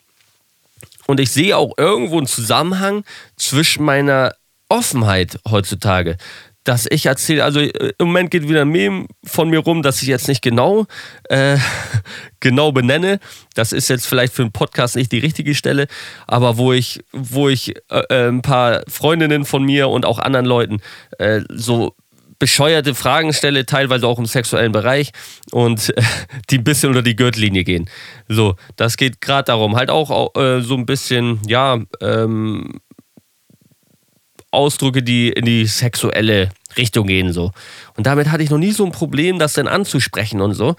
Und 1.08 1.22
ich 1.22 1.32
sehe 1.32 1.56
auch 1.56 1.74
irgendwo 1.78 2.18
einen 2.18 2.28
Zusammenhang 2.28 3.06
zwischen 3.38 3.86
meiner 3.86 4.34
Offenheit 4.68 5.40
heutzutage. 5.50 6.18
Dass 6.66 6.88
ich 6.90 7.06
erzähle, 7.06 7.46
also 7.46 7.62
äh, 7.62 7.94
im 7.98 8.08
Moment 8.08 8.32
geht 8.32 8.50
wieder 8.50 8.64
ein 8.64 8.70
Meme 8.70 9.06
von 9.24 9.50
mir 9.50 9.60
rum, 9.60 9.82
dass 9.82 10.02
ich 10.02 10.10
jetzt 10.10 10.28
nicht 10.28 10.42
genau, 10.42 10.86
äh, 11.30 11.58
genau 12.42 12.74
benenne. 12.74 13.22
Das 13.56 13.72
ist 13.72 13.88
jetzt 13.88 14.08
vielleicht 14.08 14.34
für 14.34 14.42
einen 14.42 14.52
Podcast 14.52 14.98
nicht 14.98 15.14
die 15.14 15.20
richtige 15.20 15.56
Stelle, 15.56 15.88
aber 16.28 16.58
wo 16.58 16.74
ich, 16.74 17.00
wo 17.14 17.48
ich 17.48 17.78
äh, 17.90 18.02
äh 18.10 18.28
ein 18.28 18.42
paar 18.42 18.82
Freundinnen 18.90 19.46
von 19.46 19.64
mir 19.64 19.88
und 19.88 20.06
auch 20.06 20.20
anderen 20.20 20.46
Leuten 20.46 20.82
äh, 21.18 21.44
so 21.48 21.96
bescheuerte 22.40 22.96
Fragen 22.96 23.34
stelle, 23.34 23.66
teilweise 23.66 24.08
auch 24.08 24.20
im 24.20 24.26
sexuellen 24.26 24.72
Bereich 24.72 25.12
und 25.52 25.96
äh, 25.98 26.02
die 26.50 26.60
ein 26.60 26.64
bisschen 26.64 26.90
unter 26.90 27.02
die 27.02 27.16
Gürtellinie 27.16 27.64
gehen. 27.64 27.90
So, 28.28 28.56
das 28.76 28.98
geht 28.98 29.22
gerade 29.22 29.46
darum. 29.46 29.76
Halt 29.76 29.90
auch 29.90 30.36
äh, 30.36 30.62
so 30.62 30.76
ein 30.76 30.86
bisschen, 30.86 31.40
ja, 31.48 31.80
ähm, 32.02 32.80
Ausdrücke, 34.52 35.04
die 35.04 35.30
in 35.30 35.46
die 35.46 35.66
sexuelle 35.66 36.50
Richtung 36.78 37.08
gehen, 37.08 37.34
so. 37.34 37.52
Und 37.96 38.08
damit 38.08 38.32
hatte 38.32 38.44
ich 38.44 38.50
noch 38.50 38.58
nie 38.58 38.72
so 38.72 38.86
ein 38.86 38.92
Problem, 38.92 39.40
das 39.40 39.54
dann 39.54 39.68
anzusprechen 39.68 40.42
und 40.42 40.54
so. 40.54 40.76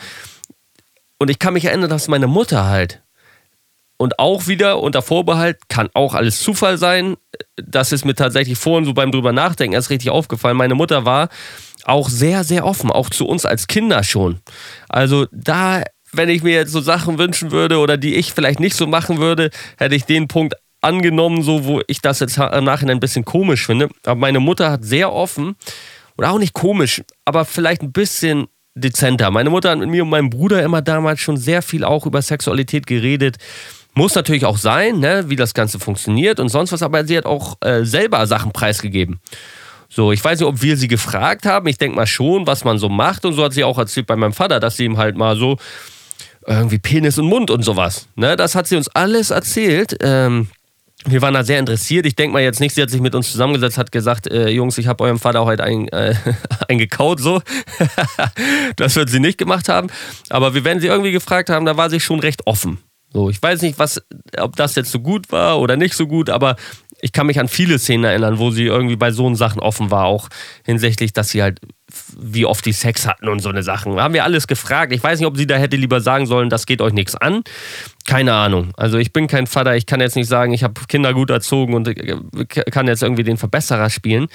Und 1.18 1.30
ich 1.30 1.38
kann 1.38 1.54
mich 1.54 1.66
erinnern, 1.66 1.90
dass 1.90 2.08
meine 2.08 2.28
Mutter 2.28 2.66
halt 2.66 3.02
und 3.98 4.18
auch 4.18 4.46
wieder 4.46 4.80
unter 4.80 5.02
Vorbehalt, 5.02 5.58
kann 5.68 5.88
auch 5.92 6.14
alles 6.14 6.40
Zufall 6.40 6.78
sein. 6.78 7.16
Das 7.56 7.92
ist 7.92 8.04
mir 8.04 8.14
tatsächlich 8.14 8.58
vorhin 8.58 8.84
so 8.84 8.94
beim 8.94 9.12
drüber 9.12 9.32
nachdenken 9.32 9.74
erst 9.74 9.90
richtig 9.90 10.10
aufgefallen. 10.10 10.56
Meine 10.56 10.74
Mutter 10.74 11.04
war 11.04 11.28
auch 11.84 12.08
sehr, 12.08 12.44
sehr 12.44 12.64
offen, 12.64 12.90
auch 12.90 13.10
zu 13.10 13.26
uns 13.26 13.44
als 13.44 13.66
Kinder 13.66 14.02
schon. 14.04 14.38
Also 14.88 15.26
da, 15.32 15.82
wenn 16.12 16.28
ich 16.28 16.42
mir 16.42 16.54
jetzt 16.54 16.72
so 16.72 16.80
Sachen 16.80 17.18
wünschen 17.18 17.50
würde 17.50 17.78
oder 17.78 17.96
die 17.96 18.14
ich 18.14 18.32
vielleicht 18.32 18.60
nicht 18.60 18.76
so 18.76 18.86
machen 18.86 19.18
würde, 19.18 19.50
hätte 19.76 19.94
ich 19.94 20.04
den 20.04 20.28
Punkt 20.28 20.54
angenommen, 20.80 21.42
so 21.42 21.64
wo 21.64 21.82
ich 21.88 22.00
das 22.00 22.20
jetzt 22.20 22.38
im 22.38 22.64
Nachhinein 22.64 22.98
ein 22.98 23.00
bisschen 23.00 23.24
komisch 23.24 23.66
finde. 23.66 23.88
Aber 24.04 24.20
meine 24.20 24.40
Mutter 24.40 24.70
hat 24.70 24.84
sehr 24.84 25.12
offen, 25.12 25.56
oder 26.18 26.32
auch 26.32 26.38
nicht 26.38 26.52
komisch, 26.52 27.02
aber 27.24 27.44
vielleicht 27.44 27.82
ein 27.82 27.92
bisschen 27.92 28.48
dezenter. 28.74 29.30
Meine 29.30 29.50
Mutter 29.50 29.70
hat 29.70 29.78
mit 29.78 29.88
mir 29.88 30.02
und 30.02 30.10
meinem 30.10 30.30
Bruder 30.30 30.62
immer 30.62 30.82
damals 30.82 31.20
schon 31.20 31.36
sehr 31.36 31.62
viel 31.62 31.84
auch 31.84 32.06
über 32.06 32.20
Sexualität 32.22 32.86
geredet 32.86 33.36
muss 33.98 34.14
natürlich 34.14 34.44
auch 34.44 34.58
sein, 34.58 35.00
ne, 35.00 35.24
wie 35.26 35.34
das 35.34 35.54
Ganze 35.54 35.80
funktioniert 35.80 36.38
und 36.38 36.48
sonst 36.48 36.70
was, 36.70 36.82
aber 36.82 37.04
sie 37.04 37.18
hat 37.18 37.26
auch 37.26 37.56
äh, 37.60 37.84
selber 37.84 38.26
Sachen 38.28 38.52
preisgegeben. 38.52 39.18
So, 39.88 40.12
ich 40.12 40.22
weiß 40.22 40.38
nicht, 40.38 40.48
ob 40.48 40.62
wir 40.62 40.76
sie 40.76 40.86
gefragt 40.86 41.46
haben. 41.46 41.66
Ich 41.66 41.78
denke 41.78 41.96
mal 41.96 42.06
schon, 42.06 42.46
was 42.46 42.62
man 42.62 42.78
so 42.78 42.88
macht. 42.88 43.24
Und 43.24 43.32
so 43.32 43.42
hat 43.42 43.54
sie 43.54 43.64
auch 43.64 43.76
erzählt 43.76 44.06
bei 44.06 44.16
meinem 44.16 44.34
Vater, 44.34 44.60
dass 44.60 44.76
sie 44.76 44.84
ihm 44.84 44.98
halt 44.98 45.16
mal 45.16 45.36
so 45.36 45.56
irgendwie 46.46 46.78
Penis 46.78 47.18
und 47.18 47.26
Mund 47.26 47.50
und 47.50 47.62
sowas. 47.62 48.06
Ne, 48.14 48.36
das 48.36 48.54
hat 48.54 48.68
sie 48.68 48.76
uns 48.76 48.88
alles 48.88 49.30
erzählt. 49.30 49.96
Ähm, 50.00 50.48
wir 51.04 51.20
waren 51.20 51.34
da 51.34 51.42
sehr 51.42 51.58
interessiert. 51.58 52.06
Ich 52.06 52.14
denke 52.14 52.34
mal 52.34 52.42
jetzt 52.42 52.60
nicht, 52.60 52.74
sie 52.74 52.82
hat 52.82 52.90
sich 52.90 53.00
mit 53.00 53.16
uns 53.16 53.32
zusammengesetzt, 53.32 53.78
hat 53.78 53.90
gesagt, 53.90 54.30
äh, 54.30 54.48
Jungs, 54.48 54.78
ich 54.78 54.86
habe 54.86 55.02
eurem 55.02 55.18
Vater 55.18 55.44
heute 55.44 55.64
ein, 55.64 55.88
äh, 55.88 56.14
eingekaut, 56.68 57.18
so. 57.18 57.42
das 58.76 58.94
wird 58.94 59.10
sie 59.10 59.20
nicht 59.20 59.38
gemacht 59.38 59.68
haben. 59.68 59.88
Aber 60.28 60.54
wir 60.54 60.64
werden 60.64 60.80
sie 60.80 60.86
irgendwie 60.86 61.12
gefragt 61.12 61.50
haben, 61.50 61.66
da 61.66 61.76
war 61.76 61.90
sie 61.90 61.98
schon 61.98 62.20
recht 62.20 62.46
offen. 62.46 62.78
So, 63.12 63.30
ich 63.30 63.42
weiß 63.42 63.62
nicht, 63.62 63.78
was, 63.78 64.02
ob 64.38 64.56
das 64.56 64.74
jetzt 64.74 64.90
so 64.90 65.00
gut 65.00 65.32
war 65.32 65.60
oder 65.60 65.76
nicht 65.76 65.94
so 65.94 66.06
gut, 66.06 66.28
aber 66.28 66.56
ich 67.00 67.12
kann 67.12 67.26
mich 67.26 67.38
an 67.38 67.48
viele 67.48 67.78
Szenen 67.78 68.04
erinnern, 68.04 68.38
wo 68.38 68.50
sie 68.50 68.64
irgendwie 68.64 68.96
bei 68.96 69.12
so 69.12 69.32
Sachen 69.34 69.60
offen 69.60 69.90
war, 69.90 70.04
auch 70.04 70.28
hinsichtlich, 70.64 71.12
dass 71.12 71.30
sie 71.30 71.42
halt, 71.42 71.60
wie 72.18 72.44
oft 72.44 72.64
die 72.66 72.72
Sex 72.72 73.06
hatten 73.06 73.28
und 73.28 73.40
so 73.40 73.48
eine 73.48 73.62
Sachen. 73.62 74.00
Haben 74.00 74.14
wir 74.14 74.24
alles 74.24 74.46
gefragt. 74.46 74.92
Ich 74.92 75.02
weiß 75.02 75.20
nicht, 75.20 75.26
ob 75.26 75.36
sie 75.36 75.46
da 75.46 75.56
hätte 75.56 75.76
lieber 75.76 76.00
sagen 76.00 76.26
sollen, 76.26 76.50
das 76.50 76.66
geht 76.66 76.82
euch 76.82 76.92
nichts 76.92 77.14
an. 77.14 77.44
Keine 78.06 78.34
Ahnung. 78.34 78.72
Also 78.76 78.98
ich 78.98 79.12
bin 79.12 79.26
kein 79.26 79.46
Vater, 79.46 79.76
ich 79.76 79.86
kann 79.86 80.00
jetzt 80.00 80.16
nicht 80.16 80.28
sagen, 80.28 80.52
ich 80.52 80.64
habe 80.64 80.80
Kinder 80.88 81.14
gut 81.14 81.30
erzogen 81.30 81.74
und 81.74 81.88
kann 82.48 82.88
jetzt 82.88 83.02
irgendwie 83.02 83.24
den 83.24 83.36
Verbesserer 83.36 83.90
spielen. 83.90 84.26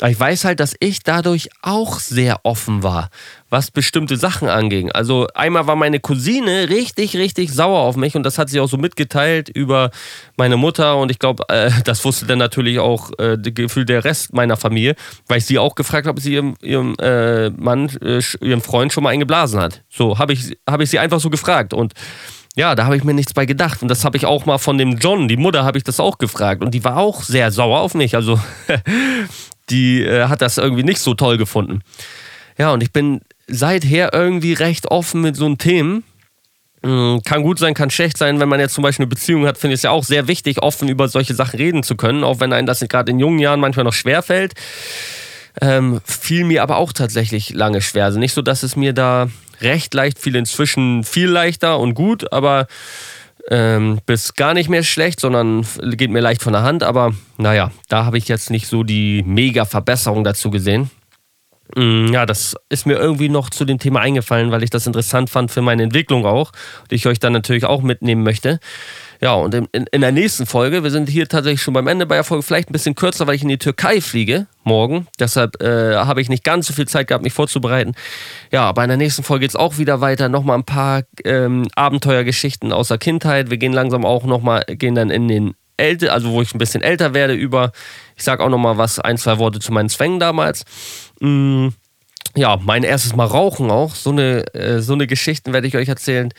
Aber 0.00 0.10
ich 0.10 0.20
weiß 0.20 0.44
halt, 0.44 0.60
dass 0.60 0.74
ich 0.78 1.02
dadurch 1.02 1.48
auch 1.62 2.00
sehr 2.00 2.40
offen 2.42 2.82
war, 2.82 3.08
was 3.48 3.70
bestimmte 3.70 4.18
Sachen 4.18 4.48
anging. 4.48 4.92
Also 4.92 5.26
einmal 5.34 5.66
war 5.66 5.76
meine 5.76 6.00
Cousine 6.00 6.68
richtig, 6.68 7.16
richtig 7.16 7.50
sauer 7.52 7.80
auf 7.80 7.96
mich 7.96 8.14
und 8.14 8.22
das 8.22 8.36
hat 8.36 8.50
sie 8.50 8.60
auch 8.60 8.68
so 8.68 8.76
mitgeteilt 8.76 9.48
über 9.48 9.90
meine 10.36 10.58
Mutter 10.58 10.98
und 10.98 11.10
ich 11.10 11.18
glaube, 11.18 11.44
äh, 11.48 11.70
das 11.84 12.04
wusste 12.04 12.26
dann 12.26 12.38
natürlich 12.38 12.78
auch 12.78 13.10
äh, 13.18 13.38
Gefühl 13.38 13.86
der 13.86 14.04
Rest 14.04 14.34
meiner 14.34 14.58
Familie, 14.58 14.96
weil 15.28 15.38
ich 15.38 15.46
sie 15.46 15.58
auch 15.58 15.74
gefragt 15.74 16.06
habe, 16.06 16.18
ob 16.18 16.22
sie 16.22 16.34
ihrem, 16.34 16.56
ihrem 16.60 16.94
äh, 17.00 17.48
Mann, 17.50 17.88
äh, 18.02 18.20
ihrem 18.42 18.60
Freund 18.60 18.92
schon 18.92 19.02
mal 19.02 19.10
eingeblasen 19.10 19.60
hat. 19.60 19.82
So 19.88 20.18
habe 20.18 20.34
ich, 20.34 20.58
hab 20.68 20.80
ich 20.82 20.90
sie 20.90 20.98
einfach 20.98 21.20
so 21.20 21.30
gefragt 21.30 21.72
und 21.72 21.94
ja, 22.54 22.74
da 22.74 22.86
habe 22.86 22.96
ich 22.96 23.04
mir 23.04 23.12
nichts 23.12 23.34
bei 23.34 23.44
gedacht. 23.44 23.82
Und 23.82 23.88
das 23.88 24.02
habe 24.02 24.16
ich 24.16 24.24
auch 24.24 24.46
mal 24.46 24.56
von 24.56 24.78
dem 24.78 24.96
John, 24.96 25.28
die 25.28 25.36
Mutter, 25.36 25.62
habe 25.62 25.76
ich 25.76 25.84
das 25.84 26.00
auch 26.00 26.16
gefragt. 26.16 26.64
Und 26.64 26.72
die 26.72 26.84
war 26.84 26.96
auch 26.96 27.22
sehr 27.22 27.52
sauer 27.52 27.80
auf 27.80 27.92
mich. 27.92 28.16
Also 28.16 28.40
die 29.70 30.02
äh, 30.02 30.28
hat 30.28 30.42
das 30.42 30.58
irgendwie 30.58 30.84
nicht 30.84 31.00
so 31.00 31.14
toll 31.14 31.38
gefunden. 31.38 31.82
Ja, 32.58 32.72
und 32.72 32.82
ich 32.82 32.92
bin 32.92 33.20
seither 33.46 34.12
irgendwie 34.12 34.54
recht 34.54 34.90
offen 34.90 35.20
mit 35.20 35.36
so 35.36 35.46
einem 35.46 35.58
Themen. 35.58 36.04
Mhm, 36.82 37.22
kann 37.24 37.42
gut 37.42 37.58
sein, 37.58 37.74
kann 37.74 37.90
schlecht 37.90 38.18
sein. 38.18 38.40
Wenn 38.40 38.48
man 38.48 38.60
jetzt 38.60 38.74
zum 38.74 38.82
Beispiel 38.82 39.04
eine 39.04 39.10
Beziehung 39.10 39.46
hat, 39.46 39.58
finde 39.58 39.74
ich 39.74 39.78
es 39.78 39.82
ja 39.82 39.90
auch 39.90 40.04
sehr 40.04 40.28
wichtig, 40.28 40.62
offen 40.62 40.88
über 40.88 41.08
solche 41.08 41.34
Sachen 41.34 41.56
reden 41.56 41.82
zu 41.82 41.96
können, 41.96 42.24
auch 42.24 42.40
wenn 42.40 42.52
einem 42.52 42.66
das 42.66 42.80
gerade 42.80 43.10
in 43.10 43.18
jungen 43.18 43.38
Jahren 43.38 43.60
manchmal 43.60 43.84
noch 43.84 43.92
schwer 43.92 44.22
fällt. 44.22 44.54
Ähm, 45.60 46.00
fiel 46.04 46.44
mir 46.44 46.62
aber 46.62 46.76
auch 46.76 46.92
tatsächlich 46.92 47.50
lange 47.50 47.80
schwer. 47.80 48.04
Also 48.04 48.18
nicht 48.18 48.34
so, 48.34 48.42
dass 48.42 48.62
es 48.62 48.76
mir 48.76 48.92
da 48.92 49.28
recht 49.62 49.94
leicht 49.94 50.18
fiel, 50.18 50.36
inzwischen 50.36 51.02
viel 51.02 51.28
leichter 51.28 51.78
und 51.78 51.94
gut, 51.94 52.30
aber 52.32 52.66
ähm, 53.50 54.00
bis 54.06 54.34
gar 54.34 54.54
nicht 54.54 54.68
mehr 54.68 54.82
schlecht, 54.82 55.20
sondern 55.20 55.66
geht 55.82 56.10
mir 56.10 56.20
leicht 56.20 56.42
von 56.42 56.52
der 56.52 56.62
Hand. 56.62 56.82
Aber 56.82 57.12
naja, 57.36 57.70
da 57.88 58.04
habe 58.04 58.18
ich 58.18 58.28
jetzt 58.28 58.50
nicht 58.50 58.66
so 58.66 58.82
die 58.82 59.22
mega 59.26 59.64
Verbesserung 59.64 60.24
dazu 60.24 60.50
gesehen. 60.50 60.90
Mm, 61.74 62.12
ja, 62.12 62.26
das 62.26 62.54
ist 62.68 62.86
mir 62.86 62.96
irgendwie 62.96 63.28
noch 63.28 63.50
zu 63.50 63.64
dem 63.64 63.78
Thema 63.78 64.00
eingefallen, 64.00 64.50
weil 64.52 64.62
ich 64.62 64.70
das 64.70 64.86
interessant 64.86 65.30
fand 65.30 65.50
für 65.50 65.62
meine 65.62 65.82
Entwicklung 65.82 66.24
auch, 66.24 66.52
die 66.90 66.94
ich 66.94 67.06
euch 67.06 67.18
dann 67.18 67.32
natürlich 67.32 67.64
auch 67.64 67.82
mitnehmen 67.82 68.22
möchte. 68.22 68.60
Ja, 69.20 69.34
und 69.34 69.54
in, 69.54 69.66
in, 69.72 70.00
der 70.00 70.12
nächsten 70.12 70.46
Folge, 70.46 70.82
wir 70.82 70.90
sind 70.90 71.08
hier 71.08 71.28
tatsächlich 71.28 71.62
schon 71.62 71.74
beim 71.74 71.86
Ende 71.86 72.06
bei 72.06 72.16
der 72.16 72.24
Folge, 72.24 72.42
vielleicht 72.42 72.70
ein 72.70 72.72
bisschen 72.72 72.94
kürzer, 72.94 73.26
weil 73.26 73.34
ich 73.34 73.42
in 73.42 73.48
die 73.48 73.58
Türkei 73.58 74.00
fliege 74.00 74.46
morgen. 74.64 75.06
Deshalb 75.18 75.62
äh, 75.62 75.96
habe 75.96 76.20
ich 76.20 76.28
nicht 76.28 76.44
ganz 76.44 76.66
so 76.66 76.74
viel 76.74 76.88
Zeit 76.88 77.08
gehabt, 77.08 77.24
mich 77.24 77.32
vorzubereiten. 77.32 77.94
Ja, 78.50 78.64
aber 78.64 78.82
in 78.82 78.88
der 78.88 78.98
nächsten 78.98 79.22
Folge 79.22 79.44
geht 79.44 79.50
es 79.50 79.56
auch 79.56 79.78
wieder 79.78 80.00
weiter. 80.00 80.28
Nochmal 80.28 80.58
ein 80.58 80.64
paar 80.64 81.02
ähm, 81.24 81.68
Abenteuergeschichten 81.74 82.72
aus 82.72 82.88
der 82.88 82.98
Kindheit. 82.98 83.50
Wir 83.50 83.58
gehen 83.58 83.72
langsam 83.72 84.04
auch 84.04 84.24
nochmal, 84.24 84.64
gehen 84.66 84.94
dann 84.94 85.10
in 85.10 85.28
den 85.28 85.54
älter, 85.76 86.12
also 86.12 86.30
wo 86.30 86.42
ich 86.42 86.54
ein 86.54 86.58
bisschen 86.58 86.82
älter 86.82 87.14
werde, 87.14 87.34
über. 87.34 87.72
Ich 88.16 88.24
sage 88.24 88.42
auch 88.42 88.48
nochmal 88.48 88.78
was, 88.78 88.98
ein, 88.98 89.18
zwei 89.18 89.38
Worte 89.38 89.60
zu 89.60 89.72
meinen 89.72 89.88
Zwängen 89.88 90.18
damals. 90.18 90.64
Mm, 91.20 91.68
ja, 92.34 92.58
mein 92.62 92.82
erstes 92.82 93.14
Mal 93.14 93.26
rauchen 93.26 93.70
auch. 93.70 93.94
So 93.94 94.10
eine, 94.10 94.52
äh, 94.54 94.80
so 94.80 94.94
eine 94.94 95.06
Geschichten 95.06 95.52
werde 95.52 95.66
ich 95.66 95.76
euch 95.76 95.88
erzählen. 95.88 96.32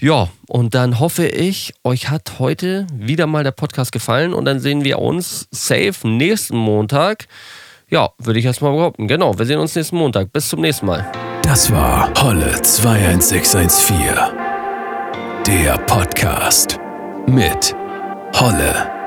Ja, 0.00 0.28
und 0.48 0.74
dann 0.74 0.98
hoffe 0.98 1.26
ich, 1.26 1.74
euch 1.84 2.08
hat 2.08 2.38
heute 2.38 2.86
wieder 2.92 3.26
mal 3.26 3.44
der 3.44 3.50
Podcast 3.50 3.92
gefallen 3.92 4.32
und 4.32 4.46
dann 4.46 4.58
sehen 4.58 4.82
wir 4.82 4.98
uns 4.98 5.46
safe 5.50 6.08
nächsten 6.08 6.56
Montag. 6.56 7.28
Ja, 7.90 8.10
würde 8.18 8.38
ich 8.38 8.46
erstmal 8.46 8.72
behaupten. 8.72 9.08
Genau, 9.08 9.38
wir 9.38 9.44
sehen 9.44 9.58
uns 9.58 9.74
nächsten 9.74 9.96
Montag. 9.96 10.32
Bis 10.32 10.48
zum 10.48 10.62
nächsten 10.62 10.86
Mal. 10.86 11.04
Das 11.42 11.70
war 11.70 12.10
Holle 12.22 12.62
21614. 12.62 13.98
Der 15.46 15.76
Podcast 15.78 16.78
mit 17.26 17.74
Holle. 18.34 18.99